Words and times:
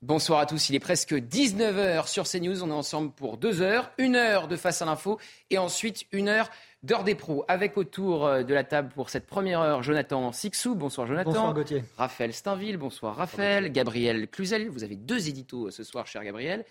Bonsoir 0.00 0.38
à 0.38 0.46
tous, 0.46 0.70
il 0.70 0.76
est 0.76 0.80
presque 0.80 1.12
19h 1.12 2.06
sur 2.06 2.22
CNews, 2.22 2.62
on 2.62 2.68
est 2.68 2.72
ensemble 2.72 3.10
pour 3.10 3.36
deux 3.36 3.62
heures, 3.62 3.90
une 3.98 4.14
heure 4.14 4.46
de 4.46 4.54
face 4.54 4.80
à 4.80 4.84
l'info 4.84 5.18
et 5.50 5.58
ensuite 5.58 6.06
une 6.12 6.28
heure 6.28 6.48
d'heure 6.84 7.02
des 7.02 7.16
pros 7.16 7.44
avec 7.48 7.76
autour 7.76 8.24
euh, 8.24 8.44
de 8.44 8.54
la 8.54 8.62
table 8.62 8.90
pour 8.94 9.10
cette 9.10 9.26
première 9.26 9.58
heure 9.60 9.82
Jonathan 9.82 10.30
Sixou, 10.30 10.76
bonsoir 10.76 11.08
Jonathan. 11.08 11.32
Bonsoir 11.32 11.52
Gauthier. 11.52 11.82
Raphaël 11.96 12.32
Steinville, 12.32 12.76
bonsoir 12.76 13.16
Raphaël. 13.16 13.72
Gabriel 13.72 14.28
Cluzel, 14.28 14.68
vous 14.68 14.84
avez 14.84 14.94
deux 14.94 15.28
éditos 15.28 15.66
euh, 15.66 15.70
ce 15.72 15.82
soir 15.82 16.06
cher 16.06 16.22
Gabriel. 16.22 16.64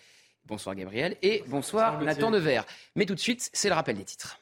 Bonsoir 0.46 0.74
Gabriel 0.76 1.18
et 1.22 1.44
bonsoir, 1.48 1.98
bonsoir 1.98 2.06
Nathan 2.06 2.32
Dever. 2.32 2.62
Mais 2.96 3.06
tout 3.06 3.16
de 3.16 3.20
suite, 3.20 3.50
c'est 3.52 3.68
le 3.68 3.76
rappel 3.76 3.98
des 3.98 4.06
titres. 4.06 4.40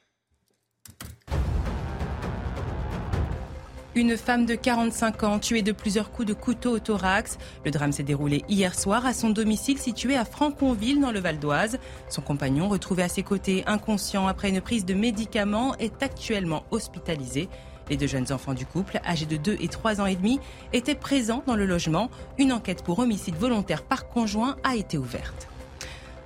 Une 3.97 4.17
femme 4.17 4.45
de 4.45 4.55
45 4.55 5.23
ans 5.23 5.39
tuée 5.39 5.61
de 5.61 5.71
plusieurs 5.71 6.11
coups 6.11 6.27
de 6.27 6.33
couteau 6.33 6.71
au 6.71 6.79
thorax. 6.79 7.37
Le 7.63 7.71
drame 7.71 7.93
s'est 7.93 8.03
déroulé 8.03 8.43
hier 8.49 8.77
soir 8.77 9.05
à 9.05 9.13
son 9.13 9.29
domicile 9.29 9.77
situé 9.77 10.17
à 10.17 10.25
Franconville 10.25 10.99
dans 10.99 11.13
le 11.13 11.21
Val 11.21 11.39
d'Oise. 11.39 11.79
Son 12.09 12.21
compagnon, 12.21 12.67
retrouvé 12.67 13.03
à 13.03 13.07
ses 13.07 13.23
côtés 13.23 13.63
inconscient 13.67 14.27
après 14.27 14.49
une 14.49 14.59
prise 14.59 14.83
de 14.83 14.93
médicaments, 14.93 15.77
est 15.77 16.03
actuellement 16.03 16.65
hospitalisé. 16.71 17.47
Les 17.89 17.95
deux 17.95 18.07
jeunes 18.07 18.33
enfants 18.33 18.53
du 18.53 18.65
couple, 18.65 18.99
âgés 19.05 19.27
de 19.27 19.37
2 19.37 19.59
et 19.61 19.69
3 19.69 20.01
ans 20.01 20.07
et 20.07 20.17
demi, 20.17 20.41
étaient 20.73 20.93
présents 20.93 21.43
dans 21.47 21.55
le 21.55 21.65
logement. 21.65 22.09
Une 22.37 22.51
enquête 22.51 22.83
pour 22.83 22.99
homicide 22.99 23.35
volontaire 23.35 23.83
par 23.83 24.09
conjoint 24.09 24.57
a 24.65 24.75
été 24.75 24.97
ouverte. 24.97 25.47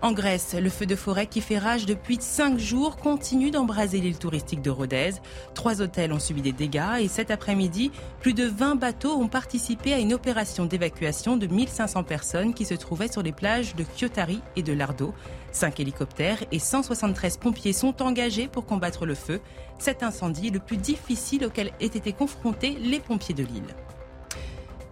En 0.01 0.13
Grèce, 0.13 0.55
le 0.57 0.69
feu 0.69 0.85
de 0.85 0.95
forêt 0.95 1.27
qui 1.27 1.41
fait 1.41 1.57
rage 1.57 1.85
depuis 1.85 2.17
cinq 2.21 2.57
jours 2.57 2.95
continue 2.95 3.51
d'embraser 3.51 3.99
l'île 3.99 4.17
touristique 4.17 4.61
de 4.61 4.69
Rodez. 4.69 5.15
Trois 5.53 5.81
hôtels 5.81 6.13
ont 6.13 6.19
subi 6.19 6.41
des 6.41 6.53
dégâts 6.53 7.01
et 7.01 7.09
cet 7.09 7.31
après-midi, 7.31 7.91
plus 8.21 8.33
de 8.33 8.45
20 8.45 8.75
bateaux 8.75 9.11
ont 9.11 9.27
participé 9.27 9.91
à 9.91 9.99
une 9.99 10.13
opération 10.13 10.65
d'évacuation 10.65 11.35
de 11.35 11.47
1500 11.47 12.03
personnes 12.03 12.53
qui 12.53 12.63
se 12.63 12.75
trouvaient 12.75 13.11
sur 13.11 13.23
les 13.23 13.33
plages 13.33 13.75
de 13.75 13.83
Kyotari 13.83 14.39
et 14.55 14.63
de 14.63 14.71
Lardo. 14.71 15.13
Cinq 15.51 15.81
hélicoptères 15.81 16.45
et 16.53 16.59
173 16.59 17.35
pompiers 17.35 17.73
sont 17.73 18.01
engagés 18.01 18.47
pour 18.47 18.65
combattre 18.65 19.05
le 19.05 19.15
feu. 19.15 19.41
Cet 19.79 20.01
incendie 20.01 20.49
le 20.49 20.59
plus 20.59 20.77
difficile 20.77 21.43
auquel 21.43 21.73
aient 21.81 21.87
été 21.87 22.13
confrontés 22.13 22.77
les 22.79 23.01
pompiers 23.01 23.35
de 23.35 23.43
l'île. 23.43 23.75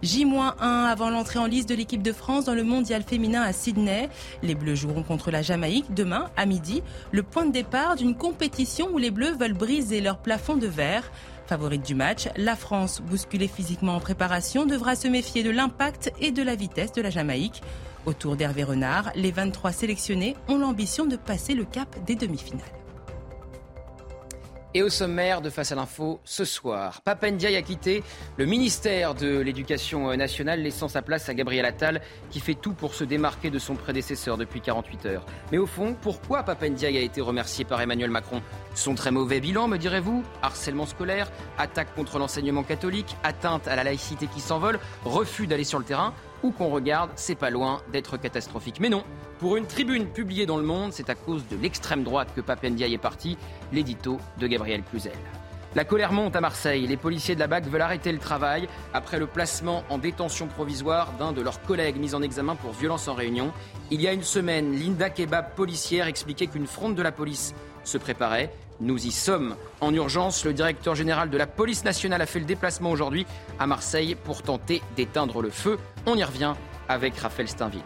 J-1 0.02 0.54
avant 0.60 1.10
l'entrée 1.10 1.40
en 1.40 1.46
liste 1.46 1.68
de 1.68 1.74
l'équipe 1.74 2.02
de 2.02 2.12
France 2.12 2.44
dans 2.44 2.54
le 2.54 2.62
mondial 2.62 3.02
féminin 3.02 3.42
à 3.42 3.52
Sydney. 3.52 4.08
Les 4.42 4.54
Bleus 4.54 4.76
joueront 4.76 5.02
contre 5.02 5.30
la 5.30 5.42
Jamaïque 5.42 5.92
demain 5.92 6.30
à 6.36 6.46
midi, 6.46 6.82
le 7.10 7.24
point 7.24 7.46
de 7.46 7.52
départ 7.52 7.96
d'une 7.96 8.14
compétition 8.14 8.88
où 8.92 8.98
les 8.98 9.10
Bleus 9.10 9.36
veulent 9.36 9.54
briser 9.54 10.00
leur 10.00 10.18
plafond 10.18 10.56
de 10.56 10.68
verre. 10.68 11.10
Favorite 11.46 11.84
du 11.84 11.94
match, 11.94 12.28
la 12.36 12.54
France, 12.54 13.00
bousculée 13.00 13.48
physiquement 13.48 13.96
en 13.96 14.00
préparation, 14.00 14.66
devra 14.66 14.94
se 14.94 15.08
méfier 15.08 15.42
de 15.42 15.50
l'impact 15.50 16.12
et 16.20 16.30
de 16.30 16.42
la 16.42 16.54
vitesse 16.54 16.92
de 16.92 17.02
la 17.02 17.10
Jamaïque. 17.10 17.62
Autour 18.06 18.36
d'Hervé 18.36 18.62
Renard, 18.62 19.10
les 19.16 19.32
23 19.32 19.72
sélectionnés 19.72 20.36
ont 20.46 20.58
l'ambition 20.58 21.06
de 21.06 21.16
passer 21.16 21.54
le 21.54 21.64
cap 21.64 21.96
des 22.04 22.14
demi-finales. 22.14 22.77
Et 24.74 24.82
au 24.82 24.90
sommaire 24.90 25.40
de 25.40 25.48
Face 25.48 25.72
à 25.72 25.76
l'info 25.76 26.20
ce 26.24 26.44
soir, 26.44 27.00
Papendiaï 27.00 27.56
a 27.56 27.62
quitté 27.62 28.02
le 28.36 28.44
ministère 28.44 29.14
de 29.14 29.38
l'Éducation 29.38 30.14
nationale, 30.14 30.60
laissant 30.60 30.88
sa 30.88 31.00
place 31.00 31.30
à 31.30 31.34
Gabriel 31.34 31.64
Attal, 31.64 32.02
qui 32.30 32.38
fait 32.38 32.54
tout 32.54 32.74
pour 32.74 32.92
se 32.92 33.02
démarquer 33.02 33.48
de 33.48 33.58
son 33.58 33.76
prédécesseur 33.76 34.36
depuis 34.36 34.60
48 34.60 35.06
heures. 35.06 35.24
Mais 35.52 35.58
au 35.58 35.64
fond, 35.64 35.96
pourquoi 35.98 36.42
Papendiaï 36.42 36.98
a 36.98 37.00
été 37.00 37.22
remercié 37.22 37.64
par 37.64 37.80
Emmanuel 37.80 38.10
Macron? 38.10 38.42
Son 38.74 38.94
très 38.94 39.10
mauvais 39.10 39.40
bilan, 39.40 39.68
me 39.68 39.78
direz-vous. 39.78 40.22
Harcèlement 40.42 40.84
scolaire, 40.84 41.30
attaque 41.56 41.94
contre 41.94 42.18
l'enseignement 42.18 42.62
catholique, 42.62 43.16
atteinte 43.22 43.68
à 43.68 43.74
la 43.74 43.84
laïcité 43.84 44.26
qui 44.26 44.40
s'envole, 44.40 44.80
refus 45.02 45.46
d'aller 45.46 45.64
sur 45.64 45.78
le 45.78 45.86
terrain 45.86 46.12
où 46.42 46.50
qu'on 46.50 46.68
regarde, 46.68 47.10
c'est 47.16 47.34
pas 47.34 47.50
loin 47.50 47.82
d'être 47.92 48.16
catastrophique. 48.16 48.80
Mais 48.80 48.88
non, 48.88 49.04
pour 49.38 49.56
une 49.56 49.66
tribune 49.66 50.06
publiée 50.06 50.46
dans 50.46 50.56
Le 50.56 50.64
Monde, 50.64 50.92
c'est 50.92 51.10
à 51.10 51.14
cause 51.14 51.46
de 51.48 51.56
l'extrême 51.56 52.04
droite 52.04 52.28
que 52.34 52.40
Papendiaï 52.40 52.94
est 52.94 52.98
parti, 52.98 53.36
l'édito 53.72 54.18
de 54.38 54.46
Gabriel 54.46 54.82
Cluzel. 54.82 55.12
La 55.74 55.84
colère 55.84 56.12
monte 56.12 56.34
à 56.34 56.40
Marseille. 56.40 56.86
Les 56.86 56.96
policiers 56.96 57.34
de 57.34 57.40
la 57.40 57.46
BAC 57.46 57.66
veulent 57.66 57.82
arrêter 57.82 58.10
le 58.10 58.18
travail 58.18 58.68
après 58.94 59.18
le 59.18 59.26
placement 59.26 59.84
en 59.90 59.98
détention 59.98 60.46
provisoire 60.46 61.12
d'un 61.18 61.32
de 61.32 61.42
leurs 61.42 61.60
collègues 61.62 61.98
mis 61.98 62.14
en 62.14 62.22
examen 62.22 62.56
pour 62.56 62.72
violence 62.72 63.06
en 63.06 63.14
réunion. 63.14 63.52
Il 63.90 64.00
y 64.00 64.08
a 64.08 64.12
une 64.12 64.22
semaine, 64.22 64.72
Linda 64.72 65.10
Kebab, 65.10 65.54
policière, 65.54 66.06
expliquait 66.06 66.46
qu'une 66.46 66.66
fronde 66.66 66.94
de 66.94 67.02
la 67.02 67.12
police 67.12 67.54
se 67.84 67.98
préparait. 67.98 68.50
Nous 68.80 69.06
y 69.06 69.10
sommes. 69.10 69.56
En 69.80 69.92
urgence, 69.92 70.44
le 70.44 70.52
directeur 70.52 70.94
général 70.94 71.30
de 71.30 71.36
la 71.36 71.48
police 71.48 71.84
nationale 71.84 72.22
a 72.22 72.26
fait 72.26 72.38
le 72.38 72.44
déplacement 72.44 72.92
aujourd'hui 72.92 73.26
à 73.58 73.66
Marseille 73.66 74.14
pour 74.14 74.42
tenter 74.42 74.82
d'éteindre 74.94 75.42
le 75.42 75.50
feu. 75.50 75.78
On 76.06 76.16
y 76.16 76.22
revient 76.22 76.54
avec 76.88 77.16
Raphaël 77.16 77.48
Steinville. 77.48 77.82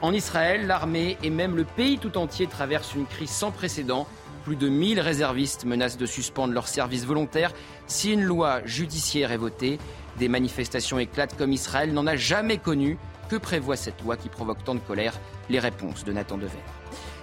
En 0.00 0.12
Israël, 0.12 0.68
l'armée 0.68 1.18
et 1.24 1.30
même 1.30 1.56
le 1.56 1.64
pays 1.64 1.98
tout 1.98 2.16
entier 2.18 2.46
traversent 2.46 2.94
une 2.94 3.06
crise 3.06 3.30
sans 3.30 3.50
précédent. 3.50 4.06
Plus 4.44 4.54
de 4.54 4.68
1000 4.68 5.00
réservistes 5.00 5.64
menacent 5.64 5.98
de 5.98 6.06
suspendre 6.06 6.54
leur 6.54 6.68
service 6.68 7.04
volontaire 7.04 7.52
si 7.88 8.12
une 8.12 8.22
loi 8.22 8.64
judiciaire 8.64 9.32
est 9.32 9.36
votée. 9.36 9.80
Des 10.18 10.28
manifestations 10.28 11.00
éclatent 11.00 11.36
comme 11.36 11.52
Israël 11.52 11.92
n'en 11.92 12.06
a 12.06 12.14
jamais 12.14 12.58
connu. 12.58 12.96
Que 13.28 13.36
prévoit 13.36 13.76
cette 13.76 14.00
loi 14.02 14.16
qui 14.16 14.28
provoque 14.28 14.62
tant 14.62 14.76
de 14.76 14.80
colère? 14.80 15.14
Les 15.50 15.58
réponses 15.58 16.04
de 16.04 16.12
Nathan 16.12 16.38
Dever. 16.38 16.62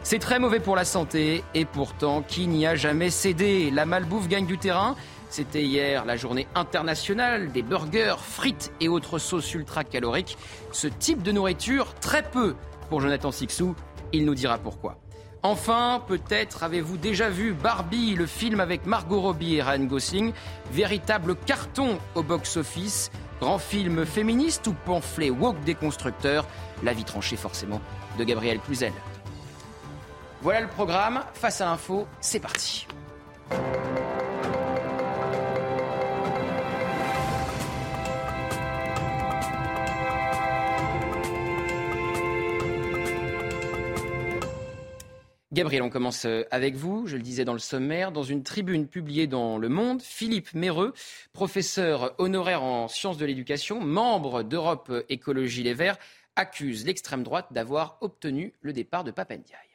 C'est 0.06 0.20
très 0.20 0.38
mauvais 0.38 0.60
pour 0.60 0.76
la 0.76 0.86
santé 0.86 1.44
et 1.56 1.66
pourtant, 1.66 2.22
qui 2.22 2.46
n'y 2.46 2.68
a 2.68 2.76
jamais 2.76 3.10
cédé? 3.10 3.72
La 3.72 3.88
malbouffe 3.88 4.28
gagne 4.28 4.46
du 4.46 4.60
terrain. 4.60 4.96
C'était 5.32 5.64
hier 5.64 6.06
la 6.06 6.16
journée 6.16 6.48
internationale 6.54 7.52
des 7.52 7.64
burgers, 7.64 8.18
frites 8.20 8.72
et 8.80 8.88
autres 8.88 9.18
sauces 9.18 9.52
ultra 9.56 9.84
caloriques. 9.84 10.38
Ce 10.72 10.86
type 10.86 11.24
de 11.24 11.32
nourriture, 11.32 11.96
très 11.96 12.22
peu 12.22 12.56
pour 12.88 13.02
Jonathan 13.02 13.32
Sixou. 13.32 13.74
Il 14.14 14.26
nous 14.26 14.36
dira 14.36 14.60
pourquoi. 14.60 15.00
Enfin, 15.42 16.04
peut-être 16.08 16.62
avez-vous 16.62 16.98
déjà 16.98 17.32
vu 17.32 17.54
Barbie, 17.54 18.14
le 18.14 18.28
film 18.28 18.60
avec 18.60 18.86
Margot 18.86 19.22
Robbie 19.22 19.56
et 19.56 19.64
Ryan 19.64 19.86
Gosling, 19.86 20.34
véritable 20.72 21.36
carton 21.36 21.98
au 22.14 22.22
box-office, 22.22 23.10
grand 23.42 23.58
film 23.58 24.06
féministe 24.06 24.68
ou 24.68 24.76
pamphlet 24.86 25.32
woke 25.32 25.62
des 25.62 25.74
constructeurs, 25.74 26.46
la 26.84 26.94
vie 26.94 27.06
tranchée 27.06 27.38
forcément 27.38 27.82
de 28.20 28.24
Gabriel 28.24 28.60
Cluzel. 28.60 28.94
Voilà 30.45 30.61
le 30.61 30.67
programme. 30.67 31.23
Face 31.33 31.59
à 31.59 31.66
l'info, 31.66 32.06
c'est 32.22 32.39
parti. 32.39 32.85
Gabriel, 45.51 45.81
on 45.81 45.89
commence 45.89 46.25
euh, 46.25 46.44
avec 46.51 46.75
vous. 46.75 47.07
Je 47.07 47.17
le 47.17 47.23
disais 47.23 47.44
dans 47.44 47.53
le 47.53 47.57
sommaire, 47.57 48.12
dans 48.12 48.22
une 48.22 48.44
tribune 48.44 48.88
publiée 48.88 49.25
dans 49.25 49.57
Le 49.57 49.67
Monde, 49.67 50.03
Philippe 50.03 50.53
Méreux, 50.53 50.94
professeur 51.33 52.13
honoraire 52.19 52.62
en 52.62 52.88
sciences 52.88 53.17
de 53.17 53.25
l'éducation, 53.25 53.81
membre 53.81 54.44
d'Europe 54.44 54.94
Écologie 55.09 55.63
Les 55.63 55.73
Verts, 55.73 55.97
accuse 56.35 56.85
l'extrême 56.85 57.23
droite 57.23 57.47
d'avoir 57.50 57.97
obtenu 58.01 58.53
le 58.62 58.73
départ 58.73 59.03
de 59.03 59.09
Papendiaï. 59.09 59.75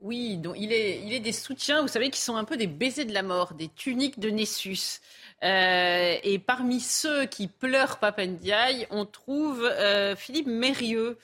Oui, 0.00 0.36
donc 0.36 0.54
il 0.56 0.72
est, 0.72 1.00
il 1.04 1.12
est 1.12 1.20
des 1.20 1.32
soutiens, 1.32 1.82
vous 1.82 1.88
savez, 1.88 2.10
qui 2.10 2.20
sont 2.20 2.36
un 2.36 2.44
peu 2.44 2.56
des 2.56 2.68
baisers 2.68 3.04
de 3.04 3.12
la 3.12 3.22
mort, 3.22 3.54
des 3.54 3.68
tuniques 3.68 4.20
de 4.20 4.30
Nessus. 4.30 5.00
Euh, 5.42 6.16
et 6.22 6.38
parmi 6.38 6.80
ceux 6.80 7.26
qui 7.26 7.48
pleurent 7.48 7.98
Papendiaï, 7.98 8.86
on 8.90 9.06
trouve 9.06 9.64
euh, 9.64 10.14
Philippe 10.14 10.46
Mérieux. 10.46 11.18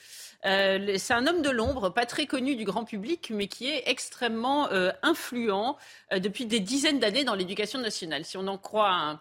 Euh, 0.44 0.96
c'est 0.98 1.14
un 1.14 1.26
homme 1.28 1.40
de 1.40 1.50
l'ombre, 1.50 1.90
pas 1.90 2.04
très 2.04 2.26
connu 2.26 2.56
du 2.56 2.64
grand 2.64 2.84
public, 2.84 3.30
mais 3.32 3.46
qui 3.46 3.68
est 3.68 3.84
extrêmement 3.86 4.68
influent 5.02 5.76
depuis 6.12 6.44
des 6.46 6.60
dizaines 6.60 6.98
d'années 6.98 7.24
dans 7.24 7.34
l'éducation 7.34 7.78
nationale. 7.78 8.24
Si 8.24 8.36
on 8.36 8.46
en 8.48 8.58
croit 8.58 8.92
un, 8.92 9.20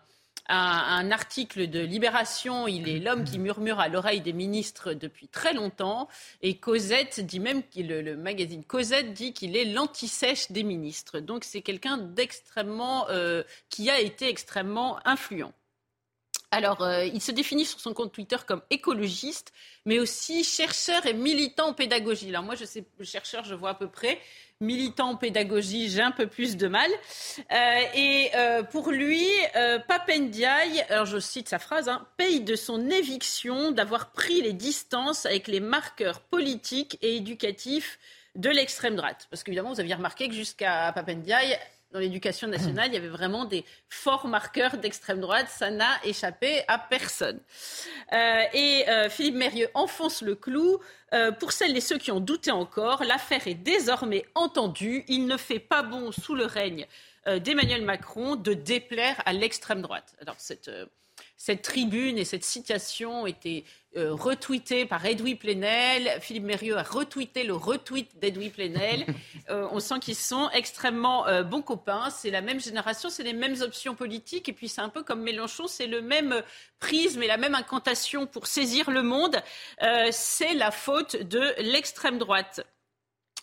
un, 0.49 1.11
article 1.11 1.69
de 1.69 1.79
Libération. 1.79 2.67
Il 2.67 2.89
est 2.89 2.99
l'homme 2.99 3.23
qui 3.23 3.39
murmure 3.39 3.79
à 3.79 3.87
l'oreille 3.87 4.21
des 4.21 4.33
ministres 4.33 4.93
depuis 4.93 5.27
très 5.27 5.53
longtemps. 5.53 6.07
Et 6.41 6.57
Cosette 6.57 7.19
dit 7.21 7.39
même, 7.39 7.61
le, 7.75 8.01
le 8.01 8.17
magazine 8.17 8.63
Cosette 8.63 9.13
dit 9.13 9.33
qu'il 9.33 9.55
est 9.55 9.65
l'anti-sèche 9.65 10.51
des 10.51 10.63
ministres. 10.63 11.19
Donc 11.19 11.43
c'est 11.43 11.61
quelqu'un 11.61 11.97
d'extrêmement, 11.97 13.09
euh, 13.09 13.43
qui 13.69 13.89
a 13.89 13.99
été 13.99 14.29
extrêmement 14.29 14.99
influent. 15.07 15.53
Alors, 16.53 16.83
euh, 16.83 17.03
il 17.05 17.19
se 17.19 17.31
définit 17.31 17.65
sur 17.65 17.79
son 17.79 17.95
compte 17.95 18.11
Twitter 18.11 18.35
comme 18.45 18.61
écologiste, 18.69 19.53
mais 19.85 19.97
aussi 19.97 20.43
chercheur 20.43 21.03
et 21.07 21.13
militant 21.13 21.69
en 21.69 21.73
pédagogie. 21.73 22.29
Alors 22.29 22.43
moi, 22.43 22.53
je 22.53 22.63
sais, 22.63 22.85
chercheur, 23.01 23.43
je 23.43 23.55
vois 23.55 23.71
à 23.71 23.73
peu 23.73 23.87
près 23.87 24.19
militant 24.63 25.11
en 25.11 25.15
pédagogie, 25.15 25.89
j'ai 25.89 26.01
un 26.01 26.11
peu 26.11 26.27
plus 26.27 26.57
de 26.57 26.67
mal. 26.67 26.89
Euh, 27.51 27.79
et 27.93 28.31
euh, 28.35 28.63
pour 28.63 28.91
lui, 28.91 29.27
euh, 29.55 29.79
Papendiaï, 29.79 30.81
alors 30.89 31.05
je 31.05 31.19
cite 31.19 31.49
sa 31.49 31.59
phrase, 31.59 31.89
hein, 31.89 32.05
paye 32.17 32.41
de 32.41 32.55
son 32.55 32.89
éviction 32.89 33.71
d'avoir 33.71 34.11
pris 34.11 34.41
les 34.41 34.53
distances 34.53 35.25
avec 35.25 35.47
les 35.47 35.59
marqueurs 35.59 36.21
politiques 36.21 36.97
et 37.01 37.17
éducatifs 37.17 37.99
de 38.35 38.49
l'extrême 38.49 38.95
droite. 38.95 39.27
Parce 39.29 39.43
qu'évidemment, 39.43 39.71
vous 39.71 39.79
aviez 39.79 39.93
remarqué 39.93 40.27
que 40.27 40.33
jusqu'à 40.33 40.91
Papendiaï, 40.93 41.57
dans 41.93 41.99
l'éducation 41.99 42.47
nationale, 42.57 42.89
il 42.89 42.95
y 42.95 42.97
avait 42.97 43.07
vraiment 43.07 43.45
des 43.45 43.63
forts 43.89 44.27
marqueurs 44.27 44.77
d'extrême 44.77 45.21
droite. 45.21 45.47
Ça 45.49 45.71
n'a 45.71 45.91
échappé 46.03 46.63
à 46.67 46.77
personne. 46.77 47.39
Euh, 48.11 48.41
et 48.53 48.89
euh, 48.89 49.09
Philippe 49.09 49.35
Mérieux 49.35 49.69
enfonce 49.73 50.21
le 50.21 50.35
clou. 50.35 50.79
Euh, 51.13 51.31
pour 51.31 51.51
celles 51.51 51.77
et 51.77 51.81
ceux 51.81 51.97
qui 51.97 52.11
en 52.11 52.19
doutaient 52.19 52.51
encore, 52.51 53.03
l'affaire 53.03 53.47
est 53.47 53.53
désormais 53.53 54.25
entendue. 54.35 55.05
Il 55.07 55.27
ne 55.27 55.37
fait 55.37 55.59
pas 55.59 55.83
bon 55.83 56.11
sous 56.11 56.35
le 56.35 56.45
règne 56.45 56.85
d'Emmanuel 57.25 57.83
Macron 57.83 58.35
de 58.35 58.53
déplaire 58.53 59.15
à 59.25 59.31
l'extrême 59.31 59.81
droite. 59.81 60.13
Alors 60.19 60.35
cette 60.39 60.69
cette 61.43 61.61
tribune 61.61 62.17
et 62.17 62.23
cette 62.23 62.45
citation 62.45 63.27
étaient 63.27 63.65
euh, 63.97 64.13
retweetées 64.13 64.85
par 64.85 65.05
Edoui 65.05 65.35
Plenel. 65.35 66.17
Philippe 66.21 66.45
Mérieux 66.45 66.77
a 66.77 66.83
retweeté 66.83 67.43
le 67.43 67.53
retweet 67.53 68.17
d'Edoui 68.17 68.49
Plenel. 68.49 69.05
Euh, 69.49 69.67
on 69.71 69.81
sent 69.81 69.99
qu'ils 69.99 70.15
sont 70.15 70.49
extrêmement 70.53 71.27
euh, 71.27 71.43
bons 71.43 71.61
copains. 71.61 72.09
C'est 72.09 72.29
la 72.29 72.39
même 72.39 72.61
génération, 72.61 73.09
c'est 73.09 73.23
les 73.23 73.33
mêmes 73.33 73.57
options 73.59 73.93
politiques. 73.93 74.47
Et 74.47 74.53
puis 74.53 74.69
c'est 74.69 74.79
un 74.79 74.87
peu 74.87 75.03
comme 75.03 75.21
Mélenchon, 75.21 75.67
c'est 75.67 75.85
le 75.85 76.01
même 76.01 76.41
prisme 76.79 77.21
et 77.21 77.27
la 77.27 77.35
même 77.35 77.53
incantation 77.53 78.25
pour 78.25 78.47
saisir 78.47 78.89
le 78.89 79.03
monde. 79.03 79.35
c'est 80.11 80.53
la 80.53 80.71
faute 80.71 81.17
de 81.17 81.41
l'extrême 81.59 82.19
droite 82.19 82.65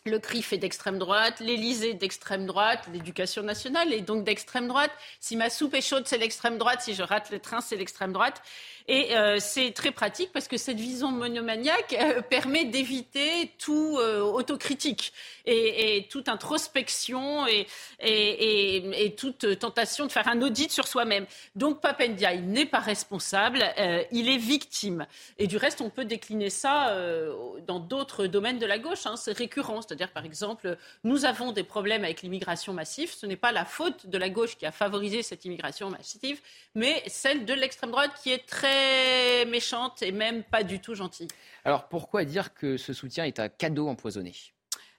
le 0.06 0.19
CRIF 0.19 0.55
est 0.55 0.58
d'extrême 0.58 0.99
droite, 0.99 1.41
l'Élysée 1.41 1.93
d'extrême 1.93 2.47
droite, 2.47 2.88
l'éducation 2.91 3.43
nationale 3.43 3.93
est 3.93 4.00
donc 4.00 4.25
d'extrême 4.25 4.67
droite. 4.67 4.91
Si 5.20 5.37
ma 5.37 5.50
soupe 5.50 5.75
est 5.75 5.82
chaude, 5.82 6.05
c'est 6.06 6.17
l'extrême 6.17 6.56
droite. 6.56 6.81
Si 6.81 6.94
je 6.94 7.02
rate 7.02 7.31
le 7.31 7.38
train, 7.38 7.61
c'est 7.61 7.76
l'extrême 7.76 8.12
droite. 8.12 8.41
Et 8.88 9.17
euh, 9.17 9.37
c'est 9.41 9.73
très 9.73 9.91
pratique 9.91 10.32
parce 10.32 10.49
que 10.49 10.56
cette 10.56 10.81
vision 10.81 11.12
monomaniaque 11.12 11.97
euh, 12.00 12.23
permet 12.23 12.64
d'éviter 12.64 13.52
tout 13.58 13.99
euh, 14.00 14.20
autocritique 14.20 15.12
et, 15.44 16.08
toute 16.11 16.29
introspection 16.29 17.47
et, 17.47 19.14
toute 19.17 19.58
tentation 19.58 20.06
de 20.06 20.12
faire 20.12 20.29
un 20.29 20.41
audit 20.43 20.73
sur 20.73 20.88
soi-même. 20.88 21.26
Donc 21.55 21.81
Papendiaï 21.81 22.41
n'est 22.41 22.67
pas 22.67 22.79
responsable, 22.79 23.64
il 24.12 24.29
est 24.29 24.37
victime. 24.38 25.06
Et 25.38 25.47
du 25.47 25.56
reste, 25.56 25.81
on 25.81 25.91
peut 25.91 26.05
décliner 26.05 26.50
ça 26.50 26.94
dans 27.67 27.81
d'autres 27.81 28.26
domaines 28.26 28.58
de 28.58 28.67
la 28.67 28.79
gauche. 28.79 29.06
Hein. 29.06 29.17
C'est 29.17 29.37
récurrent. 29.37 29.81
C'est-à-dire, 29.90 30.12
par 30.12 30.25
exemple, 30.25 30.76
nous 31.02 31.25
avons 31.25 31.50
des 31.50 31.64
problèmes 31.64 32.04
avec 32.04 32.22
l'immigration 32.22 32.72
massive. 32.72 33.12
Ce 33.12 33.26
n'est 33.26 33.34
pas 33.34 33.50
la 33.50 33.64
faute 33.64 34.06
de 34.06 34.19
la 34.19 34.31
gauche 34.31 34.56
qui 34.56 34.64
a 34.64 34.70
favorisé 34.70 35.25
cette 35.25 35.44
immigration 35.44 35.90
massive, 35.90 36.40
mais 36.76 37.02
celle 37.08 37.44
de 37.44 37.52
l'extrême 37.54 37.90
droite 37.90 38.12
qui 38.22 38.31
est 38.31 38.46
très 38.46 39.44
méchante 39.46 40.00
et 40.02 40.12
même 40.12 40.44
pas 40.44 40.62
du 40.62 40.78
tout 40.78 40.94
gentille. 40.94 41.26
Alors 41.64 41.88
pourquoi 41.88 42.25
dire 42.25 42.54
que 42.54 42.76
ce 42.76 42.92
soutien 42.92 43.25
est 43.25 43.40
un 43.40 43.48
cadeau 43.48 43.88
empoisonné? 43.88 44.32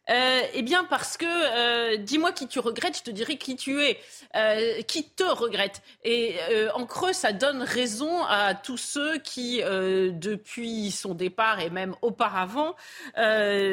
Euh, 0.09 0.41
eh 0.53 0.61
bien, 0.61 0.83
parce 0.83 1.15
que 1.15 1.25
euh, 1.25 1.97
dis-moi 1.97 2.31
qui 2.31 2.47
tu 2.47 2.59
regrettes, 2.59 2.97
je 2.97 3.03
te 3.03 3.11
dirai 3.11 3.37
qui 3.37 3.55
tu 3.55 3.81
es, 3.81 3.99
euh, 4.35 4.81
qui 4.81 5.07
te 5.07 5.23
regrette. 5.23 5.81
Et 6.03 6.35
en 6.73 6.85
creux, 6.85 7.13
ça 7.13 7.31
donne 7.31 7.61
raison 7.61 8.23
à 8.23 8.55
tous 8.55 8.77
ceux 8.77 9.19
qui, 9.19 9.61
depuis 9.61 10.91
son 10.91 11.13
départ 11.13 11.59
et 11.59 11.69
même 11.69 11.95
auparavant, 12.01 12.75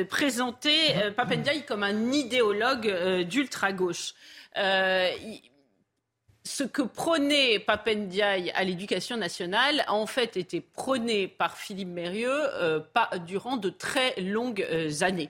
présentaient 0.08 1.12
Papendiaï 1.16 1.64
comme 1.64 1.82
un 1.82 2.12
idéologue 2.12 3.24
d'ultra-gauche 3.24 4.14
ce 6.48 6.64
que 6.64 6.80
prônait 6.80 7.58
Papendiaï 7.58 8.50
à 8.52 8.64
l'éducation 8.64 9.18
nationale 9.18 9.84
a 9.86 9.92
en 9.92 10.06
fait 10.06 10.36
été 10.38 10.60
prôné 10.62 11.28
par 11.28 11.58
Philippe 11.58 11.88
Mérieux 11.88 12.30
euh, 12.32 12.80
durant 13.26 13.58
de 13.58 13.68
très 13.68 14.18
longues 14.18 14.66
euh, 14.70 14.90
années. 15.02 15.28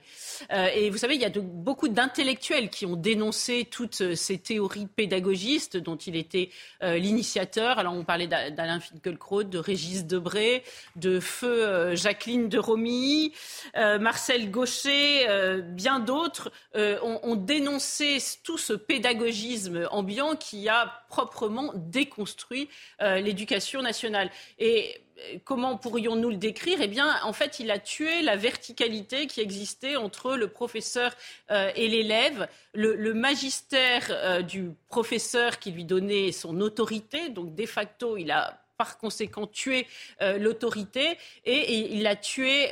Euh, 0.52 0.68
et 0.74 0.90
vous 0.90 0.96
savez, 0.96 1.16
il 1.16 1.20
y 1.20 1.24
a 1.24 1.30
beaucoup 1.30 1.88
d'intellectuels 1.88 2.70
qui 2.70 2.86
ont 2.86 2.94
dénoncé 2.94 3.66
toutes 3.68 4.14
ces 4.14 4.38
théories 4.38 4.86
pédagogistes 4.86 5.76
dont 5.76 5.96
il 5.96 6.14
était 6.14 6.50
l'initiateur. 6.80 7.78
Alors 7.78 7.94
on 7.94 8.04
parlait 8.04 8.28
d'Alain 8.28 8.78
Finkielkraut, 8.78 9.42
de 9.42 9.58
Régis 9.58 10.04
Debré, 10.04 10.62
de 10.96 11.18
Feu 11.18 11.94
Jacqueline 11.96 12.48
de 12.48 12.58
Romilly, 12.58 13.32
Marcel 13.74 14.50
Gaucher, 14.50 15.26
bien 15.62 15.98
d'autres 15.98 16.52
ont 16.74 17.36
dénoncé 17.36 18.18
tout 18.44 18.58
ce 18.58 18.72
pédagogisme 18.72 19.88
ambiant 19.90 20.36
qui 20.36 20.68
a 20.68 21.02
proprement 21.08 21.72
déconstruit 21.74 22.68
euh, 23.02 23.18
l'éducation 23.18 23.82
nationale. 23.82 24.30
Et 24.58 25.00
euh, 25.18 25.38
comment 25.44 25.76
pourrions-nous 25.76 26.30
le 26.30 26.36
décrire? 26.36 26.78
Eh 26.80 26.86
bien, 26.86 27.16
en 27.22 27.32
fait, 27.32 27.58
il 27.58 27.70
a 27.70 27.78
tué 27.78 28.22
la 28.22 28.36
verticalité 28.36 29.26
qui 29.26 29.40
existait 29.40 29.96
entre 29.96 30.36
le 30.36 30.48
professeur 30.48 31.12
euh, 31.50 31.70
et 31.74 31.88
l'élève, 31.88 32.48
le, 32.74 33.12
magistère 33.14 34.44
du 34.44 34.70
professeur 34.88 35.58
qui 35.58 35.72
lui 35.72 35.84
donnait 35.84 36.30
son 36.30 36.60
autorité. 36.60 37.30
Donc, 37.30 37.54
de 37.54 37.66
facto, 37.66 38.16
il 38.16 38.30
a 38.30 38.62
par 38.76 38.98
conséquent 38.98 39.48
tué 39.48 39.88
l'autorité 40.20 41.18
et, 41.44 41.96
il 41.96 42.06
a 42.06 42.14
tué 42.14 42.68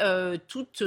toute 0.46 0.84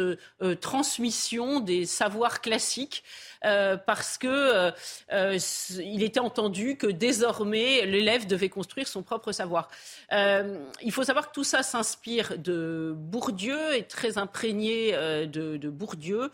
transmission 0.61 1.59
des 1.59 1.85
savoirs 1.85 2.39
classiques. 2.39 3.03
Euh, 3.45 3.77
parce 3.77 4.17
que 4.17 4.27
euh, 4.27 4.71
euh, 5.13 5.37
il 5.79 6.03
était 6.03 6.19
entendu 6.19 6.75
que 6.75 6.87
désormais 6.87 7.85
l'élève 7.85 8.27
devait 8.27 8.49
construire 8.49 8.87
son 8.87 9.01
propre 9.01 9.31
savoir. 9.31 9.69
il 10.11 10.91
faut 10.91 11.03
savoir 11.03 11.29
que 11.29 11.33
tout 11.33 11.43
ça 11.45 11.63
s'inspire 11.63 12.37
de 12.37 12.93
Bourdieu 12.95 13.75
et 13.75 13.83
très 13.83 14.17
imprégné 14.17 14.91
de, 14.91 15.57
de, 15.57 15.69
Bourdieu, 15.69 16.31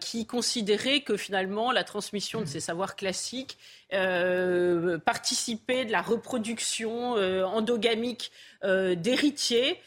qui 0.00 0.26
considérait 0.26 1.00
que 1.00 1.16
finalement 1.16 1.72
la 1.72 1.84
transmission 1.84 2.40
de 2.40 2.46
ces 2.46 2.60
savoirs 2.60 2.96
classiques 2.96 3.58
participait 3.90 5.84
de 5.84 5.92
la 5.92 6.02
reproduction 6.02 7.12
endogamique 7.44 8.30
d'héritiers. 8.62 9.80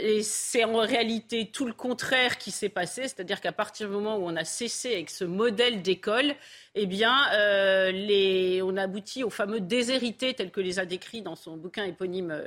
Et 0.00 0.22
c'est 0.22 0.64
en 0.64 0.78
réalité 0.78 1.50
tout 1.52 1.64
le 1.64 1.72
contraire 1.72 2.36
qui 2.36 2.50
s'est 2.50 2.68
passé, 2.68 3.02
c'est-à-dire 3.02 3.40
qu'à 3.40 3.52
partir 3.52 3.88
du 3.88 3.94
moment 3.94 4.16
où 4.16 4.22
on 4.24 4.36
a 4.36 4.44
cessé 4.44 4.92
avec 4.92 5.08
ce 5.08 5.24
modèle 5.24 5.82
d'école, 5.82 6.34
eh 6.80 6.86
bien, 6.86 7.16
euh, 7.32 8.60
on 8.62 8.76
aboutit 8.76 9.24
au 9.24 9.30
fameux 9.30 9.60
déshérité 9.60 10.32
tel 10.34 10.52
que 10.52 10.60
les 10.60 10.78
a 10.78 10.86
décrits 10.86 11.22
dans 11.22 11.34
son 11.34 11.56
bouquin 11.56 11.84
éponyme 11.84 12.44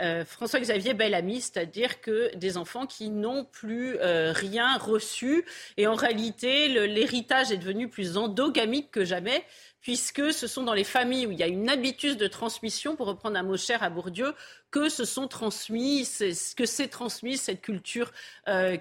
euh, 0.00 0.24
François-Xavier 0.24 0.94
Bellamy, 0.94 1.42
c'est-à-dire 1.42 2.00
que 2.00 2.34
des 2.36 2.56
enfants 2.56 2.86
qui 2.86 3.10
n'ont 3.10 3.44
plus 3.44 3.98
euh, 4.00 4.32
rien 4.32 4.78
reçu. 4.78 5.44
Et 5.76 5.86
en 5.86 5.94
réalité, 5.94 6.68
l'héritage 6.68 7.52
est 7.52 7.58
devenu 7.58 7.88
plus 7.88 8.16
endogamique 8.16 8.90
que 8.90 9.04
jamais 9.04 9.44
puisque 9.82 10.32
ce 10.32 10.46
sont 10.46 10.62
dans 10.62 10.72
les 10.72 10.82
familles 10.82 11.26
où 11.26 11.30
il 11.30 11.38
y 11.38 11.42
a 11.42 11.46
une 11.46 11.68
habitus 11.68 12.16
de 12.16 12.26
transmission, 12.26 12.96
pour 12.96 13.06
reprendre 13.06 13.36
un 13.36 13.42
mot 13.42 13.58
cher 13.58 13.82
à 13.82 13.90
Bourdieu, 13.90 14.32
que 14.70 14.88
se 14.88 15.04
sont 15.04 15.28
transmis, 15.28 16.08
que 16.56 16.64
s'est 16.64 16.88
transmis 16.88 17.36
cette 17.36 17.60
culture 17.60 18.10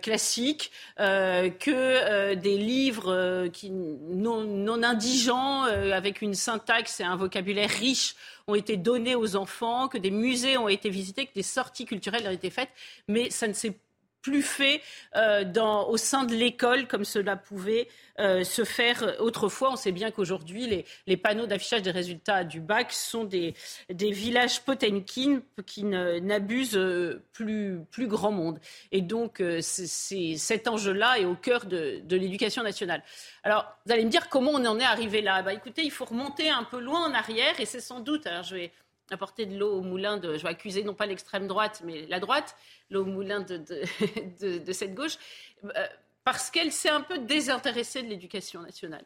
classique, 0.01 0.71
que 0.97 2.33
des 2.35 2.57
livres 2.57 3.49
qui, 3.49 3.69
non, 3.69 4.45
non 4.45 4.81
indigents, 4.93 5.63
avec 5.63 6.21
une 6.21 6.33
syntaxe 6.33 6.99
et 6.99 7.03
un 7.03 7.15
vocabulaire 7.15 7.69
riche, 7.69 8.15
ont 8.47 8.55
été 8.55 8.77
donnés 8.77 9.15
aux 9.15 9.35
enfants, 9.35 9.87
que 9.87 9.97
des 9.97 10.11
musées 10.11 10.57
ont 10.57 10.67
été 10.67 10.89
visités, 10.89 11.25
que 11.25 11.33
des 11.33 11.43
sorties 11.43 11.85
culturelles 11.85 12.27
ont 12.27 12.31
été 12.31 12.49
faites, 12.49 12.69
mais 13.07 13.29
ça 13.29 13.47
ne 13.47 13.53
s'est 13.53 13.77
plus 14.23 14.41
fait 14.41 14.81
euh, 15.15 15.43
dans, 15.43 15.87
au 15.89 15.97
sein 15.97 16.23
de 16.23 16.33
l'école 16.33 16.87
comme 16.87 17.05
cela 17.05 17.35
pouvait 17.35 17.87
euh, 18.19 18.43
se 18.43 18.63
faire 18.63 19.15
autrefois. 19.19 19.73
On 19.73 19.75
sait 19.75 19.91
bien 19.91 20.09
qu'aujourd'hui, 20.09 20.65
les, 20.65 20.85
les, 21.05 21.17
panneaux 21.17 21.45
d'affichage 21.45 21.83
des 21.83 21.91
résultats 21.91 22.43
du 22.43 22.59
bac 22.59 22.91
sont 22.91 23.25
des, 23.25 23.53
des 23.89 24.11
villages 24.11 24.61
Potemkin 24.61 25.41
qui 25.65 25.83
n'abusent 25.83 26.77
euh, 26.77 27.21
plus, 27.33 27.79
plus 27.91 28.07
grand 28.07 28.31
monde. 28.31 28.59
Et 28.91 29.01
donc, 29.01 29.43
c'est, 29.61 30.37
cet 30.37 30.67
enjeu-là 30.67 31.19
est 31.19 31.25
au 31.25 31.35
cœur 31.35 31.65
de, 31.65 31.99
de 32.03 32.15
l'éducation 32.15 32.63
nationale. 32.63 33.03
Alors, 33.43 33.65
vous 33.85 33.91
allez 33.91 34.05
me 34.05 34.09
dire 34.09 34.29
comment 34.29 34.51
on 34.51 34.65
en 34.65 34.79
est 34.79 34.85
arrivé 34.85 35.21
là? 35.21 35.41
Bah, 35.41 35.53
écoutez, 35.53 35.83
il 35.83 35.91
faut 35.91 36.05
remonter 36.05 36.49
un 36.49 36.63
peu 36.63 36.79
loin 36.79 37.05
en 37.05 37.13
arrière 37.13 37.59
et 37.59 37.65
c'est 37.65 37.81
sans 37.81 37.99
doute, 37.99 38.25
alors 38.25 38.43
je 38.43 38.55
vais 38.55 38.71
apporter 39.11 39.45
de 39.45 39.57
l'eau 39.57 39.77
au 39.77 39.81
moulin 39.81 40.17
de, 40.17 40.37
je 40.37 40.43
vais 40.43 40.49
accuser 40.49 40.83
non 40.83 40.93
pas 40.93 41.05
l'extrême 41.05 41.47
droite, 41.47 41.81
mais 41.83 42.05
la 42.07 42.19
droite, 42.19 42.55
l'eau 42.89 43.01
au 43.01 43.05
moulin 43.05 43.41
de, 43.41 44.57
de, 44.57 44.73
cette 44.73 44.93
gauche, 44.93 45.17
euh, 45.63 45.87
parce 46.23 46.49
qu'elle 46.49 46.71
s'est 46.71 46.89
un 46.89 47.01
peu 47.01 47.19
désintéressée 47.19 48.03
de 48.03 48.09
l'éducation 48.09 48.61
nationale. 48.61 49.05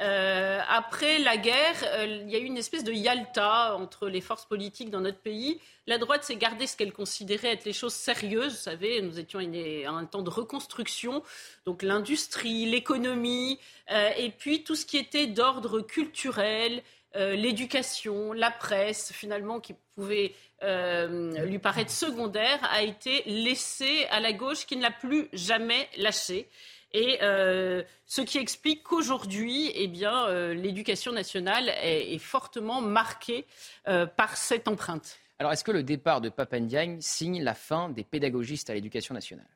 Euh, 0.00 0.60
après 0.66 1.18
la 1.18 1.36
guerre, 1.36 1.76
euh, 1.84 2.22
il 2.22 2.30
y 2.30 2.36
a 2.36 2.38
eu 2.38 2.44
une 2.44 2.56
espèce 2.56 2.84
de 2.84 2.92
Yalta 2.92 3.76
entre 3.76 4.08
les 4.08 4.22
forces 4.22 4.46
politiques 4.46 4.88
dans 4.88 5.00
notre 5.00 5.18
pays. 5.18 5.60
La 5.86 5.98
droite 5.98 6.24
s'est 6.24 6.36
gardée 6.36 6.66
ce 6.66 6.74
qu'elle 6.74 6.92
considérait 6.92 7.48
être 7.48 7.66
les 7.66 7.74
choses 7.74 7.92
sérieuses. 7.92 8.52
Vous 8.52 8.62
savez, 8.62 9.02
nous 9.02 9.18
étions 9.18 9.40
à 9.40 9.90
un 9.90 10.04
temps 10.06 10.22
de 10.22 10.30
reconstruction, 10.30 11.22
donc 11.66 11.82
l'industrie, 11.82 12.64
l'économie, 12.64 13.58
et 13.90 14.30
puis 14.30 14.64
tout 14.64 14.76
ce 14.76 14.86
qui 14.86 14.96
était 14.96 15.26
d'ordre 15.26 15.80
culturel, 15.80 16.82
euh, 17.16 17.34
l'éducation, 17.34 18.32
la 18.32 18.50
presse, 18.50 19.12
finalement, 19.12 19.60
qui 19.60 19.74
pouvait 19.94 20.34
euh, 20.62 21.44
lui 21.44 21.58
paraître 21.58 21.90
secondaire, 21.90 22.58
a 22.70 22.82
été 22.82 23.22
laissée 23.26 24.06
à 24.10 24.20
la 24.20 24.32
gauche 24.32 24.66
qui 24.66 24.76
ne 24.76 24.82
l'a 24.82 24.90
plus 24.90 25.28
jamais 25.32 25.88
lâché. 25.98 26.48
Et 26.92 27.18
ce 27.20 28.20
qui 28.20 28.38
explique 28.38 28.82
qu'aujourd'hui, 28.82 29.70
eh 29.76 29.86
bien, 29.86 30.52
l'éducation 30.54 31.12
nationale 31.12 31.68
est, 31.84 32.18
fortement 32.18 32.80
marquée 32.80 33.46
par 33.84 34.36
cette 34.36 34.66
empreinte. 34.66 35.20
Alors, 35.38 35.52
est-ce 35.52 35.62
que 35.62 35.70
le 35.70 35.84
départ 35.84 36.20
de 36.20 36.30
Papendiagne 36.30 37.00
signe 37.00 37.44
la 37.44 37.54
fin 37.54 37.90
des 37.90 38.02
pédagogistes 38.02 38.70
à 38.70 38.74
l'éducation 38.74 39.14
nationale? 39.14 39.46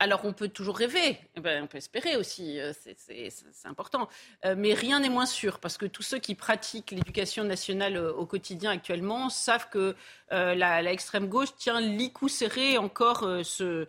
Alors 0.00 0.22
on 0.24 0.32
peut 0.32 0.48
toujours 0.48 0.78
rêver, 0.78 1.18
eh 1.36 1.40
ben, 1.40 1.62
on 1.62 1.66
peut 1.66 1.76
espérer 1.76 2.16
aussi, 2.16 2.58
euh, 2.58 2.72
c'est 2.72 3.68
important. 3.68 4.08
Euh, 4.46 4.54
mais 4.56 4.72
rien 4.72 5.00
n'est 5.00 5.10
moins 5.10 5.26
sûr, 5.26 5.58
parce 5.60 5.76
que 5.76 5.84
tous 5.84 6.02
ceux 6.02 6.18
qui 6.18 6.34
pratiquent 6.34 6.90
l'éducation 6.90 7.44
nationale 7.44 7.96
euh, 7.96 8.12
au 8.14 8.24
quotidien 8.24 8.70
actuellement 8.70 9.28
savent 9.28 9.68
que 9.68 9.94
la, 10.30 10.82
extrême 10.90 11.28
gauche 11.28 11.54
tient 11.56 11.80
l'icou 11.80 12.28
serré 12.28 12.78
encore 12.78 13.28
ce, 13.42 13.86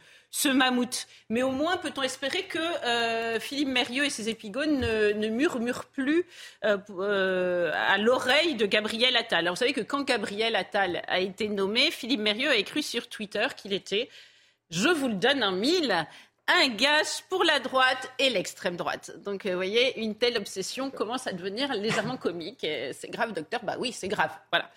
mammouth. 0.47 1.07
Mais 1.29 1.43
au 1.43 1.51
moins 1.51 1.77
peut-on 1.77 2.01
espérer 2.01 2.43
que 2.45 3.39
Philippe 3.39 3.67
Mérieux 3.67 4.05
et 4.05 4.09
ses 4.09 4.27
épigones 4.27 4.79
ne, 4.79 5.27
murmurent 5.27 5.85
plus 5.85 6.25
à 6.63 7.97
l'oreille 7.99 8.55
de 8.55 8.65
Gabriel 8.65 9.15
Attal. 9.15 9.47
Vous 9.49 9.55
savez 9.55 9.73
que 9.73 9.81
quand 9.81 10.01
Gabriel 10.01 10.55
Attal 10.55 11.03
a 11.07 11.19
été 11.19 11.47
nommé, 11.47 11.91
Philippe 11.91 12.21
Mérieux 12.21 12.49
a 12.49 12.55
écrit 12.55 12.81
sur 12.81 13.07
Twitter 13.07 13.45
qu'il 13.55 13.71
était 13.71 14.09
je 14.71 14.89
vous 14.89 15.09
le 15.09 15.15
donne 15.15 15.43
en 15.43 15.51
mille, 15.51 15.93
un 16.47 16.67
gage 16.69 17.23
pour 17.29 17.43
la 17.43 17.59
droite 17.59 18.11
et 18.19 18.29
l'extrême 18.29 18.75
droite. 18.75 19.11
Donc, 19.23 19.45
vous 19.45 19.53
voyez, 19.53 19.99
une 19.99 20.15
telle 20.15 20.37
obsession 20.37 20.89
commence 20.89 21.27
à 21.27 21.33
devenir 21.33 21.73
légèrement 21.73 22.17
comique. 22.17 22.65
C'est 22.93 23.09
grave, 23.09 23.33
docteur 23.33 23.61
Bah 23.63 23.75
oui, 23.79 23.91
c'est 23.91 24.07
grave. 24.07 24.31
Voilà. 24.51 24.69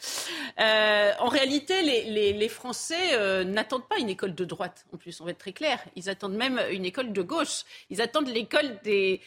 Euh, 0.60 1.12
en 1.20 1.28
réalité, 1.28 1.82
les, 1.82 2.48
Français 2.48 3.14
euh, 3.14 3.44
n'attendent 3.44 3.88
pas 3.88 3.98
une 3.98 4.10
école 4.10 4.34
de 4.34 4.44
droite. 4.44 4.84
En 4.92 4.98
plus, 4.98 5.20
on 5.20 5.24
va 5.24 5.30
être 5.30 5.38
très 5.38 5.52
clair. 5.52 5.82
Ils 5.96 6.08
attendent 6.08 6.36
même 6.36 6.60
une 6.70 6.84
école 6.84 7.12
de 7.12 7.22
gauche. 7.22 7.62
Ils 7.90 8.00
attendent 8.00 8.28
l'école 8.28 8.78
des 8.82 9.20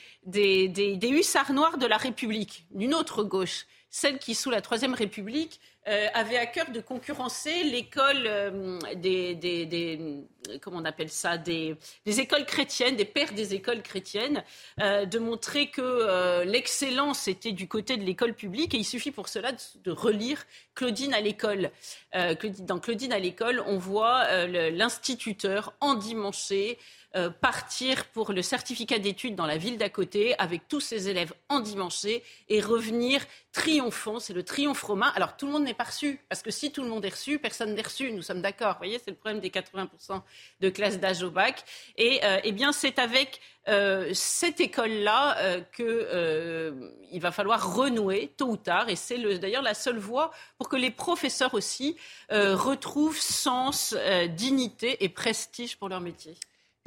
hussards 1.04 1.54
noirs 1.54 1.78
de 1.78 1.88
la 1.88 1.98
République, 1.98 2.66
d'une 2.72 2.94
autre 2.94 3.24
gauche 3.24 3.66
celle 3.90 4.20
qui, 4.20 4.36
sous 4.36 4.52
la 4.52 4.62
Troisième 4.62 4.94
République, 4.94 5.60
euh, 5.88 6.08
avait 6.14 6.38
à 6.38 6.46
cœur 6.46 6.70
de 6.72 6.82
concurrencer 6.82 7.64
l'école 7.64 8.24
euh, 8.26 8.78
des, 8.96 10.26
comment 10.62 10.80
on 10.80 10.86
appelle 10.86 11.10
ça, 11.10 11.38
des, 11.38 11.78
écoles 12.06 12.46
chrétiennes, 12.46 12.98
des 12.98 13.06
pères 13.06 13.32
des 13.32 13.54
écoles 13.54 13.82
chrétiennes, 13.82 14.44
euh, 14.82 15.06
de 15.06 15.18
montrer 15.18 15.68
que 15.68 16.44
l'excellence 16.44 17.30
était 17.30 17.54
du 17.54 17.70
côté 17.70 17.96
de 17.96 18.04
l'école 18.04 18.34
publique. 18.34 18.74
Et 18.74 18.78
il 18.78 18.86
suffit 18.86 19.12
pour 19.12 19.30
cela 19.30 19.54
de, 19.54 19.92
relire 19.92 20.46
Claudine 20.76 21.14
à 21.14 21.22
l'école. 21.22 21.72
dans 22.14 22.80
Claudine 22.80 23.14
à 23.14 23.20
l'école, 23.20 23.64
on 23.66 23.78
voit 23.78 24.46
l'instituteur 24.48 25.74
endimanché, 25.80 26.78
euh, 27.18 27.30
partir 27.30 28.06
pour 28.08 28.34
le 28.34 28.42
certificat 28.42 29.00
d'études 29.00 29.36
dans 29.36 29.46
la 29.46 29.58
ville 29.58 29.78
d'à 29.78 29.90
côté 29.90 30.38
avec 30.40 30.68
tous 30.68 30.82
ses 30.82 31.08
élèves 31.08 31.34
endimanchés 31.48 32.22
et 32.50 32.60
revenir 32.60 33.26
triomphant. 33.54 34.20
C'est 34.20 34.34
le 34.34 34.44
triomphe 34.44 34.84
romain. 34.84 35.12
Alors 35.16 35.38
tout 35.38 35.48
le 35.48 35.54
monde 35.54 35.64
n'est 35.64 35.74
parce 35.78 36.42
que 36.44 36.52
si 36.52 36.72
tout 36.72 36.84
le 36.84 36.90
monde 36.90 37.06
est 37.06 37.10
reçu, 37.10 37.40
personne 37.40 37.74
n'est 37.74 37.82
reçu. 37.82 38.12
Nous 38.12 38.22
sommes 38.22 38.42
d'accord. 38.42 38.74
Vous 38.74 38.80
voyez, 38.80 39.00
c'est 39.00 39.12
le 39.12 39.16
problème 39.16 39.40
des 39.40 39.50
80% 39.50 40.22
de 40.60 40.70
classe 40.70 41.00
d'âge 41.00 41.24
au 41.24 41.32
bac. 41.32 41.64
Et 41.98 42.20
euh, 42.24 42.40
eh 42.44 42.52
bien, 42.52 42.72
c'est 42.72 43.00
avec 43.00 43.40
euh, 43.68 44.10
cette 44.14 44.60
école-là 44.60 45.62
qu'il 45.76 47.22
va 47.22 47.32
falloir 47.32 47.76
renouer 47.76 48.34
tôt 48.38 48.48
ou 48.48 48.58
tard. 48.58 48.90
Et 48.90 48.96
c'est 48.96 49.18
d'ailleurs 49.40 49.64
la 49.64 49.74
seule 49.74 50.00
voie 50.00 50.32
pour 50.58 50.70
que 50.70 50.76
les 50.76 50.92
professeurs 50.92 51.54
aussi 51.54 51.98
retrouvent 52.30 53.20
sens, 53.20 53.96
dignité 54.30 55.04
et 55.04 55.10
prestige 55.10 55.78
pour 55.78 55.90
leur 55.90 56.02
métier. 56.02 56.36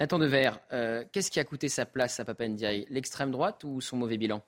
Nathan 0.00 0.18
Dever, 0.18 0.52
euh, 0.72 1.04
qu'est-ce 1.12 1.30
qui 1.30 1.40
a 1.40 1.44
coûté 1.44 1.68
sa 1.68 1.84
place 1.84 2.18
à 2.20 2.24
Papendiaï? 2.24 2.86
L'extrême 2.88 3.30
droite 3.30 3.64
ou 3.64 3.82
son 3.82 3.98
mauvais 3.98 4.16
bilan? 4.16 4.42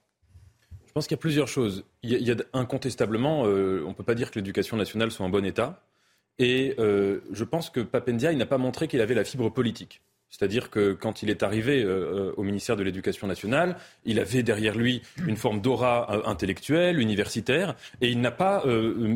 Je 0.93 0.99
pense 0.99 1.07
qu'il 1.07 1.15
y 1.15 1.19
a 1.19 1.21
plusieurs 1.21 1.47
choses. 1.47 1.85
Il 2.03 2.11
y 2.11 2.31
a, 2.31 2.35
incontestablement, 2.53 3.47
euh, 3.47 3.81
on 3.83 3.89
ne 3.89 3.93
peut 3.95 4.03
pas 4.03 4.13
dire 4.13 4.29
que 4.29 4.37
l'éducation 4.37 4.77
nationale 4.77 5.09
soit 5.09 5.25
en 5.25 5.29
bon 5.29 5.43
état. 5.43 5.81
Et 6.37 6.75
euh, 6.77 7.21
je 7.31 7.43
pense 7.43 7.71
que 7.71 7.79
Papendiaï 7.79 8.35
n'a 8.35 8.45
pas 8.45 8.59
montré 8.59 8.87
qu'il 8.87 9.01
avait 9.01 9.15
la 9.15 9.23
fibre 9.23 9.49
politique. 9.49 10.01
C'est-à-dire 10.29 10.69
que 10.69 10.93
quand 10.93 11.23
il 11.23 11.31
est 11.31 11.41
arrivé 11.41 11.83
au 12.37 12.43
ministère 12.43 12.75
de 12.75 12.83
l'Éducation 12.83 13.25
nationale, 13.25 13.75
il 14.05 14.19
avait 14.19 14.43
derrière 14.43 14.75
lui 14.75 15.01
une 15.27 15.35
forme 15.35 15.61
d'aura 15.61 16.27
intellectuelle, 16.27 16.99
universitaire, 16.99 17.75
et 18.01 18.09
il 18.09 18.19
n'a 18.19 18.31
pas 18.31 18.63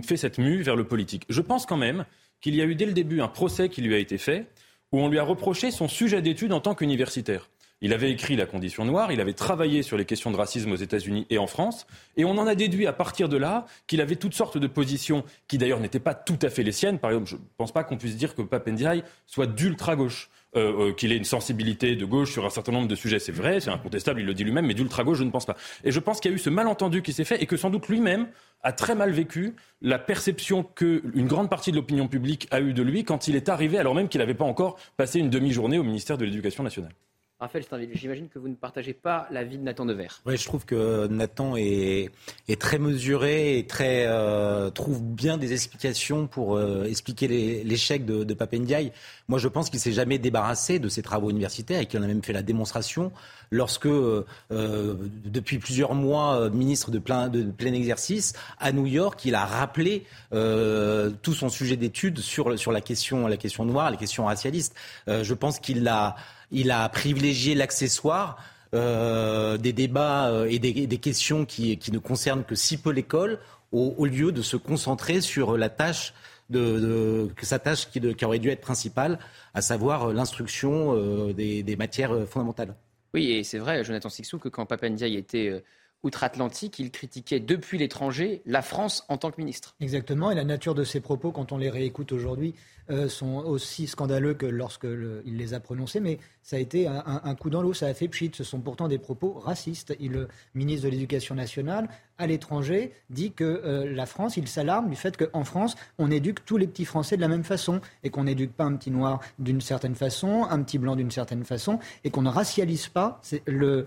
fait 0.03 0.17
cette 0.17 0.37
mue 0.37 0.61
vers 0.61 0.75
le 0.75 0.83
politique. 0.83 1.25
Je 1.29 1.41
pense 1.41 1.65
quand 1.65 1.77
même 1.77 2.05
qu'il 2.39 2.55
y 2.55 2.61
a 2.61 2.65
eu 2.65 2.75
dès 2.75 2.85
le 2.85 2.93
début 2.93 3.21
un 3.21 3.27
procès 3.27 3.69
qui 3.69 3.81
lui 3.81 3.95
a 3.95 3.97
été 3.97 4.19
fait 4.19 4.45
où 4.91 4.99
on 4.99 5.09
lui 5.09 5.19
a 5.19 5.23
reproché 5.23 5.71
son 5.71 5.87
sujet 5.87 6.21
d'étude 6.21 6.53
en 6.53 6.59
tant 6.59 6.75
qu'universitaire. 6.75 7.49
Il 7.81 7.93
avait 7.93 8.11
écrit 8.11 8.35
La 8.35 8.45
condition 8.45 8.85
noire, 8.85 9.11
il 9.11 9.21
avait 9.21 9.33
travaillé 9.33 9.83
sur 9.83 9.97
les 9.97 10.05
questions 10.05 10.31
de 10.31 10.37
racisme 10.37 10.71
aux 10.71 10.77
États-Unis 10.77 11.27
et 11.29 11.37
en 11.37 11.47
France, 11.47 11.85
et 12.15 12.25
on 12.25 12.31
en 12.31 12.47
a 12.47 12.55
déduit 12.55 12.87
à 12.87 12.93
partir 12.93 13.29
de 13.29 13.37
là 13.37 13.65
qu'il 13.85 14.01
avait 14.01 14.15
toutes 14.15 14.33
sortes 14.33 14.57
de 14.57 14.67
positions 14.67 15.23
qui 15.47 15.57
d'ailleurs 15.57 15.79
n'étaient 15.79 15.99
pas 15.99 16.15
tout 16.15 16.39
à 16.41 16.49
fait 16.49 16.63
les 16.63 16.71
siennes. 16.71 16.97
Par 16.97 17.11
exemple, 17.11 17.29
je 17.29 17.35
ne 17.35 17.41
pense 17.57 17.71
pas 17.71 17.83
qu'on 17.83 17.97
puisse 17.97 18.17
dire 18.17 18.35
que 18.35 18.41
Papendiaï 18.41 19.03
soit 19.25 19.47
d'ultra-gauche. 19.47 20.29
Euh, 20.55 20.87
euh, 20.87 20.93
qu'il 20.93 21.11
ait 21.11 21.17
une 21.17 21.25
sensibilité 21.25 21.97
de 21.97 22.05
gauche 22.05 22.31
sur 22.31 22.45
un 22.45 22.49
certain 22.49 22.71
nombre 22.71 22.87
de 22.87 22.95
sujets, 22.95 23.19
c'est 23.19 23.33
vrai, 23.33 23.59
c'est 23.59 23.69
incontestable, 23.69 24.21
il 24.21 24.25
le 24.25 24.33
dit 24.33 24.45
lui-même, 24.45 24.65
mais 24.65 24.73
d'ultra-gauche, 24.73 25.17
je 25.17 25.25
ne 25.25 25.29
pense 25.29 25.45
pas. 25.45 25.57
Et 25.83 25.91
je 25.91 25.99
pense 25.99 26.21
qu'il 26.21 26.31
y 26.31 26.33
a 26.33 26.35
eu 26.35 26.39
ce 26.39 26.49
malentendu 26.49 27.01
qui 27.01 27.11
s'est 27.11 27.25
fait 27.25 27.43
et 27.43 27.45
que 27.45 27.57
sans 27.57 27.69
doute 27.69 27.89
lui-même 27.89 28.27
a 28.63 28.71
très 28.71 28.95
mal 28.95 29.11
vécu 29.11 29.55
la 29.81 29.99
perception 29.99 30.63
qu'une 30.63 31.27
grande 31.27 31.49
partie 31.49 31.71
de 31.71 31.75
l'opinion 31.75 32.07
publique 32.07 32.47
a 32.49 32.61
eue 32.61 32.73
de 32.73 32.81
lui 32.81 33.03
quand 33.03 33.27
il 33.27 33.35
est 33.35 33.49
arrivé, 33.49 33.77
alors 33.77 33.93
même 33.93 34.07
qu'il 34.07 34.19
n'avait 34.19 34.33
pas 34.33 34.45
encore 34.45 34.79
passé 34.95 35.19
une 35.19 35.29
demi-journée 35.29 35.77
au 35.77 35.83
ministère 35.83 36.17
de 36.17 36.23
l'Éducation 36.23 36.63
nationale. 36.63 36.93
Raphaël 37.39 37.63
Steinville, 37.63 37.91
j'imagine 37.93 38.29
que 38.29 38.39
vous 38.39 38.47
ne 38.47 38.55
partagez 38.55 38.93
pas 38.93 39.27
l'avis 39.29 39.59
de 39.59 39.63
Nathan 39.63 39.85
Dever. 39.85 40.07
Oui, 40.25 40.37
je 40.37 40.45
trouve 40.45 40.65
que 40.65 41.05
Nathan 41.05 41.55
est, 41.55 42.09
très 42.57 42.79
mesuré 42.79 43.59
et 43.59 43.67
euh, 43.81 44.71
trouve 44.71 45.03
bien 45.03 45.37
des 45.37 45.53
explications 45.53 46.25
pour 46.25 46.55
euh, 46.55 46.85
expliquer 46.85 47.27
l'échec 47.63 48.05
de, 48.05 48.23
de 48.23 48.33
Papendiaï. 48.33 48.91
Moi, 49.27 49.37
je 49.37 49.47
pense 49.49 49.69
qu'il 49.69 49.79
s'est 49.79 49.91
jamais 49.91 50.17
débarrassé 50.17 50.79
de 50.79 50.89
ses 50.89 51.03
travaux 51.03 51.29
universitaires 51.29 51.79
et 51.79 51.85
qu'il 51.85 51.99
en 51.99 52.03
a 52.03 52.07
même 52.07 52.23
fait 52.23 52.33
la 52.33 52.41
démonstration 52.41 53.11
lorsque, 53.51 53.85
euh, 53.85 54.23
depuis 54.49 55.59
plusieurs 55.59 55.93
mois, 55.93 56.49
ministre 56.49 56.89
de 56.89 56.97
plein, 56.97 57.31
exercice, 57.61 58.33
à 58.57 58.71
New 58.71 58.87
York, 58.87 59.23
il 59.25 59.35
a 59.35 59.45
rappelé 59.45 60.05
tout 60.31 61.33
son 61.33 61.49
sujet 61.49 61.75
d'étude 61.75 62.17
sur, 62.17 62.49
la, 62.49 62.81
question, 62.81 63.27
la 63.27 63.37
question 63.37 63.63
noire, 63.63 63.91
les 63.91 63.97
questions 63.97 64.25
racialistes. 64.25 64.73
je 65.07 65.33
pense 65.35 65.59
qu'il 65.59 65.83
l'a 65.83 66.15
il 66.51 66.71
a 66.71 66.87
privilégié 66.89 67.55
l'accessoire. 67.55 68.37
Euh, 68.73 69.57
des 69.57 69.71
débats 69.71 70.27
euh, 70.27 70.45
et 70.49 70.59
des, 70.59 70.97
questions 70.97 71.45
qui, 71.45 71.79
ne 71.89 71.99
concernent 71.99 72.43
que 72.43 72.53
si 72.53 72.77
peu 72.77 72.91
l'école, 72.91 73.39
au, 73.71 74.05
lieu 74.05 74.33
de 74.33 74.41
se 74.41 74.57
concentrer 74.57 75.21
sur 75.21 75.57
la 75.57 75.69
tâche 75.69 76.13
de, 76.49 77.29
sa 77.41 77.59
tâche 77.59 77.89
qui, 77.89 78.01
aurait 78.25 78.39
dû 78.39 78.49
être 78.49 78.61
principale, 78.61 79.19
à 79.53 79.61
savoir 79.61 80.13
l'instruction 80.13 80.93
euh, 80.95 81.33
des, 81.33 81.75
matières 81.77 82.27
fondamentales. 82.27 82.75
Oui, 83.13 83.31
et 83.31 83.45
c'est 83.45 83.57
vrai, 83.57 83.85
Jonathan 83.85 84.09
Sixou, 84.09 84.37
que 84.37 84.49
quand 84.49 84.65
Papandia 84.65 85.07
était 85.07 85.63
outre-Atlantique, 86.03 86.77
il 86.79 86.91
critiquait 86.91 87.39
depuis 87.39 87.77
l'étranger 87.77 88.41
la 88.45 88.61
France 88.61 89.05
en 89.07 89.17
tant 89.17 89.31
que 89.31 89.39
ministre. 89.39 89.75
Exactement, 89.79 90.29
et 90.29 90.35
la 90.35 90.43
nature 90.43 90.75
de 90.75 90.83
ses 90.83 90.99
propos, 90.99 91.31
quand 91.31 91.53
on 91.53 91.57
les 91.57 91.69
réécoute 91.69 92.11
aujourd'hui, 92.11 92.53
euh, 92.89 93.09
sont 93.09 93.37
aussi 93.37 93.87
scandaleux 93.87 94.33
que 94.33 94.45
lorsqu'il 94.45 95.37
les 95.37 95.53
a 95.53 95.59
prononcés, 95.59 95.99
mais 95.99 96.19
ça 96.47 96.55
a 96.55 96.59
été 96.59 96.87
un, 96.87 97.35
coup 97.35 97.49
dans 97.49 97.61
l'eau, 97.61 97.73
ça 97.73 97.87
a 97.87 97.93
fait 97.93 98.07
pchit. 98.07 98.31
Ce 98.33 98.45
sont 98.45 98.61
pourtant 98.61 98.87
des 98.87 98.97
propos 98.97 99.33
racistes. 99.33 99.93
le 99.99 100.29
ministre 100.55 100.85
de 100.85 100.91
l'Éducation 100.91 101.35
nationale, 101.35 101.89
à 102.17 102.25
l'étranger, 102.25 102.93
dit 103.09 103.33
que 103.33 103.43
euh, 103.43 103.93
la 103.93 104.05
France, 104.05 104.37
il 104.37 104.47
s'alarme 104.47 104.89
du 104.89 104.95
fait 104.95 105.17
qu'en 105.17 105.43
France, 105.43 105.75
on 105.97 106.09
éduque 106.09 106.45
tous 106.45 106.55
les 106.55 106.65
petits 106.65 106.85
Français 106.85 107.17
de 107.17 107.21
la 107.21 107.27
même 107.27 107.43
façon 107.43 107.81
et 108.01 108.09
qu'on 108.09 108.23
n'éduque 108.23 108.53
pas 108.53 108.63
un 108.63 108.77
petit 108.77 108.91
noir 108.91 109.19
d'une 109.39 109.59
certaine 109.59 109.93
façon, 109.93 110.45
un 110.49 110.63
petit 110.63 110.77
blanc 110.77 110.95
d'une 110.95 111.11
certaine 111.11 111.43
façon 111.43 111.79
et 112.05 112.11
qu'on 112.11 112.21
ne 112.21 112.29
racialise 112.29 112.87
pas 112.87 113.21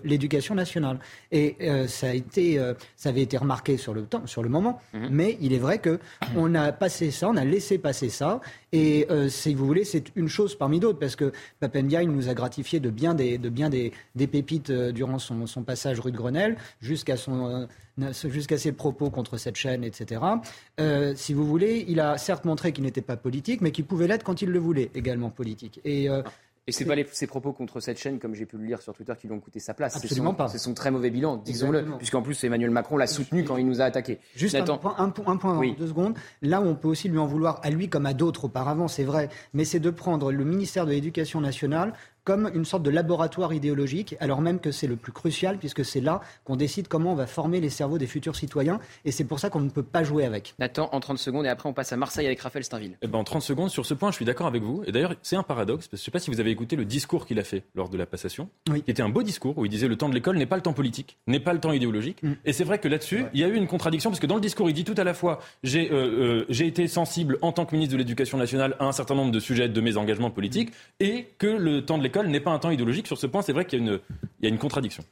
l'éducation 0.03 0.53
nationale. 0.53 0.99
Et 1.31 1.57
euh, 1.61 1.87
ça, 1.87 2.09
a 2.09 2.13
été, 2.13 2.63
ça 2.95 3.09
avait 3.09 3.23
été 3.23 3.37
remarqué 3.37 3.77
sur 3.77 3.95
le, 3.95 4.03
temps, 4.03 4.27
sur 4.27 4.43
le 4.43 4.49
moment, 4.49 4.79
mhm. 4.93 5.07
mais 5.09 5.37
il 5.41 5.51
est 5.53 5.59
vrai 5.59 5.81
qu'on 5.81 6.53
a 6.53 6.71
passé 6.71 7.09
ça, 7.09 7.27
on 7.27 7.37
a 7.37 7.43
laissé 7.43 7.79
passer 7.79 8.09
ça 8.09 8.39
et 8.71 8.90
euh, 9.09 9.29
si 9.29 9.53
vous 9.53 9.65
voulez, 9.65 9.83
c'est 9.83 10.15
une 10.15 10.27
chose 10.27 10.55
parmi 10.55 10.79
d'autres, 10.79 10.99
parce 10.99 11.15
que 11.15 11.31
Papendia, 11.59 12.03
nous 12.03 12.29
a 12.29 12.33
gratifié 12.33 12.79
de 12.79 12.89
bien 12.89 13.13
des, 13.13 13.91
pépites 14.27 14.69
euh, 14.69 14.91
durant 14.91 15.19
son, 15.19 15.63
passage 15.63 15.99
rue 15.99 16.11
de 16.11 16.17
Grenelle, 16.17 16.57
jusqu'à 16.81 17.15
euh, 17.29 17.67
jusqu'à 18.29 18.57
ses 18.57 18.71
propos 18.71 19.09
contre 19.09 19.37
cette 19.37 19.55
chaîne, 19.55 19.83
etc. 19.83 20.21
si 21.15 21.33
vous 21.33 21.45
voulez, 21.45 21.85
il 21.87 21.99
a 21.99 22.17
certes 22.17 22.45
montré 22.45 22.71
qu'il 22.71 22.83
n'était 22.83 23.01
pas 23.01 23.17
politique, 23.17 23.61
mais 23.61 23.71
qu'il 23.71 23.85
pouvait 23.85 24.07
l'être 24.07 24.23
quand 24.23 24.41
il 24.41 24.49
le 24.49 24.59
voulait, 24.59 24.89
également 24.95 25.29
politique. 25.29 25.79
Et 25.85 26.07
et 26.67 26.71
c'est 26.71 26.85
pas 26.85 26.93
les, 26.93 27.07
ses 27.11 27.25
propos 27.25 27.53
contre 27.53 27.79
cette 27.79 27.97
chaîne, 27.97 28.19
comme 28.19 28.35
j'ai 28.35 28.45
pu 28.45 28.55
le 28.55 28.65
lire 28.65 28.81
sur 28.81 28.93
Twitter, 28.93 29.13
qui 29.19 29.27
lui 29.27 29.33
ont 29.33 29.39
coûté 29.39 29.59
sa 29.59 29.73
place. 29.73 29.95
Absolument 29.95 30.35
pas. 30.35 30.47
C'est 30.47 30.59
son 30.59 30.75
très 30.75 30.91
mauvais 30.91 31.09
bilan, 31.09 31.37
disons-le, 31.37 31.97
puisqu'en 31.97 32.21
plus 32.21 32.41
Emmanuel 32.43 32.69
Macron 32.69 32.97
l'a 32.97 33.07
soutenu 33.07 33.43
quand 33.43 33.57
il 33.57 33.65
nous 33.65 33.81
a 33.81 33.85
attaqué. 33.85 34.19
Juste 34.35 34.55
un 34.55 34.77
point, 34.77 34.95
un, 34.97 35.09
point 35.09 35.73
deux 35.75 35.87
secondes. 35.87 36.15
Là 36.41 36.61
où 36.61 36.65
on 36.65 36.75
peut 36.75 36.87
aussi 36.87 37.09
lui 37.09 37.17
en 37.17 37.25
vouloir 37.25 37.59
à 37.63 37.71
lui 37.71 37.89
comme 37.89 38.05
à 38.05 38.13
d'autres 38.13 38.45
auparavant, 38.45 38.87
c'est 38.87 39.03
vrai, 39.03 39.29
mais 39.53 39.65
c'est 39.65 39.79
de 39.79 39.89
prendre 39.89 40.31
le 40.31 40.43
ministère 40.43 40.85
de 40.85 40.91
l'Éducation 40.91 41.41
nationale 41.41 41.93
comme 42.23 42.51
une 42.53 42.65
sorte 42.65 42.83
de 42.83 42.89
laboratoire 42.89 43.53
idéologique, 43.53 44.15
alors 44.19 44.41
même 44.41 44.59
que 44.59 44.71
c'est 44.71 44.87
le 44.87 44.95
plus 44.95 45.11
crucial, 45.11 45.57
puisque 45.57 45.83
c'est 45.83 46.01
là 46.01 46.21
qu'on 46.43 46.55
décide 46.55 46.87
comment 46.87 47.13
on 47.13 47.15
va 47.15 47.27
former 47.27 47.59
les 47.59 47.69
cerveaux 47.69 47.97
des 47.97 48.07
futurs 48.07 48.35
citoyens, 48.35 48.79
et 49.05 49.11
c'est 49.11 49.23
pour 49.23 49.39
ça 49.39 49.49
qu'on 49.49 49.61
ne 49.61 49.69
peut 49.69 49.83
pas 49.83 50.03
jouer 50.03 50.25
avec. 50.25 50.53
Nathan, 50.59 50.89
en 50.91 50.99
30 50.99 51.17
secondes, 51.17 51.45
et 51.45 51.49
après 51.49 51.67
on 51.67 51.73
passe 51.73 51.91
à 51.91 51.97
Marseille 51.97 52.25
avec 52.25 52.39
Raphaël 52.39 52.63
Steinville. 52.63 52.97
Eh 53.01 53.07
ben, 53.07 53.19
en 53.19 53.23
30 53.23 53.41
secondes, 53.41 53.69
sur 53.69 53.85
ce 53.85 53.93
point, 53.93 54.11
je 54.11 54.15
suis 54.15 54.25
d'accord 54.25 54.47
avec 54.47 54.61
vous. 54.63 54.83
Et 54.85 54.91
d'ailleurs, 54.91 55.15
c'est 55.21 55.35
un 55.35 55.43
paradoxe, 55.43 55.87
parce 55.87 55.89
que 55.89 55.97
je 55.97 56.01
ne 56.01 56.05
sais 56.05 56.11
pas 56.11 56.19
si 56.19 56.29
vous 56.29 56.39
avez 56.39 56.51
écouté 56.51 56.75
le 56.75 56.85
discours 56.85 57.25
qu'il 57.25 57.39
a 57.39 57.43
fait 57.43 57.63
lors 57.75 57.89
de 57.89 57.97
la 57.97 58.05
passation, 58.05 58.49
oui. 58.69 58.83
qui 58.83 58.91
était 58.91 59.01
un 59.01 59.09
beau 59.09 59.23
discours, 59.23 59.57
où 59.57 59.65
il 59.65 59.69
disait 59.69 59.87
le 59.87 59.95
temps 59.95 60.09
de 60.09 60.13
l'école 60.13 60.37
n'est 60.37 60.45
pas 60.45 60.55
le 60.57 60.61
temps 60.61 60.73
politique, 60.73 61.17
n'est 61.27 61.39
pas 61.39 61.53
le 61.53 61.59
temps 61.59 61.71
idéologique. 61.71 62.21
Mm. 62.21 62.33
Et 62.45 62.53
c'est 62.53 62.63
vrai 62.63 62.79
que 62.79 62.87
là-dessus, 62.87 63.25
il 63.33 63.39
y 63.39 63.43
a 63.43 63.47
eu 63.47 63.55
une 63.55 63.67
contradiction, 63.67 64.09
parce 64.09 64.19
que 64.19 64.27
dans 64.27 64.35
le 64.35 64.41
discours, 64.41 64.69
il 64.69 64.73
dit 64.73 64.83
tout 64.83 64.95
à 64.97 65.03
la 65.03 65.13
fois, 65.13 65.39
j'ai 65.63 65.91
euh, 65.91 66.45
euh, 66.49 66.63
été 66.63 66.87
sensible 66.87 67.37
en 67.41 67.51
tant 67.51 67.65
que 67.65 67.73
ministre 67.73 67.93
de 67.93 67.97
l'Éducation 67.97 68.37
nationale 68.37 68.75
à 68.79 68.85
un 68.85 68.91
certain 68.91 69.15
nombre 69.15 69.31
de 69.31 69.39
sujets 69.39 69.69
de 69.69 69.81
mes 69.81 69.97
engagements 69.97 70.29
politiques, 70.29 70.71
et 70.99 71.27
que 71.39 71.47
le 71.47 71.83
temps 71.83 71.97
de 71.97 72.03
l'école 72.03 72.10
n'est 72.17 72.39
pas 72.39 72.51
un 72.51 72.59
temps 72.59 72.71
idéologique. 72.71 73.07
Sur 73.07 73.17
ce 73.17 73.27
point, 73.27 73.41
c'est 73.41 73.53
vrai 73.53 73.65
qu'il 73.65 73.99
y, 74.41 74.45
a 74.45 74.49
une 74.49 74.57
contradiction. 74.57 75.03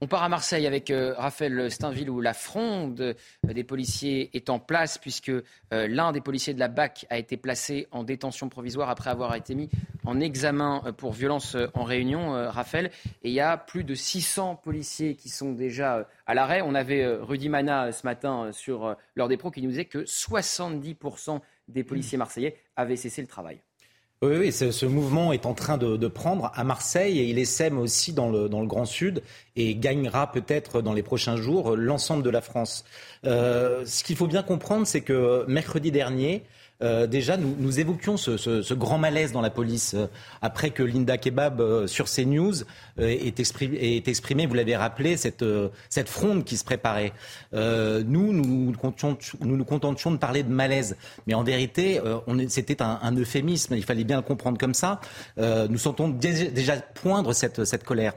On 0.00 0.06
part 0.06 0.22
à 0.22 0.28
Marseille 0.28 0.66
avec 0.66 0.90
euh, 0.90 1.14
Raphaël 1.16 1.70
Steinville 1.70 2.10
où 2.10 2.20
la 2.20 2.34
fronde 2.34 3.00
euh, 3.00 3.14
des 3.42 3.64
policiers 3.64 4.28
est 4.36 4.50
en 4.50 4.58
place 4.58 4.98
puisque 4.98 5.30
euh, 5.30 5.42
l'un 5.70 6.12
des 6.12 6.20
policiers 6.20 6.52
de 6.52 6.58
la 6.58 6.68
BAC 6.68 7.06
a 7.08 7.16
été 7.16 7.38
placé 7.38 7.86
en 7.90 8.04
détention 8.04 8.50
provisoire 8.50 8.90
après 8.90 9.08
avoir 9.08 9.34
été 9.34 9.54
mis 9.54 9.70
en 10.04 10.20
examen 10.20 10.92
pour 10.98 11.12
violence 11.12 11.56
en 11.72 11.84
réunion, 11.84 12.32
Raphaël. 12.50 12.90
Et 13.22 13.30
il 13.30 13.32
y 13.32 13.40
a 13.40 13.56
plus 13.56 13.84
de 13.84 13.94
600 13.94 14.56
policiers 14.56 15.14
qui 15.14 15.30
sont 15.30 15.52
déjà 15.52 16.06
à 16.26 16.34
l'arrêt. 16.34 16.60
On 16.60 16.74
avait 16.74 17.06
Rudy 17.06 17.48
Mana 17.48 17.90
ce 17.90 18.06
matin 18.06 18.50
sur 18.52 18.96
l'heure 19.14 19.28
des 19.28 19.38
pros 19.38 19.50
qui 19.50 19.62
nous 19.62 19.70
disait 19.70 19.86
que 19.86 20.00
70% 20.00 21.40
des 21.68 21.84
policiers 21.84 22.18
marseillais 22.18 22.56
avaient 22.76 22.96
cessé 22.96 23.22
le 23.22 23.28
travail. 23.28 23.60
Ce, 24.50 24.86
mouvement 24.86 25.32
est 25.32 25.46
en 25.46 25.54
train 25.54 25.78
de, 25.78 26.08
prendre 26.08 26.50
à 26.54 26.64
Marseille 26.64 27.18
et 27.18 27.24
il 27.24 27.38
essaime 27.38 27.78
aussi 27.78 28.12
dans 28.12 28.30
le, 28.30 28.48
dans 28.48 28.60
le 28.60 28.66
Grand 28.66 28.84
Sud 28.84 29.22
et 29.56 29.74
gagnera 29.74 30.30
peut-être 30.32 30.82
dans 30.82 30.92
les 30.92 31.02
prochains 31.02 31.36
jours 31.36 31.76
l'ensemble 31.76 32.22
de 32.22 32.30
la 32.30 32.40
France. 32.40 32.84
Euh, 33.24 33.84
ce 33.86 34.04
qu'il 34.04 34.16
faut 34.16 34.26
bien 34.26 34.42
comprendre, 34.42 34.86
c'est 34.86 35.00
que 35.00 35.44
mercredi 35.48 35.90
dernier, 35.90 36.42
euh, 36.82 37.06
déjà, 37.06 37.36
nous, 37.36 37.80
évoquions 37.80 38.16
ce, 38.16 38.74
grand 38.74 38.98
malaise 38.98 39.32
dans 39.32 39.40
la 39.40 39.50
police 39.50 39.94
euh, 39.94 40.06
après 40.42 40.70
que 40.70 40.82
Linda 40.82 41.16
Kebab 41.16 41.60
euh, 41.60 41.86
sur 41.86 42.06
CNews 42.06 42.64
est, 42.98 43.38
exprimé, 43.38 43.76
est 43.78 44.08
exprimé, 44.08 44.46
vous 44.46 44.54
l'avez 44.54 44.76
rappelé, 44.76 45.16
cette, 45.16 45.44
fronde 46.06 46.44
qui 46.44 46.56
se 46.56 46.64
préparait. 46.64 47.12
nous, 47.52 48.32
nous 48.32 48.72
nous, 48.72 49.64
contentions, 49.64 50.10
de 50.10 50.16
parler 50.16 50.42
de 50.42 50.52
malaise, 50.52 50.96
mais 51.26 51.34
en 51.34 51.44
vérité, 51.44 52.00
c'était 52.48 52.82
un, 52.82 53.16
euphémisme. 53.16 53.74
Il 53.74 53.84
fallait 53.84 54.04
bien 54.04 54.16
le 54.16 54.22
comprendre 54.22 54.58
comme 54.58 54.74
ça. 54.74 55.00
nous 55.36 55.78
sentons 55.78 56.08
déjà, 56.08 56.44
déjà 56.46 56.76
poindre 56.76 57.32
cette, 57.32 57.64
cette 57.64 57.84
colère. 57.84 58.14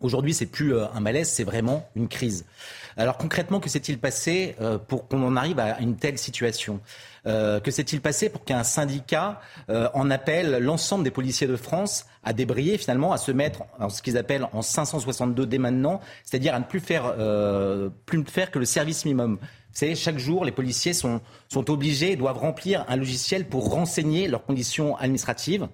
Aujourd'hui, 0.00 0.32
c'est 0.32 0.46
plus 0.46 0.78
un 0.78 1.00
malaise, 1.00 1.28
c'est 1.28 1.44
vraiment 1.44 1.88
une 1.96 2.08
crise. 2.08 2.44
Alors 2.96 3.16
concrètement, 3.18 3.60
que 3.60 3.68
s'est-il 3.68 3.98
passé 3.98 4.56
pour 4.88 5.06
qu'on 5.08 5.22
en 5.22 5.36
arrive 5.36 5.58
à 5.58 5.80
une 5.80 5.96
telle 5.96 6.18
situation? 6.18 6.80
Euh, 7.28 7.60
que 7.60 7.70
s'est-il 7.70 8.00
passé 8.00 8.30
pour 8.30 8.44
qu'un 8.44 8.64
syndicat 8.64 9.40
euh, 9.68 9.88
en 9.92 10.10
appelle 10.10 10.58
l'ensemble 10.62 11.04
des 11.04 11.10
policiers 11.10 11.46
de 11.46 11.56
France 11.56 12.06
à 12.24 12.32
débrayer 12.32 12.78
finalement, 12.78 13.12
à 13.12 13.18
se 13.18 13.30
mettre 13.32 13.64
en 13.78 13.90
ce 13.90 14.00
qu'ils 14.02 14.16
appellent 14.16 14.48
en 14.52 14.62
562 14.62 15.46
dès 15.46 15.58
maintenant, 15.58 16.00
c'est-à-dire 16.24 16.54
à 16.54 16.58
ne 16.58 16.64
plus 16.64 16.80
faire, 16.80 17.14
euh, 17.18 17.90
faire 18.26 18.50
que 18.50 18.58
le 18.58 18.64
service 18.64 19.04
minimum? 19.04 19.38
Vous 19.40 19.78
savez, 19.78 19.94
chaque 19.94 20.18
jour, 20.18 20.44
les 20.44 20.52
policiers 20.52 20.94
sont, 20.94 21.20
sont 21.48 21.70
obligés, 21.70 22.16
doivent 22.16 22.38
remplir 22.38 22.84
un 22.88 22.96
logiciel 22.96 23.46
pour 23.46 23.70
renseigner 23.70 24.26
leurs 24.26 24.44
conditions 24.44 24.96
administratives. 24.96 25.68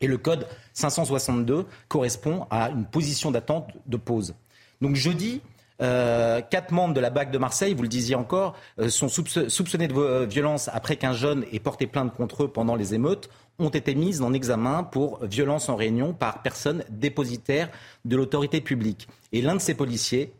Et 0.00 0.06
le 0.06 0.18
code 0.18 0.46
562 0.74 1.66
correspond 1.88 2.46
à 2.50 2.70
une 2.70 2.84
position 2.84 3.30
d'attente 3.30 3.70
de 3.86 3.96
pause. 3.96 4.34
Donc 4.80 4.96
jeudi, 4.96 5.40
euh, 5.80 6.40
quatre 6.40 6.72
membres 6.72 6.94
de 6.94 7.00
la 7.00 7.10
BAC 7.10 7.30
de 7.30 7.38
Marseille, 7.38 7.72
vous 7.74 7.82
le 7.82 7.88
disiez 7.88 8.16
encore, 8.16 8.56
euh, 8.80 8.88
sont 8.88 9.08
soupçonnés 9.08 9.86
de 9.86 9.94
euh, 9.94 10.26
violence 10.26 10.68
après 10.72 10.96
qu'un 10.96 11.12
jeune 11.12 11.44
ait 11.52 11.60
porté 11.60 11.86
plainte 11.86 12.14
contre 12.14 12.44
eux 12.44 12.48
pendant 12.48 12.74
les 12.74 12.94
émeutes 12.94 13.30
ont 13.60 13.68
été 13.68 13.94
mises 13.94 14.20
en 14.20 14.32
examen 14.32 14.82
pour 14.82 15.24
violence 15.24 15.68
en 15.68 15.76
réunion 15.76 16.14
par 16.14 16.42
personne 16.42 16.84
dépositaire 16.90 17.68
de 18.04 18.16
l'autorité 18.16 18.60
publique. 18.60 19.08
Et 19.32 19.40
l'un 19.40 19.54
de 19.54 19.60
ces 19.60 19.74
policiers 19.74 20.32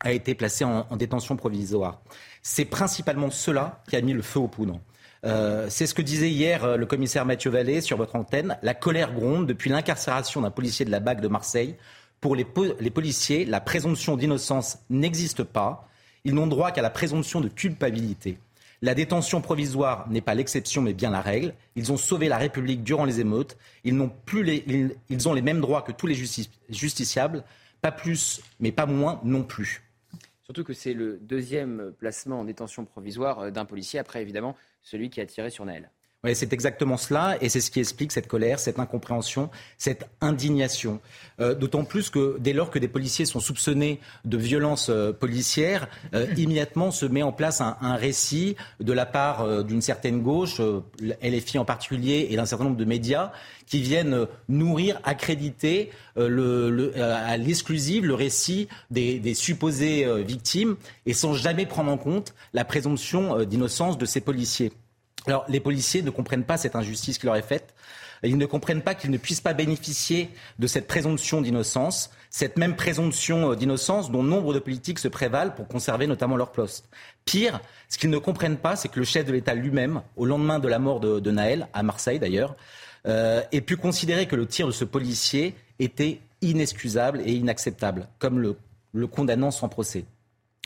a 0.00 0.12
été 0.12 0.34
placé 0.34 0.64
en, 0.64 0.84
détention 0.96 1.36
provisoire. 1.36 2.02
C'est 2.42 2.64
principalement 2.64 3.30
cela 3.30 3.82
qui 3.88 3.96
a 3.96 4.00
mis 4.00 4.12
le 4.12 4.22
feu 4.22 4.40
aux 4.40 4.48
poudres. 4.48 4.80
c'est 5.68 5.86
ce 5.86 5.94
que 5.94 6.02
disait 6.02 6.30
hier 6.30 6.76
le 6.76 6.86
commissaire 6.86 7.24
Mathieu 7.24 7.50
Vallée 7.50 7.80
sur 7.80 7.96
votre 7.96 8.14
antenne. 8.16 8.56
La 8.62 8.74
colère 8.74 9.12
gronde 9.12 9.46
depuis 9.46 9.70
l'incarcération 9.70 10.40
d'un 10.40 10.50
policier 10.50 10.84
de 10.84 10.90
la 10.90 11.00
BAC 11.00 11.20
de 11.20 11.28
Marseille 11.28 11.76
pour 12.22 12.36
les, 12.36 12.44
policiers, 12.44 13.44
la 13.44 13.60
présomption 13.60 14.16
d'innocence 14.16 14.78
n'existe 14.88 15.42
pas. 15.42 15.88
Ils 16.24 16.34
n'ont 16.34 16.46
droit 16.46 16.70
qu'à 16.70 16.80
la 16.80 16.88
présomption 16.88 17.40
de 17.40 17.48
culpabilité. 17.48 18.38
La 18.80 18.94
détention 18.94 19.40
provisoire 19.40 20.08
n'est 20.08 20.20
pas 20.20 20.34
l'exception, 20.34 20.82
mais 20.82 20.94
bien 20.94 21.10
la 21.10 21.20
règle. 21.20 21.52
Ils 21.74 21.90
ont 21.90 21.96
sauvé 21.96 22.28
la 22.28 22.38
République 22.38 22.84
durant 22.84 23.04
les 23.04 23.18
émeutes. 23.18 23.58
Ils, 23.82 23.96
n'ont 23.96 24.08
plus 24.24 24.62
ont 25.26 25.32
les 25.34 25.42
mêmes 25.42 25.60
droits 25.60 25.82
que 25.82 25.90
tous 25.90 26.06
les 26.06 26.14
justiciables. 26.14 27.42
Pas 27.80 27.90
plus, 27.90 28.40
mais 28.60 28.70
pas 28.70 28.86
moins 28.86 29.20
non 29.24 29.42
plus. 29.42 29.82
Surtout 30.44 30.62
que 30.62 30.74
c'est 30.74 30.94
le 30.94 31.18
deuxième 31.20 31.92
placement 31.98 32.40
en 32.40 32.44
détention 32.44 32.84
provisoire 32.84 33.40
euh, 33.40 33.50
d'un 33.50 33.64
policier, 33.64 33.98
après 33.98 34.22
évidemment 34.22 34.56
celui 34.82 35.10
qui 35.10 35.20
a 35.20 35.26
tiré 35.26 35.50
sur 35.50 35.64
Naël. 35.64 35.90
Oui, 36.24 36.36
c'est 36.36 36.52
exactement 36.52 36.96
cela, 36.98 37.36
et 37.40 37.48
c'est 37.48 37.60
ce 37.60 37.68
qui 37.72 37.80
explique 37.80 38.12
cette 38.12 38.28
colère, 38.28 38.60
cette 38.60 38.78
incompréhension, 38.78 39.50
cette 39.76 40.08
indignation. 40.20 41.00
Euh, 41.40 41.52
d'autant 41.52 41.82
plus 41.82 42.10
que 42.10 42.36
dès 42.38 42.52
lors 42.52 42.70
que 42.70 42.78
des 42.78 42.86
policiers 42.86 43.24
sont 43.24 43.40
soupçonnés 43.40 43.98
de 44.24 44.36
violences 44.38 44.88
euh, 44.88 45.12
policières, 45.12 45.88
euh, 46.14 46.32
immédiatement 46.36 46.92
se 46.92 47.06
met 47.06 47.24
en 47.24 47.32
place 47.32 47.60
un, 47.60 47.76
un 47.80 47.96
récit 47.96 48.54
de 48.78 48.92
la 48.92 49.04
part 49.04 49.64
d'une 49.64 49.82
certaine 49.82 50.22
gauche, 50.22 50.60
LFI 51.00 51.58
en 51.58 51.64
particulier, 51.64 52.28
et 52.30 52.36
d'un 52.36 52.46
certain 52.46 52.66
nombre 52.66 52.76
de 52.76 52.84
médias, 52.84 53.32
qui 53.66 53.82
viennent 53.82 54.28
nourrir, 54.48 55.00
accréditer 55.02 55.90
le, 56.14 56.70
le, 56.70 57.02
à 57.02 57.36
l'exclusive 57.36 58.06
le 58.06 58.14
récit 58.14 58.68
des, 58.92 59.18
des 59.18 59.34
supposées 59.34 60.06
victimes, 60.22 60.76
et 61.04 61.14
sans 61.14 61.34
jamais 61.34 61.66
prendre 61.66 61.90
en 61.90 61.98
compte 61.98 62.32
la 62.52 62.64
présomption 62.64 63.42
d'innocence 63.42 63.98
de 63.98 64.06
ces 64.06 64.20
policiers. 64.20 64.70
Alors, 65.26 65.44
les 65.48 65.60
policiers 65.60 66.02
ne 66.02 66.10
comprennent 66.10 66.44
pas 66.44 66.56
cette 66.56 66.76
injustice 66.76 67.18
qui 67.18 67.26
leur 67.26 67.36
est 67.36 67.42
faite. 67.42 67.74
Ils 68.24 68.38
ne 68.38 68.46
comprennent 68.46 68.82
pas 68.82 68.94
qu'ils 68.94 69.10
ne 69.10 69.18
puissent 69.18 69.40
pas 69.40 69.52
bénéficier 69.52 70.30
de 70.58 70.66
cette 70.66 70.86
présomption 70.86 71.40
d'innocence, 71.40 72.10
cette 72.30 72.56
même 72.56 72.76
présomption 72.76 73.50
euh, 73.50 73.56
d'innocence 73.56 74.10
dont 74.10 74.22
nombre 74.22 74.54
de 74.54 74.60
politiques 74.60 75.00
se 75.00 75.08
prévalent 75.08 75.50
pour 75.50 75.66
conserver 75.66 76.06
notamment 76.06 76.36
leur 76.36 76.52
poste. 76.52 76.88
Pire, 77.24 77.60
ce 77.88 77.98
qu'ils 77.98 78.10
ne 78.10 78.18
comprennent 78.18 78.58
pas, 78.58 78.76
c'est 78.76 78.88
que 78.88 79.00
le 79.00 79.04
chef 79.04 79.26
de 79.26 79.32
l'État 79.32 79.54
lui-même, 79.54 80.02
au 80.16 80.24
lendemain 80.24 80.60
de 80.60 80.68
la 80.68 80.78
mort 80.78 81.00
de, 81.00 81.18
de 81.18 81.30
Naël, 81.30 81.68
à 81.72 81.82
Marseille 81.82 82.20
d'ailleurs, 82.20 82.54
euh, 83.06 83.42
ait 83.50 83.60
pu 83.60 83.76
considérer 83.76 84.26
que 84.26 84.36
le 84.36 84.46
tir 84.46 84.68
de 84.68 84.72
ce 84.72 84.84
policier 84.84 85.56
était 85.80 86.20
inexcusable 86.42 87.20
et 87.24 87.32
inacceptable, 87.32 88.08
comme 88.20 88.38
le, 88.38 88.56
le 88.92 89.06
condamnant 89.08 89.50
sans 89.50 89.68
procès. 89.68 90.04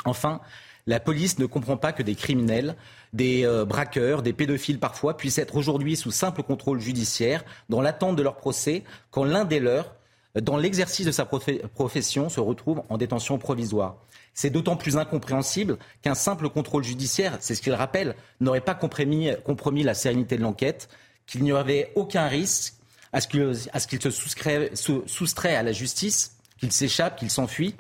Enfin, 0.05 0.41
la 0.87 1.01
police 1.01 1.39
ne 1.39 1.47
comprend 1.47 1.77
pas 1.77 1.93
que 1.93 2.03
des 2.03 2.15
criminels, 2.15 2.77
des 3.13 3.45
euh, 3.45 3.65
braqueurs, 3.65 4.23
des 4.23 4.33
pédophiles 4.33 4.79
parfois, 4.79 5.17
puissent 5.17 5.39
être 5.39 5.57
aujourd'hui 5.57 5.97
sous 5.97 6.13
simple 6.13 6.43
contrôle 6.43 6.81
judiciaire, 6.81 7.45
dans 7.69 7.81
l'attente 7.81 8.17
de 8.17 8.23
leur 8.23 8.37
procès, 8.37 8.85
quand 9.11 9.25
l'un 9.25 9.45
des 9.45 9.61
leurs, 9.61 9.97
dans 10.41 10.57
l'exercice 10.57 11.07
de 11.07 11.13
sa 11.13 11.25
profession, 11.25 12.29
se 12.29 12.41
retrouve 12.41 12.83
en 12.89 12.99
détention 12.99 13.39
provisoire. 13.39 13.97
C'est 14.35 14.51
d'autant 14.51 14.77
plus 14.77 14.99
incompréhensible 14.99 15.79
qu'un 16.03 16.15
simple 16.15 16.51
contrôle 16.51 16.85
judiciaire, 16.85 17.39
c'est 17.41 17.55
ce 17.55 17.63
qu'il 17.63 17.73
rappelle, 17.73 18.15
n'aurait 18.41 18.61
pas 18.61 18.75
compromis, 18.75 19.31
compromis, 19.45 19.83
la 19.83 19.95
sérénité 19.95 20.37
de 20.37 20.43
l'enquête, 20.43 20.89
qu'il 21.27 21.43
n'y 21.43 21.53
avait 21.53 21.91
aucun 21.95 22.29
risque 22.29 22.75
à 23.13 23.21
ce 23.23 23.29
qu'il 23.29 24.01
se 24.03 24.11
soustrait 24.11 25.57
à 25.57 25.63
la 25.63 25.73
justice, 25.73 26.37
qu'il 26.59 26.71
s'échappe, 26.71 27.19
qu'il 27.19 27.31
s'enfuit. 27.31 27.75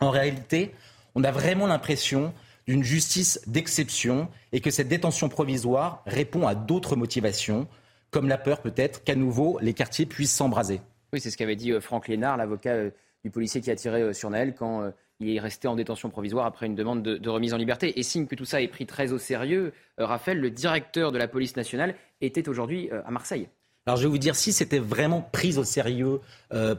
En 0.00 0.10
réalité, 0.10 0.74
on 1.16 1.24
a 1.24 1.32
vraiment 1.32 1.66
l'impression 1.66 2.32
d'une 2.68 2.84
justice 2.84 3.40
d'exception 3.46 4.28
et 4.52 4.60
que 4.60 4.70
cette 4.70 4.88
détention 4.88 5.28
provisoire 5.30 6.02
répond 6.06 6.46
à 6.46 6.54
d'autres 6.54 6.94
motivations, 6.94 7.66
comme 8.10 8.28
la 8.28 8.36
peur 8.36 8.60
peut-être 8.60 9.02
qu'à 9.02 9.14
nouveau 9.14 9.58
les 9.62 9.72
quartiers 9.72 10.04
puissent 10.04 10.34
s'embraser. 10.34 10.82
Oui, 11.12 11.20
c'est 11.20 11.30
ce 11.30 11.38
qu'avait 11.38 11.56
dit 11.56 11.72
euh, 11.72 11.80
Franck 11.80 12.08
Lénard, 12.08 12.36
l'avocat 12.36 12.74
euh, 12.74 12.90
du 13.24 13.30
policier 13.30 13.62
qui 13.62 13.70
a 13.70 13.76
tiré 13.76 14.02
euh, 14.02 14.12
sur 14.12 14.28
Naël 14.28 14.54
quand 14.54 14.92
il 15.18 15.34
est 15.34 15.40
resté 15.40 15.68
en 15.68 15.74
détention 15.74 16.10
provisoire 16.10 16.44
après 16.44 16.66
une 16.66 16.74
demande 16.74 17.02
de, 17.02 17.30
remise 17.30 17.54
en 17.54 17.56
liberté. 17.56 17.98
Et 17.98 18.02
signe 18.02 18.26
que 18.26 18.34
tout 18.34 18.44
ça 18.44 18.60
est 18.60 18.68
pris 18.68 18.84
très 18.84 19.12
au 19.12 19.18
sérieux, 19.18 19.72
Raphaël, 19.96 20.38
le 20.38 20.50
directeur 20.50 21.12
de 21.12 21.16
la 21.16 21.26
police 21.26 21.56
nationale, 21.56 21.94
était 22.20 22.50
aujourd'hui 22.50 22.90
à 22.90 23.10
Marseille. 23.10 23.48
Alors 23.86 23.96
je 23.96 24.02
vais 24.02 24.10
vous 24.10 24.18
dire, 24.18 24.36
si 24.36 24.52
c'était 24.52 24.78
vraiment 24.78 25.22
pris 25.22 25.56
au 25.56 25.64
sérieux 25.64 26.20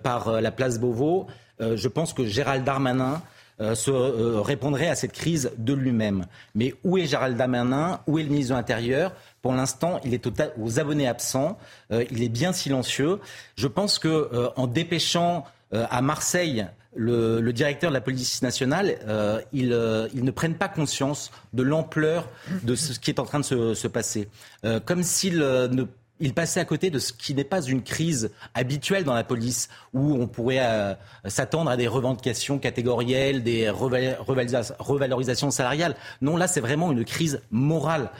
par 0.04 0.40
la 0.40 0.52
place 0.52 0.80
Beauvau, 0.80 1.26
je 1.60 1.88
pense 1.88 2.14
que 2.14 2.26
Gérald 2.26 2.64
Darmanin 2.64 3.24
se 3.60 3.92
répondrait 4.40 4.88
à 4.88 4.96
cette 4.96 5.14
crise 5.14 5.52
de 5.58 5.74
lui-même. 5.74 6.26
Mais 6.54 6.76
où 6.84 6.98
est 6.98 7.06
Gérald 7.06 7.38
Darmanin? 7.38 8.02
Où 8.08 8.20
est 8.20 8.24
le 8.24 8.30
ministre 8.30 8.54
de 8.54 8.58
l'Intérieur? 8.58 9.14
Pour 9.42 9.54
l'instant, 9.54 10.00
il 10.04 10.14
est 10.14 10.28
aux 10.28 10.80
abonnés 10.80 11.08
absents. 11.08 11.58
il 11.90 12.22
est 12.22 12.30
bien 12.30 12.54
silencieux. 12.54 13.20
Je 13.56 13.68
pense 13.68 13.98
que 13.98 14.52
en 14.56 14.68
dépêchant 14.68 15.44
à 15.72 16.02
Marseille 16.02 16.68
le, 16.98 17.52
directeur 17.52 17.92
de 17.92 17.94
la 17.94 18.02
police 18.02 18.42
nationale, 18.42 18.98
euh, 19.08 19.40
euh, 19.56 20.08
ils, 20.14 20.24
ne 20.24 20.32
prennent 20.32 20.56
pas 20.56 20.68
conscience 20.68 21.32
de 21.54 21.64
l'ampleur 21.64 22.30
de 22.64 22.76
ce 22.76 23.00
qui 23.00 23.12
est 23.12 23.20
en 23.20 23.26
train 23.26 23.40
de 23.40 23.74
se, 23.74 23.88
passer. 23.88 24.28
Euh, 24.66 24.80
comme 24.80 25.04
s'ils 25.04 25.40
ne 25.40 25.84
il 26.20 26.34
passait 26.34 26.60
à 26.60 26.66
côté 26.66 26.90
de 26.90 27.00
ce 27.00 27.14
qui 27.14 27.34
n'est 27.34 27.44
pas 27.44 27.62
une 27.62 27.84
crise 27.84 28.32
habituelle 28.54 29.04
dans 29.04 29.14
la 29.14 29.24
police, 29.24 29.70
où 29.94 30.14
on 30.16 30.28
pourrait 30.28 30.98
s'attendre 31.26 31.70
à 31.70 31.78
des 31.78 31.88
revendications 31.88 32.60
catégorielles, 32.60 33.44
des 33.44 33.70
revalorisations 33.70 35.52
salariales. 35.52 35.96
Non, 36.22 36.38
là, 36.38 36.48
c'est 36.48 36.62
vraiment 36.62 36.92
une 36.92 37.06
crise 37.06 37.42
morale 37.52 38.12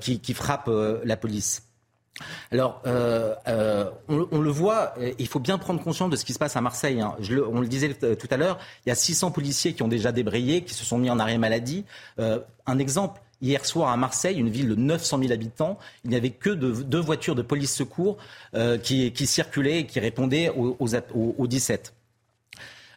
qui, 0.00 0.34
frappe 0.34 0.70
la 1.04 1.16
police. 1.16 1.62
Alors, 2.50 2.82
euh, 2.86 3.34
euh, 3.48 3.90
on, 4.08 4.40
le 4.40 4.50
voit, 4.50 4.94
il 5.18 5.26
faut 5.26 5.40
bien 5.40 5.58
prendre 5.58 5.82
conscience 5.82 6.10
de 6.10 6.16
ce 6.16 6.24
qui 6.24 6.32
se 6.32 6.38
passe 6.38 6.56
à 6.56 6.60
Marseille. 6.60 7.00
Hein. 7.00 7.16
on 7.50 7.60
le 7.60 7.66
disait 7.66 7.94
tout 7.94 8.28
à 8.30 8.36
l'heure, 8.36 8.58
il 8.84 8.90
y 8.90 8.92
a 8.92 8.94
600 8.94 9.30
policiers 9.30 9.72
qui 9.72 9.82
ont 9.82 9.88
déjà 9.88 10.12
débrayé, 10.12 10.62
qui 10.62 10.74
se 10.74 10.84
sont 10.84 10.98
mis 10.98 11.10
en 11.10 11.18
arrêt 11.18 11.38
maladie. 11.38 11.84
Euh, 12.18 12.40
un 12.66 12.78
exemple, 12.78 13.20
hier 13.42 13.66
soir 13.66 13.90
à 13.90 13.96
Marseille, 13.96 14.38
une 14.38 14.48
ville 14.48 14.68
de 14.68 14.74
900 14.74 15.18
000 15.18 15.32
habitants, 15.32 15.78
il 16.04 16.10
n'y 16.10 16.16
avait 16.16 16.30
que 16.30 16.50
deux 16.50 17.00
voitures 17.00 17.34
de 17.34 17.42
police 17.42 17.74
secours 17.74 18.16
qui, 18.82 19.26
circulaient 19.26 19.80
et 19.80 19.86
qui 19.86 20.00
répondaient 20.00 20.50
aux, 20.50 20.76
aux 20.78 21.46
17. 21.46 21.92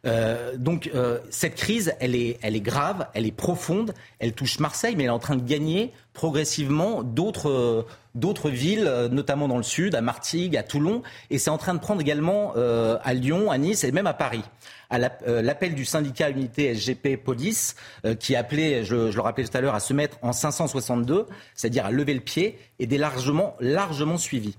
Euh, 0.05 0.55
donc 0.57 0.89
euh, 0.93 1.19
cette 1.29 1.55
crise, 1.55 1.93
elle 1.99 2.15
est, 2.15 2.37
elle 2.41 2.55
est 2.55 2.61
grave, 2.61 3.07
elle 3.13 3.25
est 3.25 3.31
profonde, 3.31 3.93
elle 4.19 4.33
touche 4.33 4.59
Marseille, 4.59 4.95
mais 4.95 5.03
elle 5.03 5.09
est 5.09 5.13
en 5.13 5.19
train 5.19 5.35
de 5.35 5.43
gagner 5.43 5.91
progressivement 6.13 7.03
d'autres 7.03 7.85
d'autres 8.13 8.49
villes, 8.49 8.89
notamment 9.11 9.49
dans 9.49 9.57
le 9.57 9.63
sud, 9.63 9.93
à 9.93 9.99
Martigues, 9.99 10.55
à 10.55 10.63
Toulon, 10.63 11.03
et 11.29 11.37
c'est 11.37 11.49
en 11.49 11.57
train 11.57 11.73
de 11.73 11.79
prendre 11.79 11.99
également 11.99 12.53
euh, 12.55 12.97
à 13.03 13.13
Lyon, 13.13 13.51
à 13.51 13.57
Nice 13.57 13.83
et 13.83 13.91
même 13.91 14.07
à 14.07 14.13
Paris. 14.13 14.43
L'appel 14.89 15.75
du 15.75 15.83
syndicat 15.83 16.29
Unité 16.29 16.73
SGP 16.73 17.17
Police, 17.17 17.75
qui 18.21 18.37
appelait, 18.37 18.85
je, 18.85 19.11
je, 19.11 19.15
le 19.17 19.21
rappelais 19.21 19.45
tout 19.45 19.57
à 19.57 19.59
l'heure, 19.59 19.75
à 19.75 19.81
se 19.81 19.91
mettre 19.91 20.17
en 20.21 20.31
562, 20.31 21.25
c'est-à-dire 21.55 21.85
à 21.87 21.91
lever 21.91 22.13
le 22.13 22.21
pied, 22.21 22.57
et 22.79 22.87
des 22.87 22.97
largement, 22.97 23.57
largement 23.59 24.17
suivis. 24.17 24.55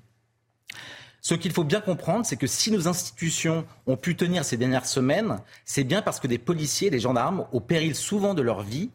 Ce 1.27 1.35
qu'il 1.35 1.51
faut 1.51 1.65
bien 1.65 1.81
comprendre, 1.81 2.25
c'est 2.25 2.37
que 2.37 2.47
si 2.47 2.71
nos 2.71 2.87
institutions 2.87 3.67
ont 3.89 3.97
pu 3.97 4.15
tenir 4.15 4.45
ces 4.45 4.57
dernières 4.57 4.87
semaines, 4.87 5.41
c'est 5.65 5.83
bien 5.83 6.01
parce 6.01 6.21
que 6.21 6.29
des 6.29 6.39
policiers, 6.39 6.89
des 6.89 7.01
gendarmes, 7.01 7.47
au 7.51 7.59
péril 7.59 7.97
souvent 7.97 8.33
de 8.33 8.43
leur 8.43 8.63
vie, 8.63 8.91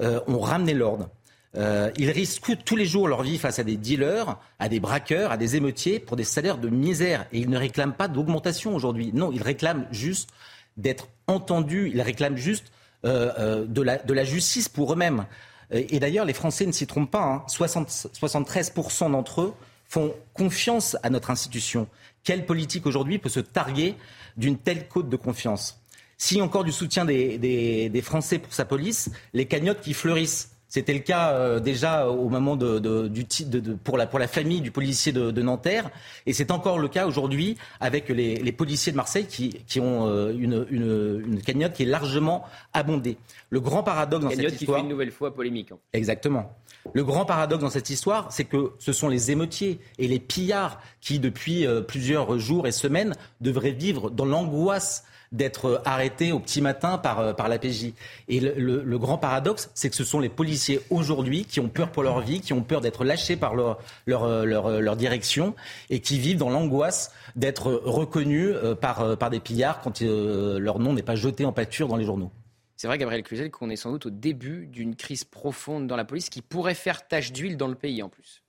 euh, 0.00 0.18
ont 0.26 0.40
ramené 0.40 0.72
l'ordre. 0.72 1.10
Euh, 1.58 1.90
ils 1.98 2.10
risquent 2.10 2.56
tous 2.64 2.74
les 2.74 2.86
jours 2.86 3.06
leur 3.06 3.22
vie 3.22 3.36
face 3.36 3.58
à 3.58 3.64
des 3.64 3.76
dealers, 3.76 4.38
à 4.58 4.70
des 4.70 4.80
braqueurs, 4.80 5.30
à 5.30 5.36
des 5.36 5.56
émeutiers 5.56 6.00
pour 6.00 6.16
des 6.16 6.24
salaires 6.24 6.56
de 6.56 6.70
misère. 6.70 7.26
Et 7.32 7.40
ils 7.40 7.50
ne 7.50 7.58
réclament 7.58 7.92
pas 7.92 8.08
d'augmentation 8.08 8.74
aujourd'hui. 8.74 9.10
Non, 9.12 9.30
ils 9.30 9.42
réclament 9.42 9.86
juste 9.90 10.30
d'être 10.78 11.08
entendus. 11.26 11.90
Ils 11.92 12.00
réclament 12.00 12.38
juste 12.38 12.72
euh, 13.04 13.66
de, 13.66 13.82
la, 13.82 14.24
justice 14.24 14.70
pour 14.70 14.94
eux-mêmes. 14.94 15.26
Et 15.70 16.00
d'ailleurs, 16.00 16.24
les 16.24 16.32
Français 16.32 16.64
ne 16.64 16.72
s'y 16.72 16.86
trompent 16.86 17.10
pas. 17.10 17.44
73% 17.50 19.04
hein. 19.04 19.10
d'entre 19.10 19.42
eux 19.42 19.54
font 19.94 20.12
confiance 20.32 20.96
à 21.04 21.10
notre 21.10 21.30
institution. 21.30 21.86
Quelle 22.24 22.46
politique 22.46 22.84
aujourd'hui 22.84 23.20
peut 23.20 23.28
se 23.28 23.38
targuer 23.38 23.94
d'une 24.36 24.58
telle 24.58 24.88
côte 24.88 25.08
de 25.08 25.14
confiance? 25.16 25.80
Si 26.18 26.42
encore 26.42 26.64
du 26.64 26.72
soutien 26.72 27.04
des, 27.04 27.38
des 27.38 28.02
Français 28.02 28.40
pour 28.40 28.52
sa 28.52 28.64
police, 28.64 29.12
les 29.34 29.46
cagnottes 29.46 29.80
qui 29.80 29.94
fleurissent. 29.94 30.53
C'était 30.74 30.92
le 30.92 30.98
cas 30.98 31.30
euh, 31.30 31.60
déjà 31.60 32.08
au 32.08 32.28
moment 32.28 32.56
de, 32.56 32.80
du 33.06 33.24
de, 33.44 33.74
pour, 33.74 33.96
la, 33.96 34.08
pour 34.08 34.18
la 34.18 34.26
famille 34.26 34.60
du 34.60 34.72
policier 34.72 35.12
de, 35.12 35.40
Nanterre. 35.40 35.88
Et 36.26 36.32
c'est 36.32 36.50
encore 36.50 36.80
le 36.80 36.88
cas 36.88 37.06
aujourd'hui 37.06 37.56
avec 37.78 38.08
les, 38.08 38.34
les, 38.34 38.50
policiers 38.50 38.90
de 38.90 38.96
Marseille 38.96 39.26
qui, 39.26 39.50
qui 39.68 39.78
ont 39.78 40.08
euh, 40.08 40.32
une, 40.36 40.66
une, 40.70 41.22
une, 41.28 41.42
cagnotte 41.42 41.74
qui 41.74 41.84
est 41.84 41.86
largement 41.86 42.44
abondée. 42.72 43.18
Le 43.50 43.60
grand 43.60 43.84
paradoxe 43.84 44.24
dans 44.24 44.30
cette 44.30 44.40
histoire... 44.40 44.58
qui 44.58 44.66
fait 44.66 44.80
une 44.80 44.88
nouvelle 44.88 45.12
fois 45.12 45.32
polémique. 45.32 45.70
Hein. 45.70 45.78
Exactement. 45.92 46.50
Le 46.92 47.04
grand 47.04 47.24
paradoxe 47.24 47.62
dans 47.62 47.70
cette 47.70 47.90
histoire, 47.90 48.32
c'est 48.32 48.42
que 48.42 48.72
ce 48.80 48.92
sont 48.92 49.06
les 49.06 49.30
émeutiers 49.30 49.78
et 49.98 50.08
les 50.08 50.18
pillards 50.18 50.80
qui, 51.00 51.20
depuis 51.20 51.68
euh, 51.68 51.82
plusieurs 51.82 52.40
jours 52.40 52.66
et 52.66 52.72
semaines, 52.72 53.14
devraient 53.40 53.70
vivre 53.70 54.10
dans 54.10 54.24
l'angoisse 54.24 55.04
d'être 55.34 55.82
arrêtés 55.84 56.32
au 56.32 56.38
petit 56.38 56.62
matin 56.62 56.96
par, 56.96 57.20
euh, 57.20 57.32
par 57.34 57.48
la 57.48 57.58
PJ. 57.58 57.92
Et 58.28 58.40
le, 58.40 58.98
grand 58.98 59.18
paradoxe, 59.18 59.68
c'est 59.74 59.90
que 59.90 59.96
ce 59.96 60.04
sont 60.04 60.20
les 60.20 60.28
policiers 60.28 60.80
aujourd'hui 60.88 61.44
qui 61.44 61.60
ont 61.60 61.68
peur 61.68 61.90
pour 61.90 62.02
leur 62.02 62.20
vie, 62.20 62.40
qui 62.40 62.52
ont 62.52 62.62
peur 62.62 62.80
d'être 62.80 63.04
lâchés 63.04 63.36
par 63.36 63.54
leur, 63.54 63.78
leur, 64.06 64.24
euh, 64.24 64.80
leur, 64.80 64.96
direction 64.96 65.56
et 65.90 65.98
qui 65.98 66.20
vivent 66.20 66.38
dans 66.38 66.50
l'angoisse 66.50 67.12
d'être 67.34 67.72
reconnus 67.72 68.54
par, 68.80 69.18
par 69.18 69.28
des 69.28 69.40
pillards 69.40 69.80
quand 69.80 70.00
leur 70.00 70.78
nom 70.78 70.92
n'est 70.92 71.02
pas 71.02 71.16
jeté 71.16 71.44
en 71.44 71.52
pâture 71.52 71.88
dans 71.88 71.96
les 71.96 72.04
journaux. 72.04 72.30
C'est 72.76 72.86
vrai, 72.86 72.96
Gabriel 72.96 73.24
Cluzel, 73.24 73.50
qu'on 73.50 73.70
est 73.70 73.76
sans 73.76 73.90
doute 73.90 74.06
au 74.06 74.10
début 74.10 74.66
d'une 74.66 74.94
crise 74.94 75.24
profonde 75.24 75.88
dans 75.88 75.96
la 75.96 76.04
police 76.04 76.30
qui 76.30 76.42
pourrait 76.42 76.74
faire 76.74 77.08
tache 77.08 77.32
d'huile 77.32 77.56
dans 77.56 77.66
le 77.66 77.74
pays 77.74 78.02
en 78.02 78.08
plus. 78.08 78.43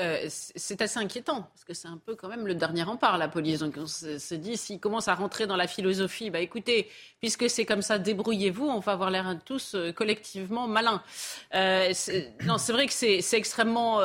Euh, 0.00 0.26
c'est 0.28 0.80
assez 0.80 1.00
inquiétant, 1.00 1.42
parce 1.42 1.64
que 1.64 1.74
c'est 1.74 1.88
un 1.88 1.96
peu 1.96 2.14
quand 2.14 2.28
même 2.28 2.46
le 2.46 2.54
dernier 2.54 2.84
rempart, 2.84 3.18
la 3.18 3.26
police. 3.26 3.58
Donc 3.58 3.74
on 3.78 3.86
se, 3.88 4.34
dit, 4.34 4.56
s'ils 4.56 4.78
commencent 4.78 5.08
à 5.08 5.14
rentrer 5.16 5.48
dans 5.48 5.56
la 5.56 5.66
philosophie, 5.66 6.30
bah 6.30 6.38
écoutez, 6.38 6.88
puisque 7.20 7.50
c'est 7.50 7.64
comme 7.64 7.82
ça, 7.82 7.98
débrouillez-vous, 7.98 8.64
on 8.64 8.78
va 8.78 8.92
avoir 8.92 9.10
l'air 9.10 9.36
tous 9.44 9.74
euh, 9.74 9.92
collectivement 9.92 10.68
malins. 10.68 11.02
Euh, 11.54 11.92
non, 12.44 12.58
c'est 12.58 12.72
vrai 12.72 12.86
que 12.86 12.92
c'est 12.92 13.24
extrêmement 13.32 13.98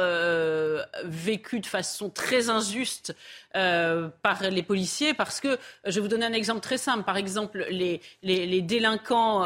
vécu 1.03 1.59
de 1.59 1.65
façon 1.67 2.09
très 2.09 2.49
injuste 2.49 3.15
par 3.53 4.43
les 4.49 4.63
policiers, 4.63 5.13
parce 5.13 5.39
que, 5.39 5.59
je 5.85 5.91
vais 5.91 6.01
vous 6.01 6.07
donner 6.07 6.25
un 6.25 6.33
exemple 6.33 6.61
très 6.61 6.77
simple. 6.77 7.03
Par 7.03 7.17
exemple, 7.17 7.65
les, 7.69 8.01
les, 8.23 8.61
délinquants 8.61 9.45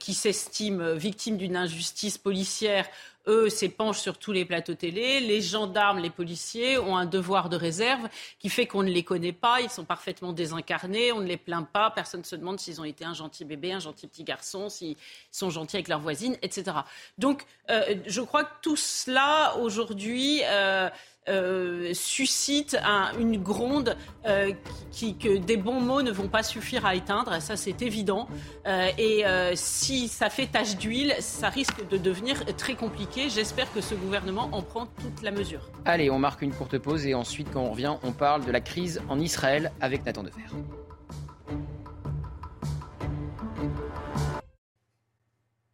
qui 0.00 0.14
s'estiment 0.14 0.94
victimes 0.94 1.36
d'une 1.36 1.56
injustice 1.56 2.16
policière 2.18 2.86
eux, 3.26 3.48
s'épanchent 3.48 4.00
sur 4.00 4.18
tous 4.18 4.32
les 4.32 4.44
plateaux 4.44 4.74
télé. 4.74 5.20
Les 5.20 5.40
gendarmes, 5.40 5.98
les 5.98 6.10
policiers 6.10 6.78
ont 6.78 6.96
un 6.96 7.06
devoir 7.06 7.48
de 7.48 7.56
réserve 7.56 8.08
qui 8.38 8.48
fait 8.48 8.66
qu'on 8.66 8.82
ne 8.82 8.90
les 8.90 9.02
connaît 9.02 9.32
pas. 9.32 9.60
Ils 9.60 9.70
sont 9.70 9.84
parfaitement 9.84 10.32
désincarnés. 10.32 11.12
On 11.12 11.20
ne 11.20 11.26
les 11.26 11.36
plaint 11.36 11.66
pas. 11.66 11.90
Personne 11.90 12.20
ne 12.20 12.26
se 12.26 12.36
demande 12.36 12.60
s'ils 12.60 12.80
ont 12.80 12.84
été 12.84 13.04
un 13.04 13.14
gentil 13.14 13.44
bébé, 13.44 13.72
un 13.72 13.80
gentil 13.80 14.06
petit 14.06 14.24
garçon, 14.24 14.68
s'ils 14.68 14.96
sont 15.30 15.50
gentils 15.50 15.76
avec 15.76 15.88
leurs 15.88 16.00
voisines, 16.00 16.36
etc. 16.42 16.76
Donc, 17.18 17.44
euh, 17.70 17.96
je 18.06 18.20
crois 18.20 18.44
que 18.44 18.52
tout 18.62 18.76
cela, 18.76 19.56
aujourd'hui, 19.58 20.40
euh, 20.44 20.88
euh, 21.26 21.94
suscite 21.94 22.76
une 23.18 23.42
gronde 23.42 23.96
euh, 24.26 24.52
qui, 24.90 25.16
que 25.16 25.38
des 25.38 25.56
bons 25.56 25.80
mots 25.80 26.02
ne 26.02 26.10
vont 26.10 26.28
pas 26.28 26.42
suffire 26.42 26.84
à 26.84 26.94
éteindre, 26.94 27.40
ça 27.40 27.56
c'est 27.56 27.80
évident. 27.80 28.28
Euh, 28.66 28.90
et 28.98 29.24
si 29.54 30.08
ça 30.08 30.28
fait 30.28 30.46
tache 30.46 30.76
d'huile, 30.76 31.14
ça 31.20 31.48
risque 31.48 31.88
de 31.88 31.96
devenir 31.96 32.44
très 32.56 32.74
compliqué. 32.74 33.30
J'espère 33.30 33.72
que 33.72 33.80
ce 33.80 33.94
gouvernement 33.94 34.50
en 34.52 34.60
prend 34.60 34.86
toute 34.86 35.22
la 35.22 35.30
mesure. 35.30 35.70
Allez, 35.86 36.10
on 36.10 36.18
marque 36.18 36.42
une 36.42 36.52
courte 36.52 36.76
pause 36.76 37.06
et 37.06 37.14
ensuite 37.14 37.48
quand 37.50 37.62
on 37.62 37.70
revient, 37.70 37.94
on 38.02 38.12
parle 38.12 38.44
de 38.44 38.52
la 38.52 38.60
crise 38.60 39.00
en 39.08 39.18
Israël 39.18 39.72
avec 39.80 40.04
Nathan 40.04 40.24
Defer. 40.24 40.42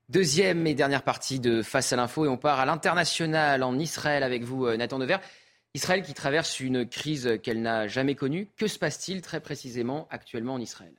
Deuxième 0.08 0.66
et 0.66 0.74
dernière 0.74 1.02
partie 1.02 1.38
de 1.38 1.62
Face 1.62 1.92
à 1.92 1.96
l'info 1.96 2.24
et 2.24 2.28
on 2.28 2.36
part 2.36 2.58
à 2.58 2.66
l'international 2.66 3.62
en 3.62 3.78
Israël 3.78 4.24
avec 4.24 4.42
vous 4.42 4.68
Nathan 4.76 4.98
Dever. 4.98 5.18
Israël 5.74 6.02
qui 6.02 6.14
traverse 6.14 6.58
une 6.58 6.86
crise 6.86 7.38
qu'elle 7.42 7.62
n'a 7.62 7.86
jamais 7.86 8.16
connue. 8.16 8.48
Que 8.56 8.66
se 8.66 8.78
passe-t-il 8.78 9.22
très 9.22 9.40
précisément 9.40 10.08
actuellement 10.10 10.54
en 10.54 10.60
Israël? 10.60 10.92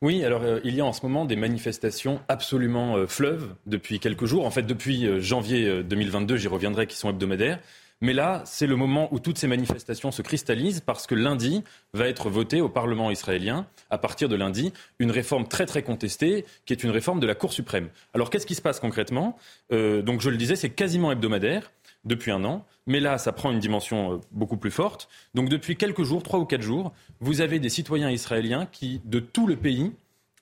Oui, 0.00 0.24
alors 0.24 0.42
euh, 0.42 0.60
il 0.64 0.74
y 0.74 0.80
a 0.80 0.84
en 0.84 0.92
ce 0.92 1.02
moment 1.02 1.24
des 1.24 1.36
manifestations 1.36 2.20
absolument 2.28 2.96
euh, 2.96 3.06
fleuves 3.06 3.54
depuis 3.66 4.00
quelques 4.00 4.24
jours. 4.24 4.46
En 4.46 4.50
fait, 4.50 4.62
depuis 4.62 5.06
euh, 5.06 5.20
janvier 5.20 5.82
2022, 5.82 6.36
j'y 6.36 6.48
reviendrai, 6.48 6.86
qui 6.86 6.96
sont 6.96 7.10
hebdomadaires. 7.10 7.58
Mais 8.00 8.12
là, 8.12 8.42
c'est 8.44 8.66
le 8.66 8.76
moment 8.76 9.08
où 9.12 9.18
toutes 9.20 9.38
ces 9.38 9.46
manifestations 9.46 10.10
se 10.10 10.20
cristallisent 10.20 10.80
parce 10.80 11.06
que 11.06 11.14
lundi 11.14 11.62
va 11.92 12.08
être 12.08 12.28
votée 12.28 12.60
au 12.60 12.68
Parlement 12.68 13.10
israélien, 13.10 13.66
à 13.88 13.98
partir 13.98 14.28
de 14.28 14.36
lundi, 14.36 14.72
une 14.98 15.10
réforme 15.10 15.46
très 15.46 15.64
très 15.64 15.82
contestée, 15.82 16.44
qui 16.66 16.72
est 16.72 16.82
une 16.82 16.90
réforme 16.90 17.20
de 17.20 17.26
la 17.26 17.34
Cour 17.34 17.52
suprême. 17.52 17.88
Alors 18.12 18.30
qu'est-ce 18.30 18.46
qui 18.46 18.56
se 18.56 18.62
passe 18.62 18.80
concrètement? 18.80 19.38
Donc 19.70 20.20
je 20.20 20.28
le 20.28 20.36
disais, 20.36 20.56
c'est 20.56 20.70
quasiment 20.70 21.12
hebdomadaire 21.12 21.70
depuis 22.04 22.30
un 22.30 22.44
an. 22.44 22.64
Mais 22.86 23.00
là, 23.00 23.18
ça 23.18 23.32
prend 23.32 23.50
une 23.50 23.58
dimension 23.58 24.14
euh, 24.14 24.20
beaucoup 24.30 24.56
plus 24.56 24.70
forte. 24.70 25.08
Donc 25.34 25.48
depuis 25.48 25.76
quelques 25.76 26.02
jours, 26.02 26.22
trois 26.22 26.38
ou 26.38 26.44
quatre 26.44 26.62
jours, 26.62 26.92
vous 27.20 27.40
avez 27.40 27.58
des 27.58 27.68
citoyens 27.68 28.10
israéliens 28.10 28.66
qui, 28.66 29.00
de 29.04 29.20
tout 29.20 29.46
le 29.46 29.56
pays, 29.56 29.92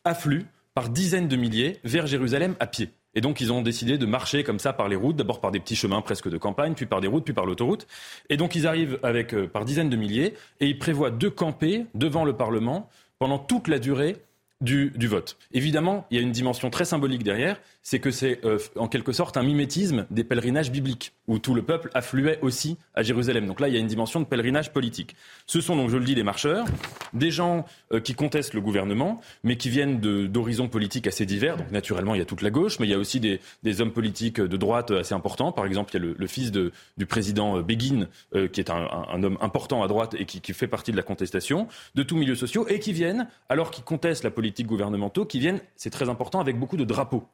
affluent 0.05 0.47
par 0.75 0.89
dizaines 0.89 1.29
de 1.29 1.37
milliers 1.37 1.79
vers 1.85 2.07
Jérusalem 2.07 2.57
à 2.61 2.67
pied. 2.67 2.91
Et 3.15 3.21
donc, 3.21 3.41
ils 3.41 3.53
ont 3.53 3.61
décidé 3.61 3.99
de 3.99 4.07
marcher 4.07 4.43
comme 4.43 4.59
ça 4.59 4.73
par 4.73 4.89
les 4.89 4.97
routes, 4.97 5.17
d'abord 5.17 5.41
par 5.41 5.51
des 5.51 5.61
petits 5.61 5.77
chemins 5.77 6.01
presque 6.01 6.31
de 6.31 6.39
campagne, 6.39 6.73
puis 6.75 6.87
par 6.87 7.03
des 7.03 7.09
routes, 7.09 7.25
puis 7.25 7.35
par 7.35 7.45
l'autoroute. 7.45 7.87
Et 8.31 8.39
donc, 8.39 8.55
ils 8.55 8.67
arrivent 8.67 8.99
avec, 9.03 9.35
euh, 9.35 9.47
par 9.47 9.65
dizaines 9.65 9.91
de 9.91 9.97
milliers 9.97 10.35
et 10.61 10.69
ils 10.69 10.79
prévoient 10.79 11.11
de 11.11 11.29
camper 11.29 11.85
devant 11.95 12.25
le 12.25 12.35
Parlement 12.35 12.89
pendant 13.19 13.39
toute 13.39 13.69
la 13.69 13.79
durée 13.79 14.17
du, 14.63 14.93
vote. 15.09 15.37
Évidemment, 15.53 16.07
il 16.11 16.17
y 16.17 16.21
a 16.21 16.23
une 16.23 16.33
dimension 16.33 16.71
très 16.71 16.85
symbolique 16.85 17.25
derrière, 17.25 17.61
c'est 17.83 17.99
que 17.99 18.11
c'est 18.11 18.45
euh, 18.45 18.59
en 18.77 18.89
quelque 18.89 19.13
sorte 19.13 19.37
un 19.37 19.43
mimétisme 19.43 20.07
des 20.11 20.25
pèlerinages 20.25 20.71
bibliques, 20.71 21.13
où 21.27 21.39
tout 21.39 21.55
le 21.55 21.63
peuple 21.63 21.91
affluait 21.95 22.39
aussi 22.43 22.79
à 22.95 23.03
Jérusalem. 23.03 23.47
Donc 23.47 23.61
là, 23.61 23.69
il 23.69 23.75
y 23.75 23.77
a 23.77 23.81
une 23.81 23.87
dimension 23.89 24.21
de 24.21 24.25
pèlerinage 24.25 24.73
politique. 24.73 25.17
Ce 25.47 25.61
sont 25.61 25.77
donc, 25.77 25.91
je 25.91 25.97
le 25.97 26.05
dis, 26.05 26.15
des 26.15 26.23
marcheurs, 26.23 26.65
des 27.13 27.31
gens 27.31 27.67
euh, 27.93 28.01
qui 28.01 28.15
contestent 28.15 28.55
le 28.55 28.61
gouvernement, 28.61 29.21
mais 29.43 29.57
qui 29.57 29.69
viennent 29.69 30.01
d'horizons 30.01 30.69
politiques 30.69 31.07
assez 31.07 31.27
divers. 31.27 31.57
Donc 31.57 31.71
naturellement, 31.73 32.15
il 32.15 32.19
y 32.19 32.23
a 32.23 32.25
toute 32.25 32.43
la 32.43 32.51
gauche, 32.51 32.79
mais 32.79 32.87
il 32.87 32.91
y 32.91 32.95
a 32.95 32.99
aussi 32.99 33.21
des, 33.21 33.41
hommes 33.81 33.93
politiques 33.93 34.41
de 34.41 34.57
droite 34.57 34.91
assez 34.91 35.15
importants. 35.15 35.51
Par 35.51 35.67
exemple, 35.67 35.91
il 35.95 36.03
y 36.03 36.11
a 36.11 36.15
le, 36.17 36.27
fils 36.27 36.53
de, 36.53 36.73
du 36.97 37.07
président 37.07 37.59
euh, 37.59 37.63
Begin, 37.63 38.09
qui 38.53 38.61
est 38.61 38.71
un, 38.71 39.23
homme 39.23 39.39
important 39.41 39.83
à 39.83 39.89
droite 39.89 40.15
et 40.19 40.25
qui, 40.25 40.41
qui 40.41 40.53
fait 40.53 40.67
partie 40.67 40.93
de 40.93 40.97
la 40.97 41.03
contestation, 41.03 41.69
de 41.95 42.03
tous 42.03 42.17
milieux 42.17 42.35
sociaux, 42.35 42.67
et 42.69 42.79
qui 42.79 42.93
viennent, 42.93 43.29
alors 43.49 43.71
qu'ils 43.71 43.85
contestent 43.85 44.25
la 44.25 44.31
politique 44.31 44.67
gouvernementaux 44.67 45.25
qui 45.25 45.41
viennent, 45.41 45.61
c'est 45.77 45.91
très 45.91 46.09
important, 46.09 46.41
avec 46.41 46.59
beaucoup 46.59 46.77
de 46.77 46.85
drapeaux, 46.85 47.25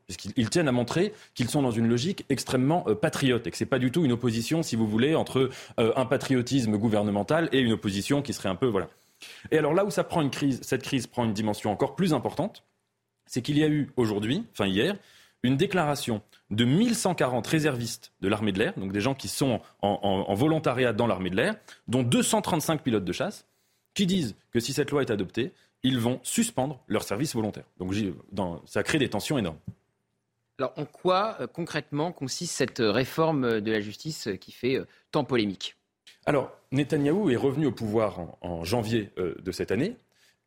tiennent 0.46 0.68
à 0.68 0.72
montrer 0.72 1.12
qu'ils 1.34 1.48
sont 1.48 1.62
dans 1.62 1.70
une 1.70 1.88
logique 1.88 2.24
extrêmement 2.28 2.84
euh, 2.86 2.94
patriote 2.94 3.46
et 3.46 3.50
que 3.50 3.56
ce 3.56 3.64
n'est 3.64 3.68
pas 3.68 3.78
du 3.78 3.90
tout 3.90 4.04
une 4.04 4.12
opposition, 4.12 4.62
si 4.62 4.76
vous 4.76 4.86
voulez, 4.86 5.14
entre 5.14 5.50
euh, 5.78 5.92
un 5.96 6.06
patriotisme 6.06 6.76
gouvernemental 6.76 7.48
et 7.52 7.60
une 7.60 7.72
opposition 7.72 8.22
qui 8.22 8.32
serait 8.32 8.48
un 8.48 8.54
peu 8.54 8.66
voilà. 8.66 8.88
Et 9.50 9.58
alors 9.58 9.74
là 9.74 9.84
où 9.84 9.90
ça 9.90 10.04
prend 10.04 10.22
une 10.22 10.30
crise, 10.30 10.60
cette 10.62 10.82
crise 10.82 11.06
prend 11.06 11.24
une 11.24 11.32
dimension 11.32 11.72
encore 11.72 11.96
plus 11.96 12.14
importante, 12.14 12.64
c'est 13.26 13.42
qu'il 13.42 13.58
y 13.58 13.64
a 13.64 13.68
eu 13.68 13.90
aujourd'hui, 13.96 14.44
enfin 14.52 14.66
hier, 14.66 14.96
une 15.42 15.56
déclaration 15.56 16.22
de 16.50 16.64
1140 16.64 17.46
réservistes 17.46 18.12
de 18.20 18.28
l'armée 18.28 18.52
de 18.52 18.58
l'air, 18.58 18.72
donc 18.76 18.92
des 18.92 19.00
gens 19.00 19.14
qui 19.14 19.28
sont 19.28 19.60
en 19.82 20.34
volontariat 20.34 20.92
dans 20.92 21.06
l'armée 21.06 21.30
de 21.30 21.36
l'air, 21.36 21.56
dont 21.86 22.02
235 22.02 22.82
pilotes 22.82 23.04
de 23.04 23.12
chasse, 23.12 23.46
qui 23.94 24.06
disent 24.06 24.36
que 24.52 24.60
si 24.60 24.72
cette 24.72 24.90
loi 24.90 25.02
est 25.02 25.10
adoptée, 25.10 25.52
ils 25.82 25.98
vont 25.98 26.20
suspendre 26.22 26.80
leur 26.86 27.02
service 27.02 27.34
volontaire. 27.34 27.64
Donc 27.80 27.92
ça 28.66 28.82
crée 28.82 28.98
des 28.98 29.08
tensions 29.08 29.38
énormes. 29.38 29.58
Alors 30.60 30.72
en 30.76 30.86
quoi 30.86 31.36
euh, 31.40 31.46
concrètement 31.46 32.10
consiste 32.10 32.54
cette 32.54 32.80
réforme 32.80 33.60
de 33.60 33.70
la 33.70 33.80
justice 33.80 34.26
euh, 34.26 34.34
qui 34.34 34.50
fait 34.50 34.76
euh, 34.76 34.86
tant 35.12 35.22
polémique? 35.22 35.76
Alors 36.26 36.50
Netanyahou 36.72 37.30
est 37.30 37.36
revenu 37.36 37.66
au 37.66 37.72
pouvoir 37.72 38.36
en, 38.40 38.64
janvier 38.64 39.12
de 39.16 39.50
cette 39.50 39.70
année 39.70 39.96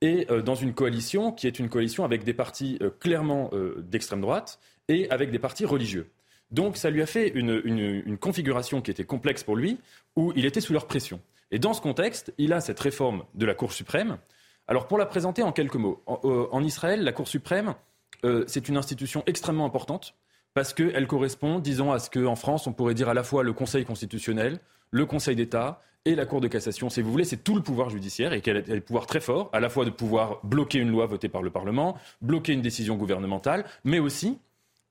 et 0.01 0.27
dans 0.45 0.53
une 0.53 0.75
coalition 0.75 1.31
qui 1.31 1.47
est 1.47 1.57
une 1.57 1.69
coalition 1.69 2.05
avec 2.05 2.23
des 2.23 2.35
partis 2.35 2.77
clairement 2.99 3.49
d'extrême 3.77 4.21
droite 4.21 4.59
et 4.89 5.09
avec 5.09 5.31
des 5.31 5.39
partis 5.39 5.65
religieux. 5.65 6.11
Donc 6.51 6.77
ça 6.77 6.91
lui 6.91 7.01
a 7.01 7.07
fait 7.07 7.29
une, 7.29 8.15
configuration 8.19 8.81
qui 8.81 8.91
était 8.91 9.05
complexe 9.05 9.43
pour 9.43 9.55
lui, 9.55 9.79
où 10.15 10.31
il 10.35 10.45
était 10.45 10.61
sous 10.61 10.73
leur 10.73 10.85
pression. 10.85 11.19
Et 11.49 11.57
dans 11.57 11.73
ce 11.73 11.81
contexte, 11.81 12.31
il 12.37 12.53
a 12.53 12.61
cette 12.61 12.79
réforme 12.79 13.23
de 13.33 13.47
la 13.47 13.55
Cour 13.55 13.73
suprême 13.73 14.19
alors 14.67 14.87
pour 14.87 14.97
la 14.97 15.05
présenter 15.05 15.43
en 15.43 15.51
quelques 15.51 15.75
mots, 15.75 16.01
en, 16.05 16.19
euh, 16.23 16.61
Israël, 16.63 17.03
la 17.03 17.11
Cour 17.11 17.27
suprême, 17.27 17.75
euh, 18.23 18.43
c'est 18.47 18.69
une 18.69 18.77
institution 18.77 19.23
extrêmement 19.25 19.65
importante 19.65 20.15
parce 20.53 20.73
qu'elle 20.73 21.07
correspond, 21.07 21.59
disons, 21.59 21.91
à 21.91 21.99
ce 21.99 22.09
qu'en 22.09 22.35
France, 22.35 22.67
on 22.67 22.73
pourrait 22.73 22.93
dire 22.93 23.09
à 23.09 23.13
la 23.13 23.23
fois 23.23 23.43
le 23.43 23.53
Conseil 23.53 23.85
constitutionnel, 23.85 24.59
le 24.91 25.05
Conseil 25.05 25.35
d'État 25.35 25.81
et 26.05 26.15
la 26.15 26.25
Cour 26.25 26.41
de 26.41 26.47
cassation. 26.47 26.89
Si 26.89 27.01
vous 27.01 27.11
voulez, 27.11 27.23
c'est 27.23 27.43
tout 27.43 27.55
le 27.55 27.61
pouvoir 27.61 27.89
judiciaire 27.89 28.33
et 28.33 28.41
qu'elle 28.41 28.57
a 28.57 28.61
des 28.61 28.81
pouvoirs 28.81 29.07
très 29.07 29.21
forts, 29.21 29.49
à 29.53 29.59
la 29.59 29.69
fois 29.69 29.85
de 29.85 29.91
pouvoir 29.91 30.39
bloquer 30.43 30.79
une 30.79 30.89
loi 30.89 31.05
votée 31.05 31.29
par 31.29 31.41
le 31.41 31.51
Parlement, 31.51 31.97
bloquer 32.21 32.53
une 32.53 32.61
décision 32.61 32.95
gouvernementale, 32.95 33.65
mais 33.83 33.99
aussi 33.99 34.39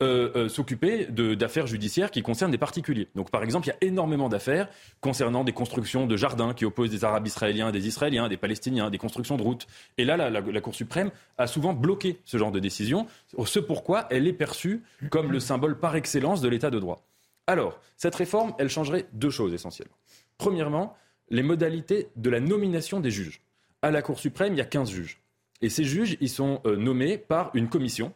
euh, 0.03 0.31
euh, 0.35 0.49
s'occuper 0.49 1.07
d'affaires 1.07 1.67
judiciaires 1.67 2.11
qui 2.11 2.23
concernent 2.23 2.51
des 2.51 2.57
particuliers. 2.57 3.09
Donc 3.15 3.31
par 3.31 3.43
exemple, 3.43 3.67
il 3.67 3.71
y 3.71 3.73
a 3.73 3.77
énormément 3.83 4.31
d'affaires 4.31 4.69
concernant 5.03 5.45
des 5.45 5.53
constructions 5.53 6.07
de 6.07 6.17
jardins 6.17 6.55
qui 6.55 6.65
opposent 6.65 6.91
des 6.91 7.05
Arabes 7.05 7.27
israéliens, 7.27 7.71
des 7.71 7.87
Israéliens, 7.87 8.29
des 8.29 8.39
Palestiniens, 8.39 8.89
des 8.89 8.97
constructions 8.97 9.37
de 9.37 9.43
routes. 9.43 9.67
Et 9.99 10.07
là, 10.07 10.17
la, 10.17 10.61
Cour 10.63 10.75
suprême 10.75 11.11
a 11.37 11.47
souvent 11.47 11.75
bloqué 11.75 12.19
ce 12.25 12.39
genre 12.39 12.51
de 12.51 12.61
décision, 12.61 13.07
ce 13.45 13.59
pourquoi 13.59 14.07
elle 14.11 14.27
est 14.27 14.33
perçue 14.33 14.83
comme 15.11 15.33
le 15.33 15.39
symbole 15.39 15.79
par 15.79 15.95
excellence 15.97 16.41
de 16.41 16.49
l'état 16.49 16.71
de 16.71 16.79
droit. 16.79 17.03
Alors, 17.47 17.79
cette 17.99 18.15
réforme, 18.15 18.55
elle 18.59 18.71
changerait 18.71 19.07
deux 19.13 19.29
choses 19.29 19.53
essentiellement. 19.53 19.97
Premièrement, 20.39 20.97
les 21.29 21.43
modalités 21.43 22.09
de 22.17 22.31
la 22.31 22.41
nomination 22.41 23.01
des 23.01 23.11
juges. 23.11 23.43
À 23.83 23.91
la 23.91 24.01
Cour 24.01 24.19
suprême, 24.19 24.55
il 24.55 24.59
y 24.59 24.63
a 24.63 24.67
15 24.67 24.91
juges. 24.91 25.21
Et 25.61 25.69
ces 25.69 25.85
juges, 25.85 26.17
ils 26.23 26.31
sont 26.31 26.63
euh, 26.65 26.77
nommés 26.77 27.19
par 27.19 27.51
une 27.53 27.69
commission 27.69 28.15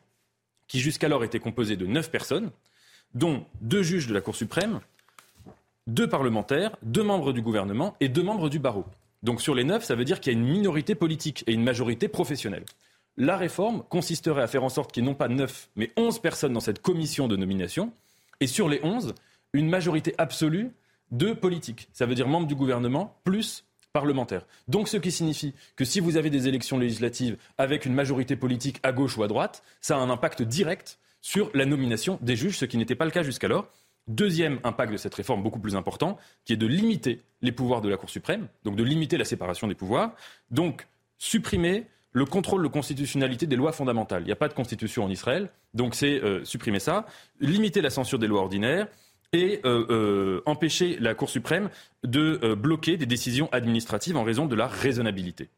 qui 0.66 0.80
jusqu'alors 0.80 1.24
était 1.24 1.40
composé 1.40 1.76
de 1.76 1.86
neuf 1.86 2.10
personnes, 2.10 2.50
dont 3.14 3.46
deux 3.60 3.82
juges 3.82 4.06
de 4.06 4.14
la 4.14 4.20
Cour 4.20 4.34
suprême, 4.36 4.80
deux 5.86 6.08
parlementaires, 6.08 6.76
deux 6.82 7.02
membres 7.02 7.32
du 7.32 7.42
gouvernement 7.42 7.96
et 8.00 8.08
deux 8.08 8.22
membres 8.22 8.48
du 8.48 8.58
barreau. 8.58 8.84
Donc 9.22 9.40
sur 9.40 9.54
les 9.54 9.64
neuf, 9.64 9.84
ça 9.84 9.94
veut 9.94 10.04
dire 10.04 10.20
qu'il 10.20 10.32
y 10.32 10.36
a 10.36 10.38
une 10.38 10.46
minorité 10.46 10.94
politique 10.94 11.44
et 11.46 11.52
une 11.52 11.62
majorité 11.62 12.08
professionnelle. 12.08 12.64
La 13.16 13.36
réforme 13.36 13.82
consisterait 13.88 14.42
à 14.42 14.46
faire 14.46 14.64
en 14.64 14.68
sorte 14.68 14.92
qu'il 14.92 15.02
n'y 15.02 15.08
ait 15.08 15.12
non 15.12 15.16
pas 15.16 15.28
neuf, 15.28 15.68
mais 15.76 15.92
onze 15.96 16.18
personnes 16.18 16.52
dans 16.52 16.60
cette 16.60 16.82
commission 16.82 17.28
de 17.28 17.36
nomination, 17.36 17.92
et 18.40 18.46
sur 18.46 18.68
les 18.68 18.80
onze, 18.82 19.14
une 19.52 19.68
majorité 19.68 20.14
absolue 20.18 20.72
de 21.12 21.32
politiques. 21.32 21.88
Ça 21.92 22.06
veut 22.06 22.14
dire 22.14 22.26
membres 22.26 22.48
du 22.48 22.56
gouvernement 22.56 23.16
plus 23.24 23.64
parlementaire. 23.94 24.44
Donc 24.66 24.88
ce 24.88 24.96
qui 24.96 25.12
signifie 25.12 25.54
que 25.76 25.84
si 25.84 26.00
vous 26.00 26.16
avez 26.16 26.28
des 26.28 26.48
élections 26.48 26.78
législatives 26.78 27.36
avec 27.56 27.86
une 27.86 27.94
majorité 27.94 28.34
politique 28.34 28.80
à 28.82 28.92
gauche 28.92 29.16
ou 29.16 29.22
à 29.22 29.28
droite, 29.28 29.62
ça 29.80 29.96
a 29.96 30.00
un 30.00 30.10
impact 30.10 30.42
direct 30.42 30.98
sur 31.20 31.48
la 31.54 31.64
nomination 31.64 32.18
des 32.20 32.34
juges, 32.34 32.58
ce 32.58 32.64
qui 32.64 32.76
n'était 32.76 32.96
pas 32.96 33.04
le 33.04 33.12
cas 33.12 33.22
jusqu'alors. 33.22 33.68
Deuxième 34.08 34.58
impact 34.64 34.92
de 34.92 34.96
cette 34.98 35.14
réforme 35.14 35.42
beaucoup 35.44 35.60
plus 35.60 35.76
important, 35.76 36.18
qui 36.44 36.52
est 36.52 36.56
de 36.56 36.66
limiter 36.66 37.22
les 37.40 37.52
pouvoirs 37.52 37.80
de 37.80 37.88
la 37.88 37.96
Cour 37.96 38.10
suprême, 38.10 38.48
donc 38.64 38.74
de 38.74 38.82
limiter 38.82 39.16
la 39.16 39.24
séparation 39.24 39.68
des 39.68 39.76
pouvoirs, 39.76 40.12
donc 40.50 40.86
supprimer 41.16 41.86
le 42.12 42.24
contrôle 42.24 42.64
de 42.64 42.68
constitutionnalité 42.68 43.46
des 43.46 43.56
lois 43.56 43.72
fondamentales. 43.72 44.22
Il 44.22 44.26
n'y 44.26 44.32
a 44.32 44.36
pas 44.36 44.48
de 44.48 44.54
constitution 44.54 45.04
en 45.04 45.10
Israël, 45.10 45.50
donc 45.72 45.94
c'est 45.94 46.22
euh, 46.22 46.44
supprimer 46.44 46.80
ça, 46.80 47.06
limiter 47.40 47.80
la 47.80 47.90
censure 47.90 48.18
des 48.18 48.26
lois 48.26 48.40
ordinaires, 48.40 48.88
et 49.34 49.60
euh, 49.64 49.86
euh, 49.90 50.42
empêcher 50.46 50.96
la 51.00 51.14
Cour 51.14 51.28
suprême 51.28 51.68
de 52.04 52.38
euh, 52.42 52.54
bloquer 52.54 52.96
des 52.96 53.04
décisions 53.04 53.48
administratives 53.52 54.16
en 54.16 54.22
raison 54.22 54.46
de 54.46 54.54
la 54.54 54.68
raisonnabilité. 54.68 55.50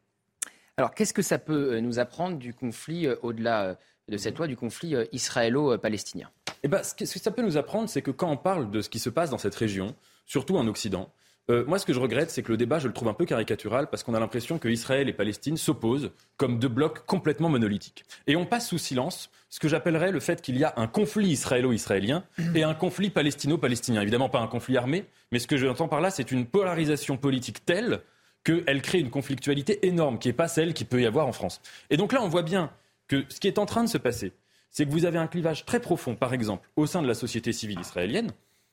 Alors, 0.77 0.93
qu'est-ce 0.93 1.13
que 1.13 1.21
ça 1.21 1.37
peut 1.37 1.79
nous 1.79 1.99
apprendre 1.99 2.37
du 2.37 2.53
conflit, 2.53 3.07
au-delà 3.21 3.77
de 4.09 4.17
cette 4.17 4.37
loi, 4.37 4.47
du 4.47 4.55
conflit 4.55 4.95
israélo-palestinien? 5.11 6.29
Eh 6.63 6.67
ben, 6.67 6.83
ce 6.83 6.93
que 6.93 7.05
ça 7.05 7.31
peut 7.31 7.41
nous 7.41 7.57
apprendre, 7.57 7.89
c'est 7.89 8.01
que 8.01 8.11
quand 8.11 8.29
on 8.29 8.37
parle 8.37 8.69
de 8.69 8.81
ce 8.81 8.89
qui 8.89 8.99
se 8.99 9.09
passe 9.09 9.29
dans 9.29 9.37
cette 9.37 9.55
région, 9.55 9.95
surtout 10.25 10.57
en 10.57 10.67
Occident, 10.67 11.11
euh, 11.49 11.63
moi, 11.65 11.79
ce 11.79 11.85
que 11.85 11.93
je 11.93 11.99
regrette, 11.99 12.29
c'est 12.29 12.43
que 12.43 12.51
le 12.51 12.57
débat, 12.57 12.79
je 12.79 12.87
le 12.87 12.93
trouve 12.93 13.07
un 13.07 13.13
peu 13.13 13.25
caricatural 13.25 13.89
parce 13.89 14.03
qu'on 14.03 14.13
a 14.13 14.19
l'impression 14.19 14.59
que 14.59 14.67
Israël 14.67 15.07
et 15.07 15.13
Palestine 15.13 15.55
s'opposent 15.55 16.11
comme 16.35 16.59
deux 16.59 16.67
blocs 16.67 17.05
complètement 17.05 17.47
monolithiques. 17.47 18.03
Et 18.27 18.35
on 18.35 18.45
passe 18.45 18.67
sous 18.67 18.77
silence 18.77 19.29
ce 19.49 19.61
que 19.61 19.69
j'appellerais 19.69 20.11
le 20.11 20.19
fait 20.19 20.41
qu'il 20.41 20.57
y 20.57 20.65
a 20.65 20.73
un 20.75 20.87
conflit 20.87 21.29
israélo-israélien 21.29 22.25
et 22.53 22.63
un 22.63 22.73
conflit 22.73 23.09
palestino-palestinien. 23.09 24.01
Évidemment, 24.01 24.27
pas 24.27 24.41
un 24.41 24.47
conflit 24.47 24.75
armé, 24.75 25.05
mais 25.31 25.39
ce 25.39 25.47
que 25.47 25.55
j'entends 25.55 25.87
par 25.87 26.01
là, 26.01 26.09
c'est 26.09 26.31
une 26.33 26.45
polarisation 26.45 27.15
politique 27.15 27.63
telle 27.63 28.01
qu'elle 28.43 28.81
crée 28.81 28.99
une 28.99 29.09
conflictualité 29.09 29.87
énorme 29.87 30.19
qui 30.19 30.27
n'est 30.27 30.33
pas 30.33 30.49
celle 30.49 30.73
qu'il 30.73 30.87
peut 30.87 31.01
y 31.01 31.05
avoir 31.05 31.27
en 31.27 31.31
France. 31.31 31.61
Et 31.89 31.97
donc 31.97 32.11
là, 32.11 32.21
on 32.21 32.27
voit 32.27 32.43
bien 32.43 32.71
que 33.07 33.23
ce 33.29 33.39
qui 33.39 33.47
est 33.47 33.57
en 33.57 33.65
train 33.65 33.83
de 33.83 33.89
se 33.89 33.97
passer, 33.97 34.33
c'est 34.69 34.85
que 34.85 34.91
vous 34.91 35.05
avez 35.05 35.17
un 35.17 35.27
clivage 35.27 35.65
très 35.65 35.79
profond, 35.79 36.15
par 36.15 36.33
exemple, 36.33 36.69
au 36.75 36.85
sein 36.85 37.01
de 37.01 37.07
la 37.07 37.13
société 37.13 37.53
civile 37.53 37.79
israélienne, 37.79 38.31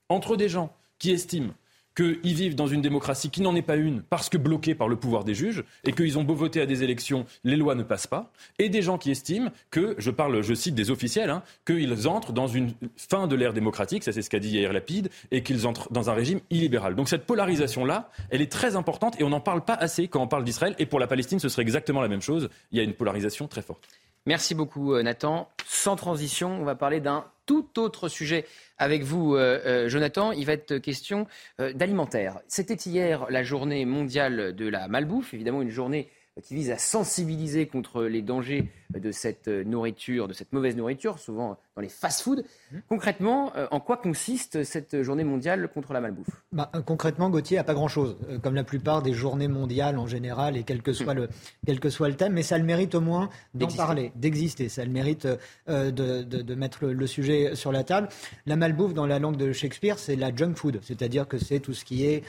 entre 0.08 0.36
des 0.36 0.48
gens 0.48 0.74
qui 0.98 1.12
estiment 1.12 1.54
qu'ils 1.94 2.34
vivent 2.34 2.54
dans 2.54 2.66
une 2.66 2.82
démocratie 2.82 3.30
qui 3.30 3.40
n'en 3.40 3.54
est 3.54 3.62
pas 3.62 3.76
une 3.76 4.02
parce 4.02 4.28
que 4.28 4.38
bloquée 4.38 4.74
par 4.74 4.88
le 4.88 4.96
pouvoir 4.96 5.24
des 5.24 5.34
juges 5.34 5.64
et 5.84 5.92
qu'ils 5.92 6.18
ont 6.18 6.24
beau 6.24 6.34
voter 6.34 6.60
à 6.60 6.66
des 6.66 6.82
élections, 6.82 7.26
les 7.44 7.56
lois 7.56 7.74
ne 7.74 7.82
passent 7.82 8.06
pas, 8.06 8.32
et 8.58 8.68
des 8.68 8.82
gens 8.82 8.98
qui 8.98 9.10
estiment 9.10 9.50
que, 9.70 9.94
je 9.98 10.10
parle, 10.10 10.42
je 10.42 10.54
cite 10.54 10.74
des 10.74 10.90
officiels, 10.90 11.30
hein, 11.30 11.42
qu'ils 11.66 12.08
entrent 12.08 12.32
dans 12.32 12.46
une 12.46 12.72
fin 12.96 13.26
de 13.26 13.36
l'ère 13.36 13.52
démocratique, 13.52 14.02
ça 14.02 14.12
c'est 14.12 14.22
ce 14.22 14.30
qu'a 14.30 14.38
dit 14.38 14.50
Yair 14.50 14.72
Lapide, 14.72 15.10
et 15.30 15.42
qu'ils 15.42 15.66
entrent 15.66 15.92
dans 15.92 16.10
un 16.10 16.14
régime 16.14 16.40
illibéral. 16.50 16.94
Donc 16.94 17.08
cette 17.08 17.26
polarisation-là, 17.26 18.10
elle 18.30 18.42
est 18.42 18.50
très 18.50 18.76
importante 18.76 19.20
et 19.20 19.24
on 19.24 19.30
n'en 19.30 19.40
parle 19.40 19.64
pas 19.64 19.74
assez 19.74 20.08
quand 20.08 20.22
on 20.22 20.28
parle 20.28 20.44
d'Israël, 20.44 20.74
et 20.78 20.86
pour 20.86 20.98
la 20.98 21.06
Palestine, 21.06 21.38
ce 21.38 21.48
serait 21.48 21.62
exactement 21.62 22.00
la 22.00 22.08
même 22.08 22.22
chose. 22.22 22.48
Il 22.72 22.78
y 22.78 22.80
a 22.80 22.84
une 22.84 22.94
polarisation 22.94 23.48
très 23.48 23.62
forte. 23.62 23.88
Merci 24.26 24.54
beaucoup 24.54 24.94
euh, 24.94 25.02
Nathan. 25.02 25.50
Sans 25.66 25.96
transition, 25.96 26.58
on 26.58 26.64
va 26.64 26.74
parler 26.74 27.00
d'un 27.00 27.26
tout 27.44 27.78
autre 27.78 28.08
sujet 28.08 28.46
avec 28.78 29.02
vous, 29.02 29.34
euh, 29.34 29.60
euh, 29.66 29.88
Jonathan. 29.90 30.32
Il 30.32 30.46
va 30.46 30.54
être 30.54 30.78
question 30.78 31.26
d'alimentaire. 31.58 32.40
C'était 32.48 32.74
hier 32.74 33.26
la 33.28 33.42
journée 33.42 33.84
mondiale 33.84 34.56
de 34.56 34.66
la 34.66 34.88
malbouffe, 34.88 35.34
évidemment 35.34 35.60
une 35.60 35.70
journée 35.70 36.08
qui 36.42 36.54
vise 36.54 36.70
à 36.70 36.78
sensibiliser 36.78 37.66
contre 37.66 38.04
les 38.04 38.22
dangers 38.22 38.68
de 38.90 39.12
cette 39.12 39.46
nourriture, 39.46 40.26
de 40.26 40.32
cette 40.32 40.52
mauvaise 40.52 40.74
nourriture, 40.74 41.18
souvent 41.18 41.58
dans 41.76 41.82
les 41.82 41.88
fast-foods. 41.88 42.42
Mmh. 42.72 42.76
Concrètement, 42.88 43.52
euh, 43.56 43.66
en 43.70 43.80
quoi 43.80 43.96
consiste 43.96 44.62
cette 44.64 45.02
journée 45.02 45.24
mondiale 45.24 45.68
contre 45.72 45.92
la 45.92 46.00
malbouffe? 46.00 46.28
Bah, 46.52 46.70
euh, 46.74 46.82
Concrètement, 46.82 47.30
Gauthier, 47.30 47.58
a 47.58 47.64
pas 47.64 47.74
grand-chose, 47.74 48.16
euh, 48.28 48.38
comme 48.38 48.54
la 48.54 48.64
plupart 48.64 49.02
des 49.02 49.12
journées 49.12 49.48
mondiales 49.48 49.98
en 49.98 50.06
général, 50.06 50.56
et 50.56 50.62
quel 50.62 50.82
que 50.82 50.92
soit, 50.92 51.14
mmh. 51.14 51.18
le, 51.18 51.28
quel 51.66 51.80
que 51.80 51.90
soit 51.90 52.08
le 52.08 52.14
thème, 52.14 52.34
mais 52.34 52.42
ça 52.42 52.58
le 52.58 52.64
mérite 52.64 52.94
au 52.94 53.00
moins 53.00 53.28
d'en 53.54 53.66
parler, 53.66 54.12
d'exister. 54.14 54.68
Ça 54.68 54.84
le 54.84 54.90
mérite 54.90 55.26
de, 55.66 55.90
de, 55.90 56.54
mettre 56.54 56.86
le, 56.86 57.06
sujet 57.06 57.54
sur 57.54 57.72
la 57.72 57.84
table. 57.84 58.08
La 58.46 58.56
malbouffe, 58.56 58.94
dans 58.94 59.06
la 59.06 59.18
langue 59.18 59.36
de 59.36 59.52
Shakespeare, 59.52 59.98
c'est 59.98 60.16
la 60.16 60.34
junk 60.34 60.54
food, 60.54 60.80
c'est-à-dire 60.82 61.26
que 61.26 61.38
c'est 61.38 61.60
tout 61.60 61.74
ce 61.74 61.84
qui 61.84 62.06
est 62.06 62.22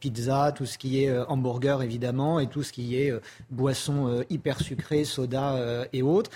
pizza, 0.00 0.52
tout 0.52 0.66
ce 0.66 0.78
qui 0.78 1.04
est 1.04 1.16
hamburger, 1.28 1.82
évidemment, 1.82 2.40
et 2.40 2.46
tout 2.46 2.62
ce 2.62 2.72
qui 2.72 2.96
est 2.96 3.12
boisson 3.50 4.24
hyper 4.30 4.60
sucrée, 4.60 5.04
soda 5.04 5.86
et 5.92 6.02
autres. 6.02 6.30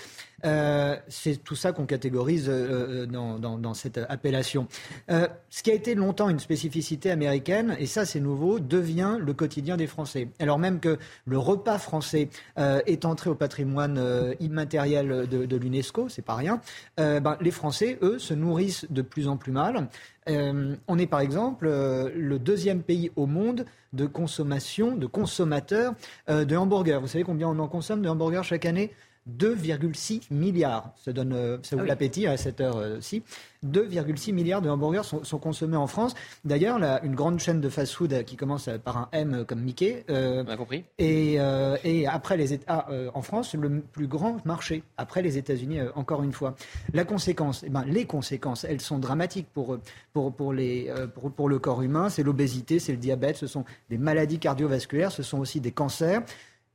Euh, 0.45 0.95
c'est 1.07 1.43
tout 1.43 1.55
ça 1.55 1.71
qu'on 1.71 1.87
catégorise 1.87 2.47
euh, 2.47 3.05
euh, 3.05 3.37
dans, 3.57 3.73
cette 3.73 3.97
appellation. 3.97 4.67
ce 5.07 5.63
qui 5.63 5.71
a 5.71 5.73
été 5.73 5.95
longtemps 5.95 6.29
une 6.29 6.39
spécificité 6.39 7.09
américaine, 7.11 7.75
et 7.79 7.85
ça 7.85 8.05
c'est 8.05 8.19
nouveau, 8.19 8.59
devient 8.59 9.17
le 9.19 9.33
quotidien 9.33 9.77
des 9.77 9.87
Français. 9.87 10.29
Alors 10.39 10.59
même 10.59 10.79
que 10.79 10.97
le 11.25 11.37
repas 11.37 11.79
français 11.79 12.29
est 12.57 13.05
entré 13.05 13.29
au 13.29 13.35
patrimoine 13.35 14.35
immatériel 14.39 15.27
de, 15.27 15.57
l'UNESCO, 15.57 16.09
c'est 16.09 16.23
pas 16.23 16.35
rien, 16.35 16.61
ben, 16.97 17.37
les 17.41 17.51
Français, 17.51 17.97
eux, 18.01 18.19
se 18.19 18.33
nourrissent 18.33 18.85
de 18.89 19.01
plus 19.01 19.27
en 19.27 19.37
plus 19.37 19.51
mal. 19.51 19.87
on 20.27 20.97
est 20.97 21.07
par 21.07 21.19
exemple 21.19 21.67
le 21.67 22.39
deuxième 22.39 22.81
pays 22.81 23.11
au 23.15 23.25
monde 23.25 23.65
de 23.93 24.05
consommation, 24.05 24.95
de 24.95 25.05
consommateurs 25.05 25.93
de 26.27 26.55
hamburgers. 26.55 26.99
Vous 27.01 27.07
savez 27.07 27.23
combien 27.23 27.49
on 27.49 27.59
en 27.59 27.67
consomme 27.67 28.01
de 28.01 28.09
hamburgers 28.09 28.43
chaque 28.43 28.65
année? 28.65 28.91
2,6 29.27 30.27
milliards. 30.31 30.91
Ça 30.95 31.13
donne 31.13 31.33
euh, 31.33 31.57
ça 31.63 31.75
vous 31.75 31.83
ah 31.83 31.87
l'appétit 31.87 32.27
à 32.27 32.37
cette 32.37 32.61
heure-ci. 32.61 33.23
2,6 33.65 34.33
milliards 34.33 34.61
de 34.61 34.69
hamburgers 34.69 35.01
sont, 35.03 35.39
consommés 35.39 35.77
en 35.77 35.87
France. 35.87 36.13
D'ailleurs, 36.45 36.79
une 37.03 37.15
grande 37.15 37.39
chaîne 37.39 37.59
de 37.59 37.69
fast-food 37.69 38.23
qui 38.23 38.35
commence 38.35 38.69
par 38.83 38.97
un 38.97 39.09
M 39.11 39.45
comme 39.47 39.61
Mickey. 39.61 40.05
Euh, 40.09 40.43
On 40.45 40.51
a 40.51 40.57
compris. 40.57 40.85
Et, 40.99 41.37
euh, 41.39 41.75
et 41.83 42.07
après 42.07 42.37
les 42.37 42.53
États, 42.53 42.85
ah, 42.87 42.87
en 43.13 43.21
France, 43.21 43.55
le 43.55 43.81
plus 43.81 44.07
grand 44.07 44.45
marché. 44.45 44.83
Après 44.97 45.21
les 45.23 45.37
États-Unis, 45.37 45.79
encore 45.95 46.23
une 46.23 46.33
fois. 46.33 46.55
La 46.93 47.03
conséquence, 47.03 47.63
eh 47.65 47.69
ben, 47.69 47.83
les 47.85 48.05
conséquences, 48.05 48.63
elles 48.63 48.81
sont 48.81 48.99
dramatiques 48.99 49.47
pour, 49.53 49.79
pour, 50.13 50.33
pour, 50.33 50.53
les, 50.53 50.91
pour, 51.15 51.31
pour 51.31 51.49
le 51.49 51.57
corps 51.57 51.81
humain. 51.81 52.09
C'est 52.09 52.23
l'obésité, 52.23 52.79
c'est 52.79 52.91
le 52.91 52.99
diabète, 52.99 53.37
ce 53.37 53.47
sont 53.47 53.65
des 53.89 53.97
maladies 53.97 54.39
cardiovasculaires, 54.39 55.11
ce 55.11 55.23
sont 55.23 55.39
aussi 55.39 55.59
des 55.59 55.71
cancers. 55.71 56.21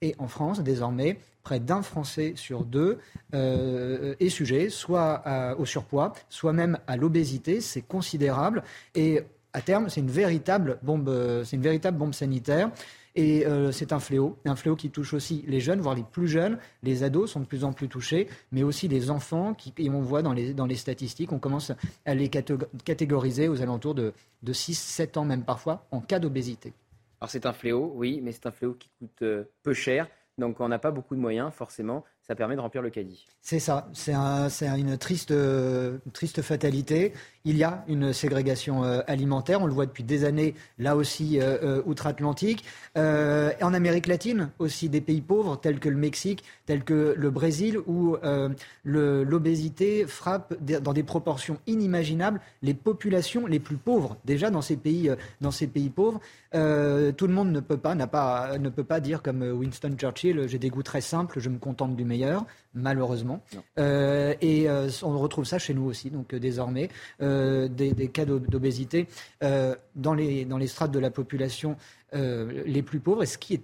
Et 0.03 0.15
en 0.19 0.29
France, 0.29 0.61
désormais, 0.61 1.19
près 1.43 1.61
d'un 1.61 1.81
Français 1.81 2.35
sur 2.37 2.65
deux 2.65 2.99
euh, 3.35 4.15
est 4.21 4.29
sujet 4.29 4.69
soit 4.69 5.23
au 5.59 5.65
surpoids, 5.65 6.13
soit 6.29 6.53
même 6.53 6.79
à 6.87 6.97
l'obésité. 6.97 7.63
C'est 7.63 7.83
considérable. 7.83 8.63
Et 8.95 9.23
à 9.55 9.63
terme, 9.63 9.89
c'est 9.89 10.01
une 10.01 10.11
véritable 10.11 10.79
bombe, 10.83 11.45
bombe 11.93 12.15
sanitaire. 12.15 12.71
Et 13.15 13.47
euh, 13.47 13.73
c'est 13.73 13.93
un 13.93 14.01
fléau, 14.01 14.39
un 14.47 14.57
fléau 14.57 14.75
qui 14.75 14.89
touche 14.91 15.13
aussi 15.13 15.45
les 15.47 15.61
jeunes, 15.61 15.81
voire 15.81 15.95
les 15.95 16.03
plus 16.03 16.29
jeunes. 16.29 16.59
Les 16.83 17.03
ados 17.03 17.31
sont 17.31 17.41
de 17.41 17.45
plus 17.45 17.65
en 17.65 17.73
plus 17.73 17.89
touchés, 17.89 18.29
mais 18.53 18.63
aussi 18.63 18.89
les 18.89 19.11
enfants, 19.11 19.55
qui, 19.55 19.75
et 19.77 19.91
on 19.91 20.01
voit 20.01 20.23
dans 20.23 20.33
les, 20.33 20.55
dans 20.55 20.67
les 20.67 20.77
statistiques, 20.77 21.33
on 21.33 21.39
commence 21.39 21.73
à 22.07 22.15
les 22.15 22.31
catégoriser 22.31 23.49
aux 23.49 23.61
alentours 23.61 23.95
de, 23.95 24.15
de 24.43 24.53
6-7 24.53 25.19
ans 25.19 25.25
même 25.25 25.43
parfois, 25.43 25.87
en 25.91 26.01
cas 26.01 26.19
d'obésité. 26.19 26.73
Alors 27.23 27.31
c'est 27.31 27.47
un 27.47 27.53
fléau, 27.53 27.93
oui, 27.95 28.21
mais 28.21 28.33
c'est 28.33 28.47
un 28.47 28.51
fléau 28.51 28.75
qui 28.75 28.91
coûte 28.99 29.23
euh, 29.23 29.45
peu 29.63 29.75
cher. 29.75 30.09
Donc 30.39 30.59
on 30.59 30.67
n'a 30.67 30.81
pas 30.81 30.91
beaucoup 30.91 31.15
de 31.15 31.21
moyens, 31.21 31.53
forcément, 31.53 32.03
ça 32.21 32.35
permet 32.35 32.57
de 32.57 32.61
remplir 32.61 32.83
le 32.83 32.91
caddie. 32.91 33.27
C'est 33.41 33.61
ça, 33.61 33.89
c'est 33.93 34.13
une 34.67 34.99
triste, 34.99 35.33
triste 36.13 36.43
fatalité. 36.43 37.13
Il 37.45 37.57
y 37.57 37.65
a 37.65 37.85
une 37.89 38.13
ségrégation 38.13 38.85
euh, 38.85 39.01
alimentaire, 39.09 39.61
on 39.61 39.67
le 39.67 39.73
voit 39.73 39.87
depuis 39.87 40.05
des 40.05 40.25
années, 40.25 40.55
là 40.79 40.95
aussi 40.95 41.41
euh, 41.41 41.59
euh, 41.63 41.83
outre-Atlantique. 41.87 42.65
en 42.97 43.75
Amérique 43.75 44.07
latine 44.07 44.51
aussi, 44.61 44.89
des 44.89 45.01
pays 45.01 45.21
pauvres 45.21 45.57
tels 45.57 45.81
que 45.81 45.89
le 45.89 45.97
Mexique, 45.97 46.45
tels 46.67 46.85
que 46.85 47.15
le 47.17 47.31
Brésil, 47.31 47.79
où 47.87 48.17
l'obésité 48.85 50.07
frappe 50.07 50.55
dans 50.61 50.93
des 50.93 51.03
proportions 51.03 51.59
inimaginables 51.67 52.41
les 52.63 52.75
populations 52.75 53.47
les 53.47 53.61
plus 53.61 53.77
pauvres. 53.77 54.17
Déjà 54.25 54.51
dans 54.51 54.63
ces 54.63 54.77
pays, 54.77 55.11
dans 55.41 55.51
ces 55.51 55.67
pays 55.67 55.91
pauvres, 55.91 56.21
tout 56.53 57.27
le 57.27 57.33
monde 57.33 57.51
ne 57.51 57.61
peut 57.61 57.77
pas, 57.77 57.95
pas, 58.07 58.59
ne 58.59 58.69
peut 58.69 58.85
pas 58.85 59.01
dire 59.01 59.23
comme 59.23 59.43
Winston 59.43 59.95
Churchill, 59.97 60.47
j'ai 60.47 60.59
des 60.59 60.71
goûts 60.71 60.83
très 60.83 61.01
simples, 61.01 61.41
je 61.41 61.49
me 61.49 61.59
contente 61.59 61.97
du 61.97 62.05
meilleur, 62.05 62.45
malheureusement. 62.75 63.43
Euh, 63.79 64.35
et 64.41 64.69
euh, 64.69 64.89
on 65.03 65.19
retrouve 65.19 65.45
ça 65.45 65.59
chez 65.59 65.75
nous 65.75 65.85
aussi, 65.85 66.11
donc 66.11 66.35
euh, 67.33 67.69
des, 67.69 68.09
cas 68.09 68.25
d'obésité 68.25 69.09
dans, 69.41 70.15
les, 70.15 70.45
dans 70.45 70.59
les 70.59 70.67
strates 70.67 70.93
de 70.93 70.99
la 70.99 71.11
population 71.11 71.77
les 72.13 72.83
plus 72.83 73.01
pauvres. 73.01 73.23
Et 73.23 73.27
ce 73.27 73.39
qui 73.39 73.55
est 73.55 73.63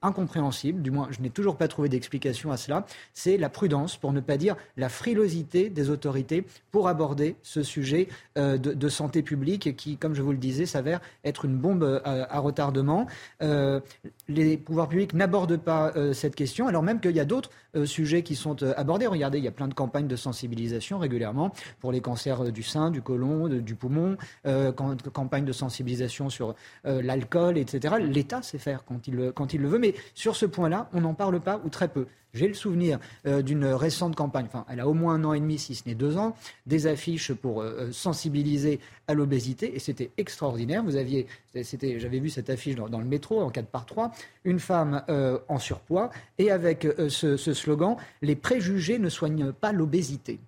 incompréhensible, 0.00 0.82
du 0.82 0.90
moins 0.90 1.08
je 1.10 1.20
n'ai 1.20 1.30
toujours 1.30 1.56
pas 1.56 1.68
trouvé 1.68 1.88
d'explication 1.88 2.50
à 2.50 2.56
cela, 2.56 2.86
c'est 3.14 3.36
la 3.36 3.48
prudence, 3.48 3.96
pour 3.96 4.12
ne 4.12 4.20
pas 4.20 4.36
dire 4.36 4.56
la 4.76 4.88
frilosité 4.88 5.70
des 5.70 5.90
autorités 5.90 6.44
pour 6.70 6.88
aborder 6.88 7.36
ce 7.42 7.62
sujet 7.62 8.08
euh, 8.38 8.58
de, 8.58 8.88
santé 8.88 9.22
publique 9.22 9.76
qui, 9.76 9.96
comme 9.96 10.14
je 10.14 10.22
vous 10.22 10.32
le 10.32 10.38
disais, 10.38 10.66
s'avère 10.66 11.00
être 11.24 11.44
une 11.44 11.56
bombe 11.56 11.82
euh, 11.82 12.00
à, 12.04 12.38
retardement. 12.40 13.06
Euh, 13.42 13.80
les 14.28 14.56
pouvoirs 14.56 14.88
publics 14.88 15.14
n'abordent 15.14 15.56
pas 15.56 15.92
cette 16.12 16.34
question, 16.34 16.68
alors 16.68 16.82
même 16.82 17.00
qu'il 17.00 17.16
y 17.16 17.20
a 17.20 17.24
d'autres 17.24 17.50
sujets 17.84 18.22
qui 18.22 18.34
sont 18.34 18.62
abordés. 18.62 19.06
Regardez, 19.06 19.38
il 19.38 19.44
y 19.44 19.48
a 19.48 19.52
plein 19.52 19.68
de 19.68 19.74
campagnes 19.74 20.08
de 20.08 20.16
sensibilisation 20.16 20.98
régulièrement 20.98 21.52
pour 21.80 21.92
les 21.92 22.00
cancers 22.00 22.52
du 22.52 22.62
sein, 22.62 22.90
du 22.90 23.02
côlon, 23.02 23.48
du 23.48 23.74
poumon, 23.74 24.16
campagnes 25.12 25.44
de 25.44 25.52
sensibilisation 25.52 26.30
sur 26.30 26.54
l'alcool, 26.84 27.58
etc. 27.58 27.96
L'État 28.00 28.42
sait 28.42 28.58
faire 28.58 28.84
quand 28.84 29.06
il, 29.08 29.32
quand 29.34 29.54
il 29.54 29.60
le 29.60 29.68
veut, 29.68 29.78
mais 29.78 29.94
sur 30.14 30.36
ce 30.36 30.46
point-là, 30.46 30.88
on 30.92 31.00
n'en 31.00 31.14
parle 31.14 31.40
pas 31.40 31.60
ou 31.64 31.68
très 31.68 31.88
peu. 31.88 32.06
J'ai 32.34 32.48
le 32.48 32.54
souvenir 32.54 32.98
euh, 33.26 33.42
d'une 33.42 33.66
récente 33.66 34.16
campagne, 34.16 34.46
enfin, 34.46 34.64
elle 34.70 34.80
a 34.80 34.88
au 34.88 34.94
moins 34.94 35.16
un 35.16 35.24
an 35.24 35.34
et 35.34 35.40
demi, 35.40 35.58
si 35.58 35.74
ce 35.74 35.86
n'est 35.86 35.94
deux 35.94 36.16
ans, 36.16 36.34
des 36.64 36.86
affiches 36.86 37.34
pour 37.34 37.60
euh, 37.60 37.76
euh, 37.78 37.92
sensibiliser 37.92 38.80
à 39.06 39.12
l'obésité, 39.12 39.76
et 39.76 39.78
c'était 39.78 40.10
extraordinaire. 40.16 40.82
Vous 40.82 40.96
aviez, 40.96 41.26
c'était, 41.62 42.00
j'avais 42.00 42.20
vu 42.20 42.30
cette 42.30 42.48
affiche 42.48 42.74
dans, 42.74 42.98
le 42.98 43.04
métro 43.04 43.42
en 43.42 43.50
4 43.50 43.66
par 43.66 43.84
3 43.84 44.12
une 44.44 44.60
femme 44.60 45.02
en 45.48 45.58
surpoids, 45.58 46.10
et 46.38 46.50
avec 46.50 46.86
ce, 47.08 47.36
slogan 47.36 47.96
Les 48.22 48.36
préjugés 48.36 48.98
ne 48.98 49.10
soignent 49.10 49.52
pas 49.52 49.72
l'obésité. 49.72 50.40